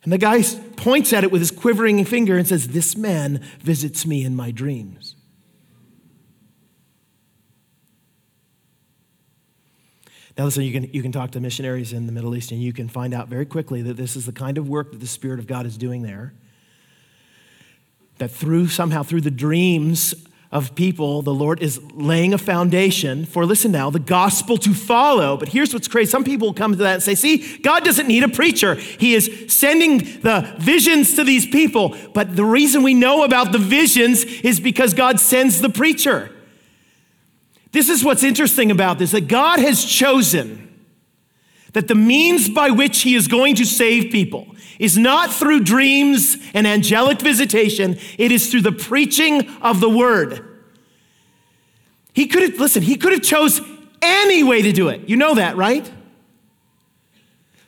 And 0.03 0.13
the 0.13 0.17
guy 0.17 0.41
points 0.77 1.11
at 1.11 1.25
it 1.25 1.31
with 1.31 1.41
his 1.41 1.51
quivering 1.51 2.05
finger 2.05 2.37
and 2.37 2.47
says, 2.47 2.69
This 2.69 2.95
man 2.95 3.43
visits 3.59 4.05
me 4.05 4.23
in 4.23 4.35
my 4.35 4.51
dreams. 4.51 5.16
Now, 10.37 10.45
listen, 10.45 10.63
you 10.63 10.71
can, 10.71 10.93
you 10.93 11.01
can 11.01 11.11
talk 11.11 11.31
to 11.31 11.39
missionaries 11.39 11.93
in 11.93 12.05
the 12.05 12.11
Middle 12.11 12.35
East 12.35 12.51
and 12.51 12.61
you 12.61 12.71
can 12.71 12.87
find 12.87 13.13
out 13.13 13.27
very 13.27 13.45
quickly 13.45 13.81
that 13.81 13.97
this 13.97 14.15
is 14.15 14.27
the 14.27 14.31
kind 14.31 14.59
of 14.59 14.69
work 14.69 14.91
that 14.91 14.99
the 14.99 15.07
Spirit 15.07 15.39
of 15.39 15.47
God 15.47 15.65
is 15.65 15.77
doing 15.77 16.03
there. 16.03 16.33
That 18.19 18.29
through, 18.29 18.67
somehow, 18.67 19.01
through 19.01 19.21
the 19.21 19.31
dreams 19.31 20.13
of 20.51 20.75
people, 20.75 21.23
the 21.23 21.33
Lord 21.33 21.61
is 21.61 21.81
laying 21.91 22.35
a 22.35 22.37
foundation 22.37 23.25
for, 23.25 23.47
listen 23.47 23.71
now, 23.71 23.89
the 23.89 23.99
gospel 23.99 24.57
to 24.57 24.75
follow. 24.75 25.37
But 25.37 25.49
here's 25.49 25.73
what's 25.73 25.87
crazy. 25.87 26.11
Some 26.11 26.23
people 26.23 26.53
come 26.53 26.71
to 26.71 26.77
that 26.77 26.93
and 26.93 27.03
say, 27.03 27.15
see, 27.15 27.57
God 27.57 27.83
doesn't 27.83 28.07
need 28.07 28.23
a 28.23 28.29
preacher. 28.29 28.75
He 28.75 29.15
is 29.15 29.45
sending 29.47 29.97
the 30.21 30.55
visions 30.59 31.15
to 31.15 31.23
these 31.23 31.47
people. 31.47 31.97
But 32.13 32.35
the 32.35 32.45
reason 32.45 32.83
we 32.83 32.93
know 32.93 33.23
about 33.23 33.51
the 33.51 33.57
visions 33.57 34.23
is 34.23 34.59
because 34.59 34.93
God 34.93 35.19
sends 35.19 35.61
the 35.61 35.69
preacher. 35.69 36.31
This 37.71 37.89
is 37.89 38.03
what's 38.03 38.23
interesting 38.23 38.71
about 38.71 38.99
this 38.99 39.11
that 39.11 39.27
God 39.27 39.59
has 39.59 39.83
chosen 39.83 40.63
that 41.73 41.87
the 41.87 41.95
means 41.95 42.49
by 42.49 42.69
which 42.69 43.01
He 43.01 43.15
is 43.15 43.27
going 43.27 43.55
to 43.55 43.65
save 43.65 44.11
people 44.11 44.47
is 44.79 44.97
not 44.97 45.31
through 45.33 45.61
dreams 45.61 46.37
and 46.53 46.67
angelic 46.67 47.19
visitation, 47.19 47.97
it 48.17 48.31
is 48.31 48.51
through 48.51 48.61
the 48.61 48.71
preaching 48.71 49.49
of 49.61 49.79
the 49.79 49.89
word. 49.89 50.43
He 52.13 52.27
could 52.27 52.43
have, 52.43 52.59
listen, 52.59 52.81
he 52.81 52.95
could 52.95 53.11
have 53.11 53.21
chose 53.21 53.61
any 54.01 54.43
way 54.43 54.61
to 54.61 54.71
do 54.71 54.87
it. 54.89 55.07
You 55.07 55.17
know 55.17 55.35
that, 55.35 55.55
right? 55.55 55.91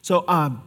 So 0.01 0.23
um, 0.27 0.63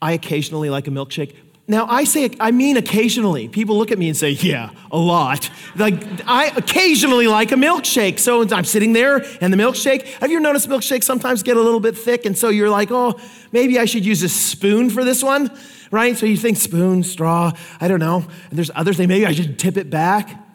I 0.00 0.12
occasionally 0.12 0.70
like 0.70 0.86
a 0.86 0.90
milkshake. 0.90 1.34
Now, 1.70 1.86
I 1.86 2.04
say, 2.04 2.30
I 2.40 2.50
mean 2.50 2.78
occasionally. 2.78 3.46
People 3.46 3.76
look 3.76 3.92
at 3.92 3.98
me 3.98 4.08
and 4.08 4.16
say, 4.16 4.30
yeah, 4.30 4.70
a 4.90 4.96
lot. 4.96 5.50
Like, 5.76 6.02
I 6.26 6.46
occasionally 6.56 7.28
like 7.28 7.52
a 7.52 7.56
milkshake. 7.56 8.18
So 8.18 8.42
I'm 8.48 8.64
sitting 8.64 8.94
there 8.94 9.22
and 9.42 9.52
the 9.52 9.58
milkshake, 9.58 10.06
have 10.20 10.30
you 10.30 10.40
noticed 10.40 10.66
milkshakes 10.66 11.04
sometimes 11.04 11.42
get 11.42 11.58
a 11.58 11.60
little 11.60 11.78
bit 11.78 11.96
thick? 11.96 12.24
And 12.24 12.36
so 12.36 12.48
you're 12.48 12.70
like, 12.70 12.90
oh, 12.90 13.20
maybe 13.52 13.78
I 13.78 13.84
should 13.84 14.06
use 14.06 14.22
a 14.22 14.30
spoon 14.30 14.88
for 14.88 15.04
this 15.04 15.22
one, 15.22 15.50
right? 15.90 16.16
So 16.16 16.24
you 16.24 16.38
think 16.38 16.56
spoon, 16.56 17.02
straw, 17.02 17.52
I 17.82 17.86
don't 17.86 18.00
know. 18.00 18.24
And 18.48 18.58
there's 18.58 18.70
others, 18.74 18.96
they 18.96 19.06
maybe 19.06 19.26
I 19.26 19.32
should 19.32 19.58
tip 19.58 19.76
it 19.76 19.90
back. 19.90 20.47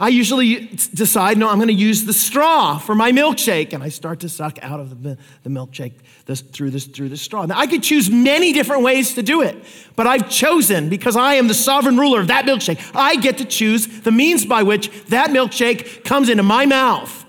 I 0.00 0.08
usually 0.08 0.66
decide, 0.94 1.36
no, 1.36 1.50
I'm 1.50 1.58
going 1.58 1.68
to 1.68 1.74
use 1.74 2.06
the 2.06 2.14
straw 2.14 2.78
for 2.78 2.94
my 2.94 3.12
milkshake, 3.12 3.74
and 3.74 3.82
I 3.82 3.90
start 3.90 4.20
to 4.20 4.30
suck 4.30 4.58
out 4.62 4.80
of 4.80 5.02
the, 5.02 5.18
the 5.42 5.50
milkshake 5.50 5.92
through, 6.24 6.70
this, 6.70 6.86
through 6.86 7.10
the 7.10 7.18
straw. 7.18 7.44
Now, 7.44 7.58
I 7.58 7.66
could 7.66 7.82
choose 7.82 8.08
many 8.10 8.54
different 8.54 8.82
ways 8.82 9.12
to 9.14 9.22
do 9.22 9.42
it, 9.42 9.62
but 9.96 10.06
I've 10.06 10.30
chosen, 10.30 10.88
because 10.88 11.16
I 11.16 11.34
am 11.34 11.48
the 11.48 11.54
sovereign 11.54 11.98
ruler 11.98 12.20
of 12.20 12.28
that 12.28 12.46
milkshake, 12.46 12.80
I 12.94 13.16
get 13.16 13.36
to 13.38 13.44
choose 13.44 14.00
the 14.00 14.10
means 14.10 14.46
by 14.46 14.62
which 14.62 14.90
that 15.08 15.28
milkshake 15.28 16.02
comes 16.02 16.30
into 16.30 16.44
my 16.44 16.64
mouth. 16.64 17.19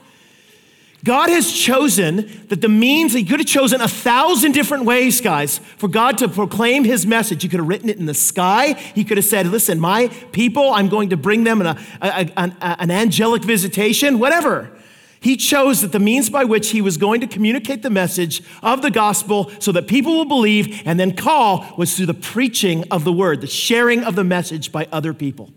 God 1.03 1.29
has 1.29 1.51
chosen 1.51 2.29
that 2.49 2.61
the 2.61 2.69
means, 2.69 3.13
He 3.13 3.23
could 3.23 3.39
have 3.39 3.47
chosen 3.47 3.81
a 3.81 3.87
thousand 3.87 4.51
different 4.51 4.85
ways, 4.85 5.19
guys, 5.19 5.59
for 5.77 5.87
God 5.87 6.19
to 6.19 6.27
proclaim 6.27 6.83
His 6.83 7.07
message. 7.07 7.41
He 7.41 7.49
could 7.49 7.59
have 7.59 7.67
written 7.67 7.89
it 7.89 7.97
in 7.97 8.05
the 8.05 8.13
sky. 8.13 8.73
He 8.73 9.03
could 9.03 9.17
have 9.17 9.25
said, 9.25 9.47
Listen, 9.47 9.79
my 9.79 10.09
people, 10.31 10.69
I'm 10.69 10.89
going 10.89 11.09
to 11.09 11.17
bring 11.17 11.43
them 11.43 11.61
a, 11.61 11.77
a, 12.01 12.31
a, 12.37 12.51
an 12.61 12.91
angelic 12.91 13.43
visitation, 13.43 14.19
whatever. 14.19 14.71
He 15.19 15.37
chose 15.37 15.81
that 15.81 15.91
the 15.91 15.99
means 15.99 16.29
by 16.29 16.43
which 16.43 16.69
He 16.69 16.81
was 16.81 16.97
going 16.97 17.21
to 17.21 17.27
communicate 17.27 17.81
the 17.81 17.89
message 17.89 18.43
of 18.61 18.83
the 18.83 18.91
gospel 18.91 19.51
so 19.59 19.71
that 19.71 19.87
people 19.87 20.15
will 20.15 20.25
believe 20.25 20.83
and 20.85 20.99
then 20.99 21.15
call 21.15 21.65
was 21.77 21.95
through 21.95 22.07
the 22.07 22.13
preaching 22.13 22.85
of 22.91 23.03
the 23.03 23.13
word, 23.13 23.41
the 23.41 23.47
sharing 23.47 24.03
of 24.03 24.15
the 24.15 24.23
message 24.23 24.71
by 24.71 24.87
other 24.91 25.15
people. 25.15 25.51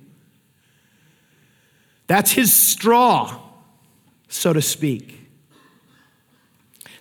That's 2.07 2.33
His 2.33 2.55
straw, 2.55 3.41
so 4.29 4.55
to 4.55 4.63
speak. 4.63 5.24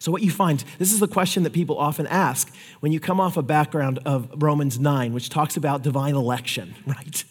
So, 0.04 0.12
what 0.12 0.22
you 0.22 0.32
find, 0.32 0.62
this 0.80 0.92
is 0.92 1.00
the 1.00 1.08
question 1.08 1.44
that 1.44 1.54
people 1.54 1.78
often 1.78 2.08
ask 2.08 2.54
when 2.82 2.92
you 2.92 3.00
come 3.00 3.22
off 3.22 3.38
a 3.38 3.42
background 3.42 4.00
of 4.04 4.44
Romans 4.44 4.78
9, 4.78 5.14
which 5.14 5.30
talks 5.30 5.56
about 5.56 5.82
divine 5.82 6.16
election, 6.16 6.76
right? 6.86 7.24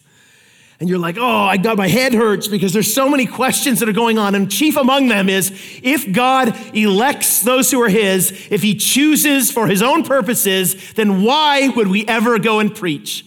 And 0.79 0.89
you're 0.89 0.97
like, 0.97 1.15
oh, 1.19 1.43
I 1.43 1.57
got 1.57 1.77
my 1.77 1.87
head 1.87 2.15
hurts 2.15 2.47
because 2.47 2.73
there's 2.73 2.91
so 2.91 3.07
many 3.07 3.27
questions 3.27 3.79
that 3.79 3.89
are 3.89 3.93
going 3.93 4.17
on. 4.17 4.33
And 4.33 4.49
chief 4.49 4.75
among 4.75 5.07
them 5.07 5.29
is 5.29 5.51
if 5.83 6.11
God 6.11 6.57
elects 6.75 7.43
those 7.43 7.69
who 7.69 7.79
are 7.79 7.89
his, 7.89 8.31
if 8.49 8.63
he 8.63 8.73
chooses 8.73 9.51
for 9.51 9.67
his 9.67 9.83
own 9.83 10.03
purposes, 10.03 10.93
then 10.93 11.21
why 11.21 11.67
would 11.67 11.89
we 11.89 12.07
ever 12.07 12.39
go 12.39 12.59
and 12.59 12.73
preach? 12.73 13.23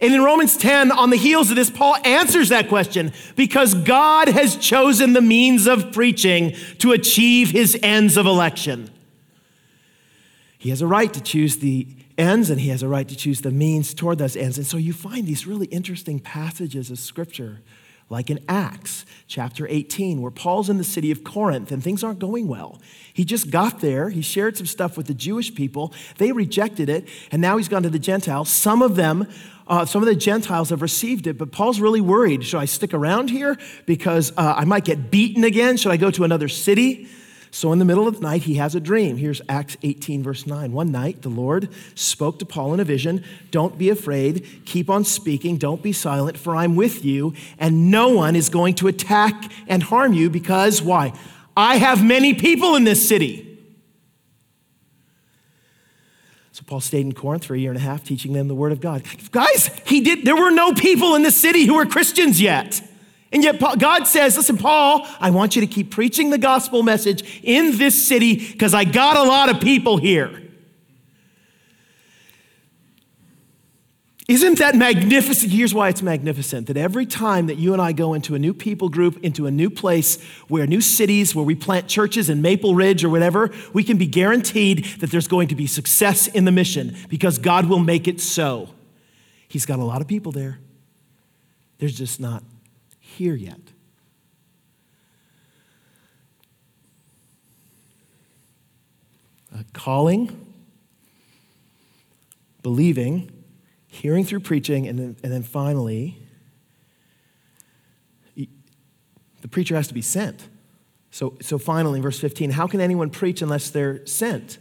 And 0.00 0.14
in 0.14 0.22
Romans 0.22 0.56
10, 0.56 0.90
on 0.92 1.10
the 1.10 1.16
heels 1.16 1.50
of 1.50 1.56
this, 1.56 1.68
Paul 1.68 1.96
answers 2.04 2.48
that 2.48 2.68
question 2.68 3.12
because 3.36 3.74
God 3.74 4.28
has 4.28 4.56
chosen 4.56 5.12
the 5.12 5.20
means 5.20 5.66
of 5.66 5.92
preaching 5.92 6.54
to 6.78 6.92
achieve 6.92 7.50
his 7.50 7.78
ends 7.82 8.16
of 8.16 8.24
election. 8.24 8.90
He 10.58 10.70
has 10.70 10.80
a 10.80 10.86
right 10.86 11.12
to 11.12 11.20
choose 11.20 11.58
the 11.58 11.86
ends 12.16 12.50
and 12.50 12.60
he 12.60 12.68
has 12.68 12.82
a 12.82 12.88
right 12.88 13.08
to 13.08 13.16
choose 13.16 13.40
the 13.40 13.50
means 13.50 13.92
toward 13.94 14.18
those 14.18 14.36
ends. 14.36 14.58
And 14.58 14.66
so 14.66 14.76
you 14.76 14.92
find 14.92 15.26
these 15.26 15.46
really 15.46 15.66
interesting 15.66 16.18
passages 16.20 16.90
of 16.90 16.98
scripture, 16.98 17.60
like 18.10 18.30
in 18.30 18.40
Acts 18.48 19.06
chapter 19.26 19.66
18, 19.68 20.20
where 20.20 20.30
Paul's 20.30 20.68
in 20.68 20.76
the 20.76 20.84
city 20.84 21.10
of 21.10 21.24
Corinth 21.24 21.72
and 21.72 21.82
things 21.82 22.04
aren't 22.04 22.18
going 22.18 22.46
well. 22.46 22.80
He 23.12 23.24
just 23.24 23.50
got 23.50 23.80
there, 23.80 24.10
he 24.10 24.20
shared 24.20 24.56
some 24.56 24.66
stuff 24.66 24.96
with 24.96 25.06
the 25.06 25.14
Jewish 25.14 25.54
people, 25.54 25.94
they 26.18 26.32
rejected 26.32 26.88
it, 26.88 27.08
and 27.30 27.40
now 27.40 27.56
he's 27.56 27.68
gone 27.68 27.82
to 27.82 27.90
the 27.90 27.98
Gentiles. 27.98 28.50
Some 28.50 28.82
of 28.82 28.96
them 28.96 29.28
uh, 29.70 29.86
some 29.86 30.02
of 30.02 30.06
the 30.06 30.16
Gentiles 30.16 30.70
have 30.70 30.82
received 30.82 31.28
it, 31.28 31.38
but 31.38 31.52
Paul's 31.52 31.80
really 31.80 32.00
worried. 32.00 32.44
Should 32.44 32.58
I 32.58 32.64
stick 32.64 32.92
around 32.92 33.30
here 33.30 33.56
because 33.86 34.32
uh, 34.36 34.54
I 34.56 34.64
might 34.64 34.84
get 34.84 35.12
beaten 35.12 35.44
again? 35.44 35.76
Should 35.76 35.92
I 35.92 35.96
go 35.96 36.10
to 36.10 36.24
another 36.24 36.48
city? 36.48 37.08
So, 37.52 37.72
in 37.72 37.78
the 37.78 37.84
middle 37.84 38.06
of 38.06 38.16
the 38.16 38.20
night, 38.20 38.42
he 38.42 38.54
has 38.54 38.74
a 38.74 38.80
dream. 38.80 39.16
Here's 39.16 39.40
Acts 39.48 39.76
18, 39.82 40.22
verse 40.22 40.46
9. 40.46 40.72
One 40.72 40.92
night, 40.92 41.22
the 41.22 41.28
Lord 41.28 41.68
spoke 41.94 42.38
to 42.40 42.46
Paul 42.46 42.74
in 42.74 42.80
a 42.80 42.84
vision 42.84 43.24
Don't 43.50 43.78
be 43.78 43.90
afraid. 43.90 44.46
Keep 44.66 44.90
on 44.90 45.04
speaking. 45.04 45.56
Don't 45.56 45.82
be 45.82 45.92
silent, 45.92 46.36
for 46.36 46.54
I'm 46.54 46.76
with 46.76 47.04
you, 47.04 47.34
and 47.58 47.90
no 47.90 48.08
one 48.08 48.36
is 48.36 48.48
going 48.48 48.74
to 48.76 48.88
attack 48.88 49.52
and 49.68 49.82
harm 49.82 50.12
you 50.12 50.30
because, 50.30 50.82
why? 50.82 51.12
I 51.56 51.76
have 51.76 52.04
many 52.04 52.34
people 52.34 52.74
in 52.74 52.84
this 52.84 53.06
city. 53.06 53.49
So 56.52 56.62
Paul 56.66 56.80
stayed 56.80 57.06
in 57.06 57.12
Corinth 57.12 57.44
for 57.44 57.54
a 57.54 57.58
year 57.58 57.70
and 57.70 57.78
a 57.78 57.82
half 57.82 58.04
teaching 58.04 58.32
them 58.32 58.48
the 58.48 58.54
word 58.54 58.72
of 58.72 58.80
God. 58.80 59.04
Guys, 59.30 59.70
he 59.86 60.00
did 60.00 60.24
there 60.24 60.36
were 60.36 60.50
no 60.50 60.72
people 60.72 61.14
in 61.14 61.22
the 61.22 61.30
city 61.30 61.64
who 61.64 61.74
were 61.74 61.86
Christians 61.86 62.40
yet. 62.40 62.82
And 63.32 63.44
yet 63.44 63.60
God 63.78 64.08
says, 64.08 64.36
listen, 64.36 64.58
Paul, 64.58 65.06
I 65.20 65.30
want 65.30 65.54
you 65.54 65.60
to 65.60 65.66
keep 65.66 65.90
preaching 65.90 66.30
the 66.30 66.38
gospel 66.38 66.82
message 66.82 67.40
in 67.44 67.78
this 67.78 68.08
city 68.08 68.34
because 68.52 68.74
I 68.74 68.84
got 68.84 69.16
a 69.16 69.22
lot 69.22 69.48
of 69.48 69.60
people 69.60 69.98
here. 69.98 70.49
Isn't 74.30 74.60
that 74.60 74.76
magnificent? 74.76 75.50
Here's 75.50 75.74
why 75.74 75.88
it's 75.88 76.02
magnificent 76.02 76.68
that 76.68 76.76
every 76.76 77.04
time 77.04 77.48
that 77.48 77.56
you 77.56 77.72
and 77.72 77.82
I 77.82 77.90
go 77.90 78.14
into 78.14 78.36
a 78.36 78.38
new 78.38 78.54
people 78.54 78.88
group, 78.88 79.18
into 79.24 79.48
a 79.48 79.50
new 79.50 79.68
place, 79.68 80.22
where 80.46 80.68
new 80.68 80.80
cities, 80.80 81.34
where 81.34 81.44
we 81.44 81.56
plant 81.56 81.88
churches 81.88 82.30
in 82.30 82.40
Maple 82.40 82.76
Ridge 82.76 83.02
or 83.02 83.08
whatever, 83.08 83.50
we 83.72 83.82
can 83.82 83.96
be 83.96 84.06
guaranteed 84.06 84.84
that 85.00 85.10
there's 85.10 85.26
going 85.26 85.48
to 85.48 85.56
be 85.56 85.66
success 85.66 86.28
in 86.28 86.44
the 86.44 86.52
mission 86.52 86.96
because 87.08 87.38
God 87.38 87.68
will 87.68 87.80
make 87.80 88.06
it 88.06 88.20
so. 88.20 88.68
He's 89.48 89.66
got 89.66 89.80
a 89.80 89.84
lot 89.84 90.00
of 90.00 90.06
people 90.06 90.30
there. 90.30 90.60
There's 91.78 91.98
just 91.98 92.20
not 92.20 92.44
here 93.00 93.34
yet. 93.34 93.58
A 99.52 99.64
calling, 99.72 100.54
believing, 102.62 103.39
hearing 103.90 104.24
through 104.24 104.40
preaching, 104.40 104.86
and 104.86 104.98
then, 104.98 105.16
and 105.22 105.32
then 105.32 105.42
finally, 105.42 106.16
the 108.34 109.48
preacher 109.48 109.74
has 109.74 109.88
to 109.88 109.94
be 109.94 110.02
sent. 110.02 110.48
So, 111.10 111.36
so 111.40 111.58
finally, 111.58 112.00
verse 112.00 112.20
15, 112.20 112.50
how 112.52 112.66
can 112.66 112.80
anyone 112.80 113.10
preach 113.10 113.42
unless 113.42 113.70
they're 113.70 114.06
sent? 114.06 114.58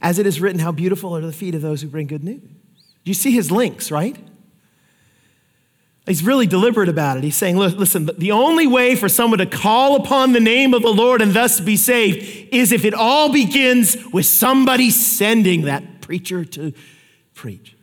As 0.00 0.18
it 0.18 0.26
is 0.26 0.40
written, 0.40 0.58
how 0.58 0.72
beautiful 0.72 1.14
are 1.14 1.20
the 1.20 1.32
feet 1.32 1.54
of 1.54 1.62
those 1.62 1.82
who 1.82 1.88
bring 1.88 2.06
good 2.06 2.24
news. 2.24 2.42
You 3.04 3.14
see 3.14 3.30
his 3.30 3.50
links, 3.50 3.90
right? 3.90 4.16
He's 6.06 6.24
really 6.24 6.46
deliberate 6.46 6.88
about 6.88 7.18
it. 7.18 7.24
He's 7.24 7.36
saying, 7.36 7.56
listen, 7.56 8.10
the 8.18 8.32
only 8.32 8.66
way 8.66 8.96
for 8.96 9.08
someone 9.08 9.38
to 9.38 9.46
call 9.46 9.96
upon 9.96 10.32
the 10.32 10.40
name 10.40 10.74
of 10.74 10.82
the 10.82 10.92
Lord 10.92 11.22
and 11.22 11.32
thus 11.32 11.60
be 11.60 11.76
saved 11.76 12.48
is 12.52 12.72
if 12.72 12.84
it 12.84 12.94
all 12.94 13.32
begins 13.32 13.96
with 14.12 14.26
somebody 14.26 14.90
sending 14.90 15.62
that 15.62 16.00
preacher 16.00 16.44
to 16.44 16.72
preach. 17.34 17.76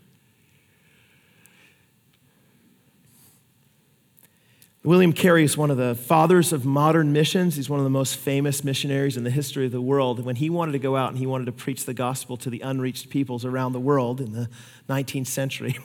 William 4.83 5.11
Carey 5.11 5.43
is 5.43 5.57
one 5.57 5.71
of 5.71 5.75
the 5.75 5.93
fathers 5.93 6.53
of 6.53 6.63
modern 6.63 7.11
missions. 7.11 7.57
He's 7.57 7.69
one 7.69 7.81
of 7.81 7.83
the 7.83 7.89
most 7.89 8.15
famous 8.15 8.63
missionaries 8.63 9.17
in 9.17 9.25
the 9.25 9.29
history 9.29 9.65
of 9.65 9.73
the 9.73 9.81
world. 9.81 10.23
When 10.23 10.37
he 10.37 10.49
wanted 10.49 10.71
to 10.71 10.79
go 10.79 10.95
out 10.95 11.09
and 11.09 11.17
he 11.17 11.27
wanted 11.27 11.45
to 11.45 11.51
preach 11.51 11.85
the 11.85 11.93
gospel 11.93 12.37
to 12.37 12.49
the 12.49 12.61
unreached 12.61 13.09
peoples 13.09 13.43
around 13.43 13.73
the 13.73 13.79
world 13.79 14.21
in 14.21 14.31
the 14.31 14.49
19th 14.87 15.27
century, 15.27 15.77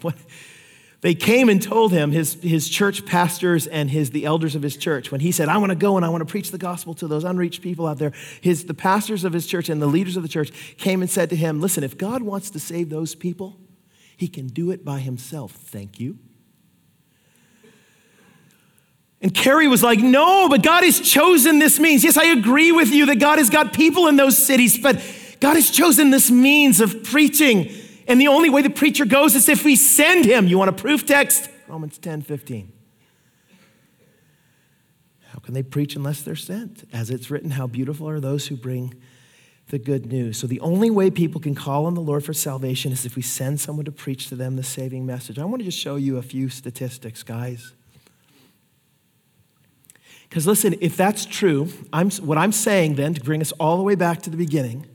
they 1.01 1.13
came 1.13 1.49
and 1.49 1.61
told 1.61 1.91
him, 1.91 2.13
his, 2.13 2.35
his 2.35 2.69
church 2.69 3.05
pastors 3.05 3.67
and 3.67 3.91
his, 3.91 4.11
the 4.11 4.27
elders 4.27 4.55
of 4.55 4.63
his 4.63 4.77
church, 4.77 5.11
when 5.11 5.21
he 5.21 5.33
said, 5.33 5.49
I 5.49 5.57
want 5.59 5.71
to 5.71 5.77
go 5.77 5.97
and 5.97 6.07
I 6.07 6.09
want 6.09 6.21
to 6.21 6.31
preach 6.31 6.53
the 6.53 6.59
gospel 6.59 6.95
to 6.95 7.09
those 7.09 7.25
unreached 7.25 7.63
people 7.63 7.89
out 7.89 7.99
there, 7.99 8.13
his, 8.41 8.67
the 8.67 8.75
pastors 8.75 9.25
of 9.25 9.33
his 9.33 9.49
church 9.49 9.69
and 9.69 9.83
the 9.83 9.89
leaders 9.89 10.17
of 10.17 10.23
the 10.23 10.29
church 10.29 10.77
came 10.79 11.03
and 11.03 11.11
said 11.11 11.31
to 11.31 11.37
him, 11.37 11.61
Listen, 11.61 11.83
if 11.83 11.99
God 11.99 12.23
wants 12.23 12.49
to 12.51 12.61
save 12.61 12.91
those 12.91 13.17
people, 13.17 13.59
he 14.17 14.29
can 14.29 14.47
do 14.47 14.71
it 14.71 14.85
by 14.85 15.01
himself. 15.01 15.51
Thank 15.51 15.99
you. 15.99 16.21
And 19.25 19.33
Carey 19.33 19.67
was 19.69 19.83
like, 19.83 20.01
No, 20.01 20.51
but 20.51 20.63
God 20.63 20.85
has 20.85 21.01
chosen 21.01 21.59
this 21.59 21.81
means. 21.81 22.05
Yes, 22.05 22.19
I 22.19 22.27
agree 22.27 22.73
with 22.73 22.91
you 22.91 23.07
that 23.07 23.19
God 23.19 23.39
has 23.39 23.49
got 23.49 23.73
people 23.73 24.07
in 24.07 24.17
those 24.17 24.37
cities, 24.37 24.77
but 24.77 25.03
God 25.41 25.55
has 25.55 25.71
chosen 25.71 26.11
this 26.11 26.31
means 26.31 26.79
of 26.79 27.03
preaching. 27.05 27.73
And 28.07 28.21
the 28.21 28.29
only 28.29 28.51
way 28.51 28.61
the 28.61 28.69
preacher 28.69 29.07
goes 29.07 29.35
is 29.35 29.49
if 29.49 29.65
we 29.65 29.77
send 29.77 30.27
him. 30.27 30.47
You 30.47 30.59
want 30.59 30.69
a 30.69 30.75
proof 30.75 31.07
text? 31.07 31.49
Romans 31.67 31.97
10 31.97 32.21
15. 32.21 32.71
How 35.29 35.39
can 35.39 35.55
they 35.55 35.63
preach 35.63 35.97
unless 35.97 36.21
they're 36.21 36.37
sent? 36.37 36.87
As 36.93 37.09
it's 37.09 37.31
written, 37.31 37.53
how 37.53 37.67
beautiful 37.67 38.07
are 38.07 38.21
those 38.21 38.49
who 38.49 38.57
bring 38.57 38.93
the 39.69 39.79
good 39.79 40.05
news. 40.05 40.37
So 40.37 40.47
the 40.47 40.61
only 40.61 40.91
way 40.91 41.11
people 41.11 41.41
can 41.41 41.55
call 41.55 41.87
on 41.87 41.95
the 41.95 42.03
Lord 42.03 42.27
for 42.27 42.35
salvation 42.35 42.93
is 42.93 43.07
if 43.07 43.17
we 43.17 43.23
send 43.23 43.59
someone 43.59 43.87
to 43.87 43.91
preach 43.91 44.29
to 44.29 44.37
them 44.37 44.57
the 44.57 44.63
saving 44.63 45.07
message. 45.07 45.39
I 45.39 45.47
want 45.47 45.61
to 45.61 45.65
just 45.65 45.79
show 45.79 45.97
you 45.97 46.19
a 46.19 46.23
few 46.23 46.51
statistics, 46.51 47.23
guys. 47.23 47.73
Because 50.29 50.47
listen, 50.47 50.75
if 50.81 50.97
that's 50.97 51.27
true, 51.27 51.69
I'm, 51.93 52.11
what 52.11 52.39
I'm 52.39 52.53
saying 52.53 52.95
then, 52.97 53.15
to 53.15 53.21
bring 53.21 53.41
us 53.41 53.53
all 53.53 53.77
the 53.77 53.83
way 53.83 53.95
back 53.95 54.23
to 54.23 54.31
the 54.31 54.37
beginning, 54.37 54.87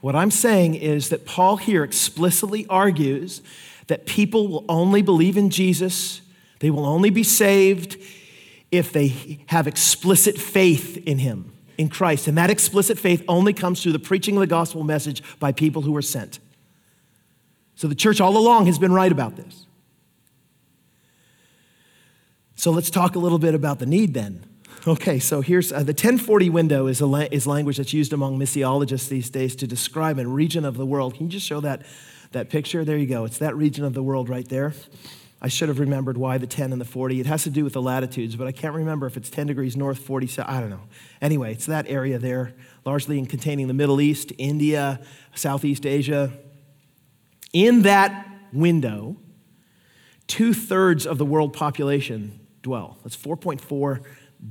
what 0.00 0.14
I'm 0.14 0.30
saying 0.30 0.76
is 0.76 1.08
that 1.08 1.26
Paul 1.26 1.56
here 1.56 1.82
explicitly 1.84 2.66
argues 2.68 3.42
that 3.88 4.06
people 4.06 4.48
will 4.48 4.64
only 4.68 5.02
believe 5.02 5.36
in 5.36 5.50
Jesus, 5.50 6.20
they 6.60 6.70
will 6.70 6.86
only 6.86 7.10
be 7.10 7.22
saved 7.22 7.96
if 8.70 8.92
they 8.92 9.40
have 9.46 9.66
explicit 9.66 10.38
faith 10.38 11.02
in 11.06 11.18
him, 11.18 11.52
in 11.78 11.88
Christ. 11.88 12.28
And 12.28 12.36
that 12.36 12.50
explicit 12.50 12.98
faith 12.98 13.24
only 13.28 13.52
comes 13.52 13.82
through 13.82 13.92
the 13.92 13.98
preaching 13.98 14.36
of 14.36 14.40
the 14.40 14.46
gospel 14.46 14.84
message 14.84 15.22
by 15.38 15.52
people 15.52 15.82
who 15.82 15.96
are 15.96 16.02
sent. 16.02 16.38
So 17.76 17.88
the 17.88 17.94
church 17.94 18.20
all 18.20 18.36
along 18.36 18.66
has 18.66 18.78
been 18.78 18.92
right 18.92 19.10
about 19.10 19.36
this. 19.36 19.66
So 22.58 22.72
let's 22.72 22.90
talk 22.90 23.14
a 23.14 23.20
little 23.20 23.38
bit 23.38 23.54
about 23.54 23.78
the 23.78 23.86
need 23.86 24.14
then. 24.14 24.44
Okay, 24.84 25.20
so 25.20 25.42
here's 25.42 25.70
uh, 25.70 25.78
the 25.84 25.92
1040 25.92 26.50
window 26.50 26.88
is, 26.88 27.00
a 27.00 27.06
la- 27.06 27.28
is 27.30 27.46
language 27.46 27.76
that's 27.76 27.92
used 27.92 28.12
among 28.12 28.36
missiologists 28.36 29.08
these 29.08 29.30
days 29.30 29.54
to 29.56 29.68
describe 29.68 30.18
a 30.18 30.26
region 30.26 30.64
of 30.64 30.76
the 30.76 30.84
world. 30.84 31.14
Can 31.14 31.26
you 31.26 31.30
just 31.30 31.46
show 31.46 31.60
that, 31.60 31.86
that 32.32 32.50
picture? 32.50 32.84
There 32.84 32.96
you 32.96 33.06
go. 33.06 33.24
It's 33.24 33.38
that 33.38 33.54
region 33.54 33.84
of 33.84 33.94
the 33.94 34.02
world 34.02 34.28
right 34.28 34.48
there. 34.48 34.74
I 35.40 35.46
should 35.46 35.68
have 35.68 35.78
remembered 35.78 36.18
why 36.18 36.36
the 36.36 36.48
10 36.48 36.72
and 36.72 36.80
the 36.80 36.84
40. 36.84 37.20
It 37.20 37.26
has 37.26 37.44
to 37.44 37.50
do 37.50 37.62
with 37.62 37.74
the 37.74 37.80
latitudes, 37.82 38.34
but 38.34 38.48
I 38.48 38.52
can't 38.52 38.74
remember 38.74 39.06
if 39.06 39.16
it's 39.16 39.30
10 39.30 39.46
degrees 39.46 39.76
north, 39.76 40.00
40 40.00 40.26
south. 40.26 40.48
I 40.48 40.58
don't 40.58 40.70
know. 40.70 40.88
Anyway, 41.22 41.52
it's 41.52 41.66
that 41.66 41.88
area 41.88 42.18
there, 42.18 42.54
largely 42.84 43.20
in 43.20 43.26
containing 43.26 43.68
the 43.68 43.74
Middle 43.74 44.00
East, 44.00 44.32
India, 44.36 44.98
Southeast 45.32 45.86
Asia. 45.86 46.32
In 47.52 47.82
that 47.82 48.26
window, 48.52 49.16
two 50.26 50.52
thirds 50.52 51.06
of 51.06 51.18
the 51.18 51.24
world 51.24 51.52
population 51.52 52.40
dwell. 52.68 52.98
That's 53.02 53.16
4.4 53.16 54.04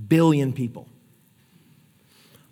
billion 0.08 0.52
people. 0.54 0.90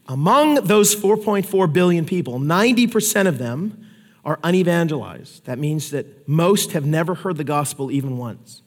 Among 0.07 0.55
those 0.55 0.95
4.4 0.95 1.73
billion 1.73 2.05
people, 2.05 2.39
90% 2.39 3.27
of 3.27 3.39
them 3.39 3.87
are 4.23 4.39
unevangelized. 4.43 5.45
That 5.45 5.57
means 5.57 5.89
that 5.89 6.27
most 6.27 6.73
have 6.73 6.85
never 6.85 7.15
heard 7.15 7.37
the 7.37 7.43
gospel 7.43 7.91
even 7.91 8.17
once. 8.17 8.61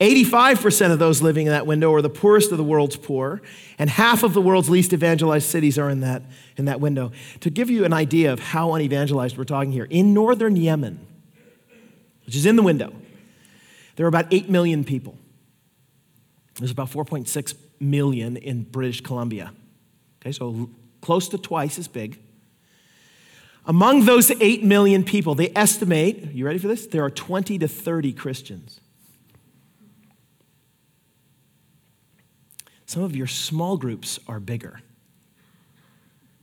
85% 0.00 0.92
of 0.92 0.98
those 0.98 1.22
living 1.22 1.46
in 1.46 1.52
that 1.52 1.66
window 1.66 1.94
are 1.94 2.02
the 2.02 2.10
poorest 2.10 2.52
of 2.52 2.58
the 2.58 2.64
world's 2.64 2.96
poor, 2.96 3.40
and 3.78 3.88
half 3.88 4.22
of 4.22 4.34
the 4.34 4.42
world's 4.42 4.68
least 4.68 4.92
evangelized 4.92 5.48
cities 5.48 5.78
are 5.78 5.88
in 5.88 6.00
that, 6.00 6.22
in 6.58 6.66
that 6.66 6.80
window. 6.80 7.12
To 7.40 7.48
give 7.48 7.70
you 7.70 7.86
an 7.86 7.94
idea 7.94 8.32
of 8.32 8.40
how 8.40 8.74
unevangelized 8.74 9.38
we're 9.38 9.44
talking 9.44 9.72
here, 9.72 9.86
in 9.88 10.12
northern 10.12 10.56
Yemen, 10.56 11.06
which 12.26 12.36
is 12.36 12.44
in 12.44 12.56
the 12.56 12.62
window, 12.62 12.92
there 13.96 14.06
are 14.06 14.08
about 14.08 14.26
8 14.32 14.48
million 14.48 14.84
people. 14.84 15.18
There's 16.56 16.70
about 16.70 16.90
4.6 16.90 17.54
million 17.80 18.36
in 18.36 18.62
British 18.62 19.00
Columbia. 19.00 19.52
Okay, 20.20 20.32
so 20.32 20.70
close 21.00 21.28
to 21.28 21.38
twice 21.38 21.78
as 21.78 21.88
big. 21.88 22.20
Among 23.66 24.04
those 24.04 24.30
8 24.30 24.62
million 24.62 25.04
people, 25.04 25.34
they 25.34 25.50
estimate, 25.56 26.32
you 26.32 26.44
ready 26.44 26.58
for 26.58 26.68
this? 26.68 26.86
There 26.86 27.02
are 27.04 27.10
20 27.10 27.58
to 27.58 27.68
30 27.68 28.12
Christians. 28.12 28.80
Some 32.86 33.02
of 33.02 33.16
your 33.16 33.26
small 33.26 33.76
groups 33.76 34.20
are 34.28 34.38
bigger 34.38 34.80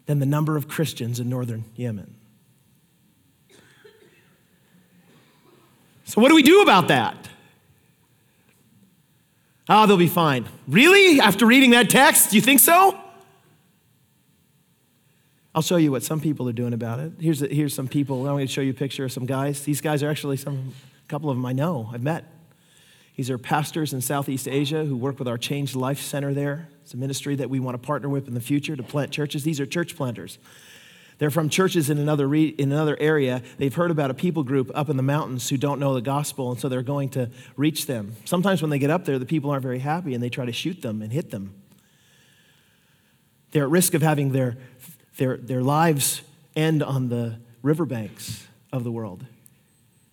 than 0.08 0.20
the 0.20 0.26
number 0.26 0.58
of 0.58 0.68
Christians 0.68 1.20
in 1.20 1.30
northern 1.30 1.64
Yemen. 1.76 2.16
So, 6.06 6.20
what 6.20 6.28
do 6.28 6.36
we 6.36 6.44
do 6.44 6.62
about 6.62 6.90
that? 6.90 7.16
Oh, 9.70 9.86
they'll 9.86 9.98
be 9.98 10.08
fine. 10.08 10.48
Really? 10.68 11.20
After 11.20 11.46
reading 11.46 11.72
that 11.72 11.90
text, 11.90 12.32
do 12.32 12.36
you 12.36 12.42
think 12.42 12.60
so? 12.60 12.98
I'll 15.54 15.62
show 15.62 15.76
you 15.76 15.92
what 15.92 16.04
some 16.04 16.20
people 16.20 16.48
are 16.48 16.54
doing 16.54 16.74
about 16.74 17.00
it. 17.00 17.14
Here's, 17.20 17.42
a, 17.42 17.48
here's 17.48 17.74
some 17.74 17.88
people. 17.88 18.20
I'm 18.22 18.36
going 18.36 18.48
to 18.48 18.52
show 18.52 18.62
you 18.62 18.72
a 18.72 18.74
picture 18.74 19.04
of 19.06 19.12
some 19.12 19.26
guys. 19.26 19.64
These 19.64 19.82
guys 19.82 20.02
are 20.02 20.10
actually 20.10 20.38
some, 20.38 20.74
a 21.06 21.08
couple 21.10 21.30
of 21.30 21.36
them 21.36 21.46
I 21.46 21.52
know, 21.54 21.90
I've 21.94 22.02
met. 22.02 22.26
These 23.18 23.30
are 23.30 23.38
pastors 23.38 23.92
in 23.94 24.02
Southeast 24.02 24.48
Asia 24.48 24.86
who 24.86 24.96
work 24.96 25.20
with 25.20 25.28
our 25.28 25.38
Changed 25.38 25.76
Life 25.76 26.00
Center 26.00 26.34
there. 26.34 26.70
It's 26.84 26.94
a 26.94 26.98
ministry 26.98 27.36
that 27.36 27.50
we 27.50 27.60
want 27.60 27.76
to 27.76 27.86
partner 27.86 28.08
with 28.08 28.28
in 28.28 28.34
the 28.34 28.42
future 28.42 28.76
to 28.76 28.84
plant 28.84 29.12
churches. 29.12 29.44
These 29.44 29.60
are 29.60 29.66
church 29.66 29.96
planters. 29.96 30.40
They're 31.22 31.30
from 31.30 31.50
churches 31.50 31.92
in 31.92 32.00
another, 32.00 32.28
re- 32.28 32.48
in 32.48 32.72
another 32.72 32.98
area. 33.00 33.44
They've 33.60 33.76
heard 33.76 33.92
about 33.92 34.10
a 34.10 34.16
people 34.16 34.42
group 34.42 34.72
up 34.74 34.90
in 34.90 34.98
the 34.98 35.04
mountains 35.04 35.48
who 35.48 35.56
don't 35.56 35.80
know 35.80 35.94
the 35.94 36.02
gospel, 36.02 36.50
and 36.50 36.60
so 36.60 36.68
they're 36.68 36.82
going 36.82 37.10
to 37.10 37.30
reach 37.56 37.86
them. 37.86 38.16
Sometimes 38.26 38.64
when 38.64 38.72
they 38.72 38.80
get 38.80 38.90
up 38.90 39.06
there, 39.06 39.20
the 39.20 39.26
people 39.28 39.52
aren't 39.52 39.62
very 39.62 39.78
happy 39.78 40.16
and 40.16 40.24
they 40.24 40.30
try 40.30 40.46
to 40.46 40.52
shoot 40.52 40.82
them 40.82 41.04
and 41.04 41.14
hit 41.14 41.30
them. 41.30 41.54
They're 43.52 43.66
at 43.66 43.70
risk 43.70 43.94
of 43.94 44.02
having 44.02 44.32
their, 44.32 44.58
their, 45.18 45.38
their 45.38 45.62
lives 45.62 46.24
end 46.56 46.82
on 46.82 47.10
the 47.10 47.38
riverbanks 47.62 48.48
of 48.74 48.84
the 48.84 48.92
world. 48.92 49.24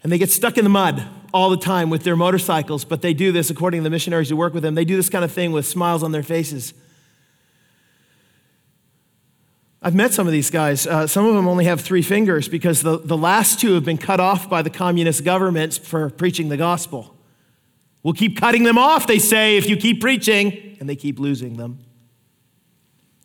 And 0.02 0.12
they 0.12 0.18
get 0.18 0.30
stuck 0.30 0.58
in 0.58 0.64
the 0.64 0.68
mud 0.68 1.08
all 1.32 1.48
the 1.48 1.56
time 1.56 1.88
with 1.88 2.02
their 2.02 2.16
motorcycles, 2.16 2.84
but 2.84 3.00
they 3.00 3.14
do 3.14 3.32
this, 3.32 3.48
according 3.48 3.80
to 3.80 3.84
the 3.84 3.90
missionaries 3.90 4.28
who 4.28 4.36
work 4.36 4.52
with 4.52 4.62
them, 4.62 4.74
they 4.74 4.84
do 4.84 4.96
this 4.96 5.08
kind 5.08 5.24
of 5.24 5.32
thing 5.32 5.52
with 5.52 5.66
smiles 5.66 6.02
on 6.02 6.12
their 6.12 6.22
faces. 6.22 6.74
I've 9.80 9.94
met 9.94 10.12
some 10.12 10.26
of 10.26 10.32
these 10.32 10.50
guys. 10.50 10.86
Uh, 10.86 11.06
some 11.06 11.24
of 11.24 11.34
them 11.34 11.46
only 11.46 11.64
have 11.66 11.80
three 11.80 12.02
fingers 12.02 12.48
because 12.48 12.82
the, 12.82 12.98
the 12.98 13.16
last 13.16 13.60
two 13.60 13.74
have 13.74 13.84
been 13.84 13.98
cut 13.98 14.18
off 14.18 14.50
by 14.50 14.62
the 14.62 14.70
communist 14.70 15.24
governments 15.24 15.78
for 15.78 16.10
preaching 16.10 16.48
the 16.48 16.56
gospel. 16.56 17.14
We'll 18.02 18.14
keep 18.14 18.36
cutting 18.38 18.64
them 18.64 18.78
off, 18.78 19.06
they 19.06 19.18
say, 19.18 19.56
if 19.56 19.68
you 19.68 19.76
keep 19.76 20.00
preaching, 20.00 20.76
and 20.80 20.88
they 20.88 20.96
keep 20.96 21.18
losing 21.18 21.56
them. 21.56 21.78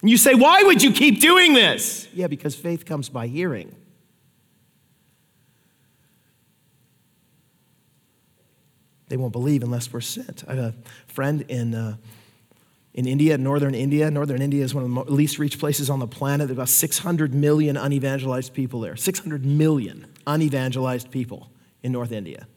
And 0.01 0.10
you 0.10 0.18
say, 0.18 0.36
why 0.36 0.64
would 0.64 0.84
you 0.84 0.91
keep 0.91 1.22
doing 1.22 1.54
this? 1.54 2.08
Yeah, 2.14 2.28
because 2.28 2.56
faith 2.56 2.86
comes 2.86 3.10
by 3.10 3.28
hearing. 3.28 3.76
They 9.08 9.18
won't 9.18 9.32
believe 9.32 9.64
unless 9.64 9.93
we're 9.93 10.01
sent. 10.01 10.43
I 10.47 10.56
have 10.56 10.64
a 10.66 10.74
friend 11.08 11.41
in, 11.47 11.74
uh, 11.76 11.95
in 12.94 13.08
India, 13.08 13.38
northern 13.38 13.74
India. 13.74 14.12
Northern 14.12 14.41
India 14.41 14.64
is 14.64 14.76
one 14.76 14.84
of 14.84 15.08
the 15.08 15.12
least 15.12 15.39
reached 15.39 15.60
places 15.60 15.89
on 15.89 16.00
the 16.00 16.08
planet. 16.08 16.48
There's 16.48 16.58
about 16.58 16.70
600 16.70 17.34
million 17.34 17.76
unevangelized 17.76 18.54
people 18.54 18.80
there. 18.82 18.96
600 18.96 19.46
million 19.46 20.14
unevangelized 20.28 21.10
people 21.10 21.50
in 21.82 21.91
North 21.91 22.12
India. 22.12 22.48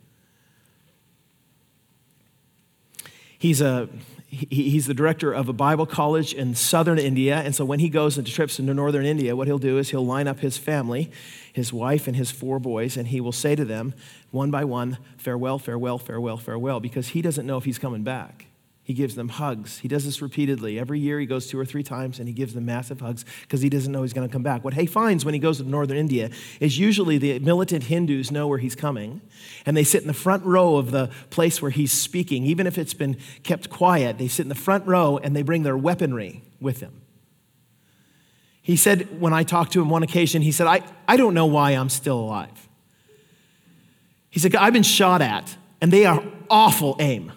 He's 3.39 3.61
a 3.61 3.89
he's 4.29 4.87
the 4.87 4.95
director 4.95 5.33
of 5.33 5.49
a 5.49 5.53
Bible 5.53 5.87
college 5.87 6.35
in 6.35 6.55
southern 6.55 6.99
India. 6.99 7.37
And 7.37 7.55
so 7.55 7.65
when 7.65 7.79
he 7.79 7.89
goes 7.89 8.19
into 8.19 8.33
trips 8.33 8.59
into 8.59 8.75
northern 8.75 9.07
India, 9.07 9.37
what 9.37 9.47
he'll 9.47 9.59
do 9.59 9.79
is 9.79 9.91
he'll 9.91 10.05
line 10.05 10.27
up 10.27 10.41
his 10.41 10.59
family, 10.59 11.11
his 11.53 11.73
wife 11.73 12.07
and 12.07 12.17
his 12.17 12.31
four 12.31 12.59
boys, 12.59 12.97
and 12.97 13.09
he 13.09 13.21
will 13.21 13.33
say 13.33 13.55
to 13.55 13.65
them, 13.65 13.95
one 14.33 14.51
by 14.51 14.65
one, 14.65 14.99
farewell, 15.17 15.59
farewell, 15.59 15.97
farewell, 15.97 16.37
farewell, 16.37 16.81
because 16.81 17.09
he 17.09 17.23
doesn't 17.23 17.47
know 17.47 17.57
if 17.57 17.65
he's 17.65 17.79
coming 17.79 18.03
back. 18.03 18.47
He 18.87 18.95
gives 18.95 19.17
them 19.17 19.31
hugs. 19.31 19.79
He 19.79 19.89
does 19.89 20.05
this 20.05 20.23
repeatedly. 20.23 20.79
Every 20.79 21.01
year 21.01 21.19
he 21.19 21.27
goes 21.27 21.49
two 21.49 21.59
or 21.59 21.65
three 21.65 21.83
times 21.83 22.21
and 22.21 22.29
he 22.29 22.33
gives 22.33 22.55
them 22.55 22.67
massive 22.67 23.01
hugs 23.01 23.25
because 23.41 23.61
he 23.61 23.69
doesn't 23.69 23.91
know 23.91 24.03
he's 24.03 24.13
going 24.13 24.29
to 24.29 24.33
come 24.33 24.45
back. 24.45 24.63
What 24.63 24.75
he 24.75 24.87
finds 24.87 25.25
when 25.25 25.35
he 25.35 25.41
goes 25.41 25.59
to 25.59 25.65
northern 25.65 25.97
India 25.97 26.31
is 26.61 26.79
usually 26.79 27.19
the 27.19 27.41
militant 27.41 27.83
Hindus 27.83 28.31
know 28.31 28.47
where 28.47 28.59
he's 28.59 28.77
coming 28.77 29.23
and 29.67 29.77
they 29.77 29.83
sit 29.83 30.03
in 30.03 30.07
the 30.07 30.15
front 30.15 30.45
row 30.45 30.77
of 30.77 30.93
the 30.93 31.11
place 31.31 31.61
where 31.61 31.73
he's 31.73 31.91
speaking. 31.91 32.45
Even 32.45 32.65
if 32.65 32.79
it's 32.79 32.95
been 32.95 33.17
kept 33.43 33.71
quiet, 33.71 34.19
they 34.19 34.29
sit 34.29 34.43
in 34.43 34.49
the 34.49 34.55
front 34.55 34.87
row 34.87 35.19
and 35.19 35.35
they 35.35 35.43
bring 35.43 35.65
their 35.65 35.77
weaponry 35.77 36.45
with 36.61 36.79
them. 36.79 37.03
He 38.63 38.77
said, 38.77 39.21
when 39.21 39.33
I 39.33 39.43
talked 39.43 39.73
to 39.73 39.83
him 39.83 39.91
one 39.91 40.05
occasion, 40.05 40.43
he 40.43 40.53
said, 40.53 40.69
I, 40.69 40.83
I 41.09 41.17
don't 41.17 41.35
know 41.35 41.47
why 41.47 41.73
I'm 41.73 41.89
still 41.89 42.21
alive. 42.21 42.69
He 44.31 44.39
said, 44.39 44.55
I've 44.55 44.73
been 44.73 44.85
shot 44.85 45.23
at 45.23 45.57
and 45.81 45.93
they 45.93 46.07
are 46.07 46.23
awful 46.49 46.95
aim. 47.01 47.33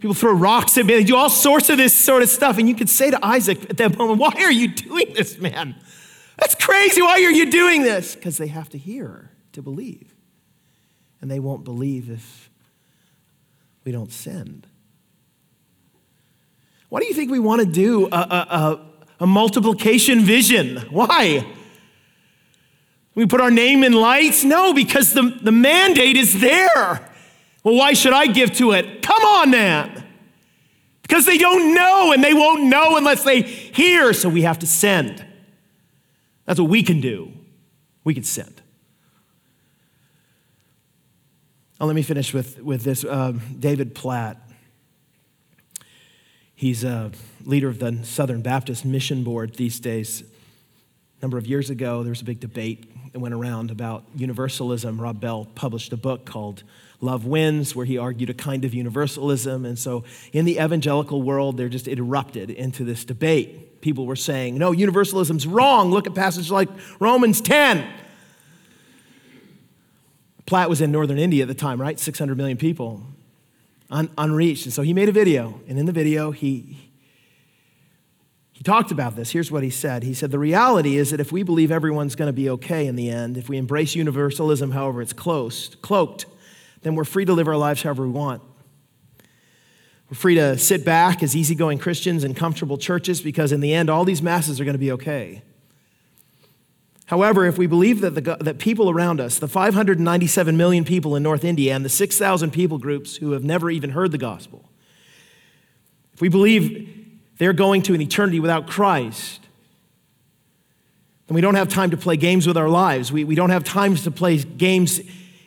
People 0.00 0.14
throw 0.14 0.32
rocks 0.32 0.78
at 0.78 0.86
me. 0.86 0.94
They 0.94 1.04
do 1.04 1.14
all 1.14 1.28
sorts 1.28 1.68
of 1.68 1.76
this 1.76 1.94
sort 1.94 2.22
of 2.22 2.30
stuff. 2.30 2.56
And 2.56 2.66
you 2.66 2.74
could 2.74 2.88
say 2.88 3.10
to 3.10 3.24
Isaac 3.24 3.68
at 3.68 3.76
that 3.76 3.98
moment, 3.98 4.18
Why 4.18 4.32
are 4.38 4.50
you 4.50 4.68
doing 4.68 5.12
this, 5.12 5.38
man? 5.38 5.76
That's 6.38 6.54
crazy. 6.54 7.02
Why 7.02 7.12
are 7.12 7.30
you 7.30 7.50
doing 7.50 7.82
this? 7.82 8.14
Because 8.14 8.38
they 8.38 8.46
have 8.46 8.70
to 8.70 8.78
hear 8.78 9.30
to 9.52 9.60
believe. 9.60 10.14
And 11.20 11.30
they 11.30 11.38
won't 11.38 11.64
believe 11.64 12.08
if 12.08 12.50
we 13.84 13.92
don't 13.92 14.10
send. 14.10 14.66
Why 16.88 17.00
do 17.00 17.06
you 17.06 17.12
think 17.12 17.30
we 17.30 17.38
want 17.38 17.60
to 17.60 17.66
do 17.66 18.06
a, 18.06 18.16
a, 18.16 18.46
a, 18.50 18.86
a 19.20 19.26
multiplication 19.26 20.20
vision? 20.20 20.78
Why? 20.88 21.46
We 23.14 23.26
put 23.26 23.42
our 23.42 23.50
name 23.50 23.84
in 23.84 23.92
lights? 23.92 24.44
No, 24.44 24.72
because 24.72 25.12
the, 25.12 25.38
the 25.42 25.52
mandate 25.52 26.16
is 26.16 26.40
there. 26.40 27.09
Well, 27.62 27.74
why 27.74 27.92
should 27.92 28.12
I 28.12 28.26
give 28.26 28.52
to 28.58 28.72
it? 28.72 29.02
Come 29.02 29.22
on, 29.22 29.50
man. 29.50 30.04
Because 31.02 31.26
they 31.26 31.38
don't 31.38 31.74
know 31.74 32.12
and 32.12 32.22
they 32.22 32.34
won't 32.34 32.64
know 32.64 32.96
unless 32.96 33.24
they 33.24 33.42
hear, 33.42 34.12
so 34.12 34.28
we 34.28 34.42
have 34.42 34.60
to 34.60 34.66
send. 34.66 35.24
That's 36.46 36.60
what 36.60 36.70
we 36.70 36.82
can 36.82 37.00
do. 37.00 37.32
We 38.04 38.14
can 38.14 38.22
send. 38.22 38.62
Oh, 41.80 41.86
let 41.86 41.96
me 41.96 42.02
finish 42.02 42.32
with, 42.34 42.62
with 42.62 42.82
this. 42.82 43.04
Um, 43.04 43.40
David 43.58 43.94
Platt. 43.94 44.36
He's 46.54 46.84
a 46.84 47.10
leader 47.44 47.68
of 47.68 47.78
the 47.78 48.04
Southern 48.04 48.42
Baptist 48.42 48.84
Mission 48.84 49.24
Board 49.24 49.54
these 49.54 49.80
days. 49.80 50.22
A 50.22 51.22
number 51.22 51.38
of 51.38 51.46
years 51.46 51.70
ago, 51.70 52.02
there 52.02 52.10
was 52.10 52.20
a 52.20 52.24
big 52.24 52.38
debate 52.38 53.12
that 53.12 53.18
went 53.18 53.34
around 53.34 53.70
about 53.70 54.04
universalism. 54.14 55.00
Rob 55.00 55.20
Bell 55.20 55.46
published 55.54 55.92
a 55.92 55.96
book 55.96 56.26
called 56.26 56.62
Love 57.00 57.24
Wins, 57.24 57.74
where 57.74 57.86
he 57.86 57.96
argued 57.96 58.28
a 58.28 58.34
kind 58.34 58.64
of 58.64 58.74
universalism. 58.74 59.64
And 59.64 59.78
so 59.78 60.04
in 60.32 60.44
the 60.44 60.58
evangelical 60.58 61.22
world, 61.22 61.56
they're 61.56 61.68
just 61.68 61.88
erupted 61.88 62.50
into 62.50 62.84
this 62.84 63.04
debate. 63.04 63.80
People 63.80 64.04
were 64.04 64.16
saying, 64.16 64.58
no, 64.58 64.72
universalism's 64.72 65.46
wrong. 65.46 65.90
Look 65.90 66.06
at 66.06 66.14
passages 66.14 66.50
like 66.50 66.68
Romans 66.98 67.40
10. 67.40 67.86
Platt 70.44 70.68
was 70.68 70.80
in 70.80 70.92
northern 70.92 71.18
India 71.18 71.42
at 71.42 71.48
the 71.48 71.54
time, 71.54 71.80
right? 71.80 71.98
600 71.98 72.36
million 72.36 72.58
people, 72.58 73.02
un- 73.88 74.10
unreached. 74.18 74.66
And 74.66 74.74
so 74.74 74.82
he 74.82 74.92
made 74.92 75.08
a 75.08 75.12
video. 75.12 75.60
And 75.68 75.78
in 75.78 75.86
the 75.86 75.92
video, 75.92 76.32
he, 76.32 76.90
he 78.52 78.62
talked 78.62 78.90
about 78.90 79.16
this. 79.16 79.30
Here's 79.30 79.50
what 79.50 79.62
he 79.62 79.70
said 79.70 80.02
He 80.02 80.12
said, 80.12 80.32
The 80.32 80.38
reality 80.38 80.96
is 80.96 81.12
that 81.12 81.20
if 81.20 81.32
we 81.32 81.42
believe 81.44 81.70
everyone's 81.70 82.14
going 82.14 82.28
to 82.28 82.34
be 82.34 82.50
okay 82.50 82.86
in 82.86 82.96
the 82.96 83.08
end, 83.08 83.38
if 83.38 83.48
we 83.48 83.56
embrace 83.56 83.94
universalism, 83.94 84.72
however 84.72 85.00
it's 85.00 85.14
close, 85.14 85.74
cloaked, 85.76 86.26
then 86.82 86.94
we're 86.94 87.04
free 87.04 87.24
to 87.24 87.32
live 87.32 87.48
our 87.48 87.56
lives 87.56 87.82
however 87.82 88.04
we 88.04 88.10
want. 88.10 88.42
We're 90.10 90.16
free 90.16 90.34
to 90.34 90.58
sit 90.58 90.84
back 90.84 91.22
as 91.22 91.36
easygoing 91.36 91.78
Christians 91.78 92.24
in 92.24 92.34
comfortable 92.34 92.78
churches 92.78 93.20
because, 93.20 93.52
in 93.52 93.60
the 93.60 93.72
end, 93.72 93.88
all 93.88 94.04
these 94.04 94.22
masses 94.22 94.60
are 94.60 94.64
going 94.64 94.74
to 94.74 94.78
be 94.78 94.90
okay. 94.92 95.42
However, 97.06 97.44
if 97.46 97.58
we 97.58 97.66
believe 97.66 98.00
that, 98.00 98.14
the, 98.14 98.36
that 98.40 98.58
people 98.58 98.90
around 98.90 99.20
us, 99.20 99.38
the 99.38 99.48
597 99.48 100.56
million 100.56 100.84
people 100.84 101.16
in 101.16 101.22
North 101.22 101.44
India 101.44 101.74
and 101.74 101.84
the 101.84 101.88
6,000 101.88 102.52
people 102.52 102.78
groups 102.78 103.16
who 103.16 103.32
have 103.32 103.44
never 103.44 103.70
even 103.70 103.90
heard 103.90 104.12
the 104.12 104.18
gospel, 104.18 104.64
if 106.12 106.20
we 106.20 106.28
believe 106.28 106.96
they're 107.38 107.52
going 107.52 107.82
to 107.82 107.94
an 107.94 108.00
eternity 108.00 108.40
without 108.40 108.66
Christ, 108.66 109.40
then 111.26 111.34
we 111.34 111.40
don't 111.40 111.54
have 111.54 111.68
time 111.68 111.90
to 111.90 111.96
play 111.96 112.16
games 112.16 112.46
with 112.46 112.56
our 112.56 112.68
lives. 112.68 113.10
We, 113.12 113.24
we 113.24 113.34
don't 113.34 113.50
have 113.50 113.64
time 113.64 113.94
to 113.96 114.10
play 114.10 114.38
games 114.38 115.00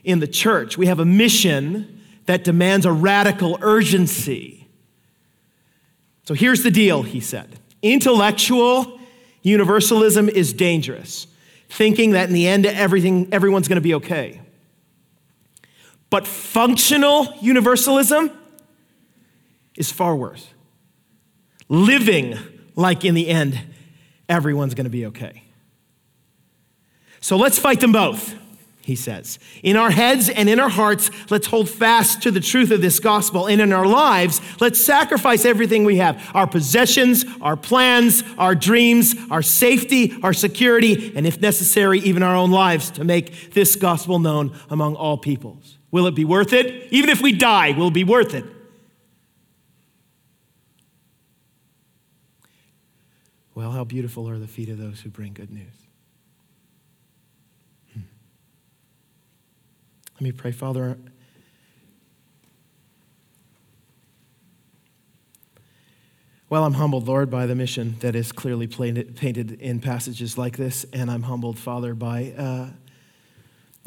in 0.04 0.20
the 0.20 0.28
church. 0.28 0.78
We 0.78 0.88
have 0.88 1.00
a 1.00 1.06
mission 1.06 2.02
that 2.26 2.44
demands 2.44 2.86
a 2.86 2.92
radical 2.92 3.58
urgency. 3.62 4.68
So 6.26 6.34
here's 6.34 6.64
the 6.64 6.72
deal, 6.72 7.04
he 7.04 7.20
said. 7.20 7.60
Intellectual 7.82 9.00
universalism 9.42 10.30
is 10.30 10.54
dangerous, 10.54 11.28
thinking 11.70 12.12
that 12.12 12.30
in 12.30 12.34
the 12.34 12.48
end 12.48 12.66
everything 12.66 13.28
everyone's 13.32 13.68
going 13.68 13.78
to 13.78 13.82
be 13.82 13.94
okay. 13.96 14.42
But 16.10 16.28
functional 16.28 17.34
universalism 17.42 18.32
is 19.76 19.92
far 19.92 20.16
worse. 20.16 20.48
Living 21.68 22.38
like 22.76 23.04
in 23.04 23.16
the 23.16 23.28
end 23.28 23.60
everyone's 24.30 24.76
going 24.76 24.86
to 24.86 24.90
be 24.90 25.08
okay. 25.08 25.44
So 27.20 27.36
let's 27.36 27.58
fight 27.58 27.80
them 27.80 27.92
both 27.92 28.36
he 28.84 28.96
says. 28.96 29.40
In 29.64 29.78
our 29.78 29.92
heads 29.92 30.30
and 30.30 30.50
in 30.50 30.60
our 30.60 30.70
hearts, 30.70 31.10
let's 31.30 31.48
hold 31.48 31.70
fast 31.70 32.22
to 32.24 32.32
the 32.32 32.40
truth 32.40 32.72
of 32.72 32.82
this 32.82 33.00
gospel. 33.00 33.48
And 33.48 33.62
in 33.62 33.72
our 33.72 33.86
lives, 33.86 34.42
let's 34.60 34.84
sacrifice 34.84 35.46
everything 35.46 35.86
we 35.86 35.98
have 35.98 36.22
our 36.34 36.48
possessions, 36.48 37.26
our 37.42 37.56
plans, 37.56 38.24
our 38.38 38.56
dreams, 38.56 39.16
our 39.32 39.42
safety, 39.42 40.14
our 40.22 40.34
security, 40.34 41.14
and 41.16 41.26
if 41.26 41.40
necessary, 41.40 42.00
even 42.00 42.24
our 42.24 42.36
own 42.36 42.52
lives 42.52 42.92
to 42.92 43.04
make 43.04 43.52
this 43.54 43.76
gospel 43.76 44.20
known 44.20 44.56
among 44.70 44.96
all 44.96 45.18
peoples. 45.18 45.78
Will 45.92 46.08
it 46.08 46.16
be 46.16 46.26
worth 46.26 46.54
it? 46.54 46.92
Even 46.92 47.10
if 47.10 47.22
we 47.22 47.32
die, 47.32 47.72
will 47.72 47.88
it 47.88 47.94
be 47.94 48.04
worth 48.04 48.34
it? 48.34 48.46
Well, 53.56 53.72
how 53.72 53.84
beautiful 53.84 54.28
are 54.28 54.40
the 54.40 54.48
feet 54.48 54.70
of 54.70 54.78
those 54.80 55.02
who 55.02 55.10
bring 55.10 55.34
good 55.34 55.52
news. 55.52 55.74
Let 60.16 60.22
me 60.22 60.32
pray, 60.32 60.52
Father. 60.52 60.98
Well, 66.50 66.66
I'm 66.66 66.76
humbled, 66.76 67.08
Lord, 67.08 67.32
by 67.32 67.48
the 67.48 67.56
mission 67.56 67.96
that 68.02 68.16
is 68.16 68.32
clearly 68.32 68.68
painted 68.68 69.54
in 69.60 69.80
passages 69.80 70.38
like 70.38 70.56
this, 70.56 70.86
and 70.94 71.10
I'm 71.10 71.24
humbled, 71.24 71.58
Father, 71.58 71.96
by 71.96 72.32
uh, 72.38 72.68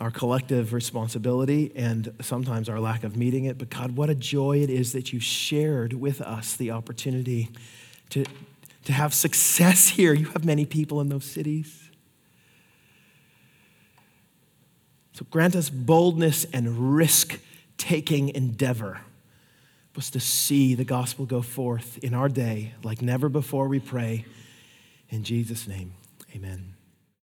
our 0.00 0.10
collective 0.10 0.72
responsibility 0.72 1.70
and 1.76 2.12
sometimes 2.20 2.68
our 2.68 2.80
lack 2.80 3.04
of 3.04 3.16
meeting 3.16 3.44
it. 3.44 3.56
But 3.56 3.70
God, 3.70 3.96
what 3.96 4.10
a 4.10 4.16
joy 4.16 4.58
it 4.58 4.68
is 4.68 4.92
that 4.94 5.12
you 5.12 5.20
shared 5.20 5.92
with 5.92 6.20
us 6.20 6.56
the 6.56 6.72
opportunity 6.72 7.50
to, 8.10 8.24
to 8.84 8.92
have 8.92 9.14
success 9.14 9.90
here. 9.90 10.12
You 10.12 10.26
have 10.26 10.44
many 10.44 10.66
people 10.66 11.00
in 11.00 11.08
those 11.08 11.24
cities. 11.24 11.85
So 15.16 15.24
grant 15.30 15.56
us 15.56 15.70
boldness 15.70 16.44
and 16.52 16.94
risk 16.94 17.40
taking 17.78 18.28
endeavor 18.28 19.00
was 19.94 20.10
to 20.10 20.20
see 20.20 20.74
the 20.74 20.84
gospel 20.84 21.24
go 21.24 21.40
forth 21.40 21.96
in 22.04 22.12
our 22.12 22.28
day 22.28 22.74
like 22.82 23.00
never 23.00 23.30
before, 23.30 23.66
we 23.66 23.80
pray. 23.80 24.26
In 25.08 25.24
Jesus' 25.24 25.66
name, 25.66 25.94
amen. 26.34 26.75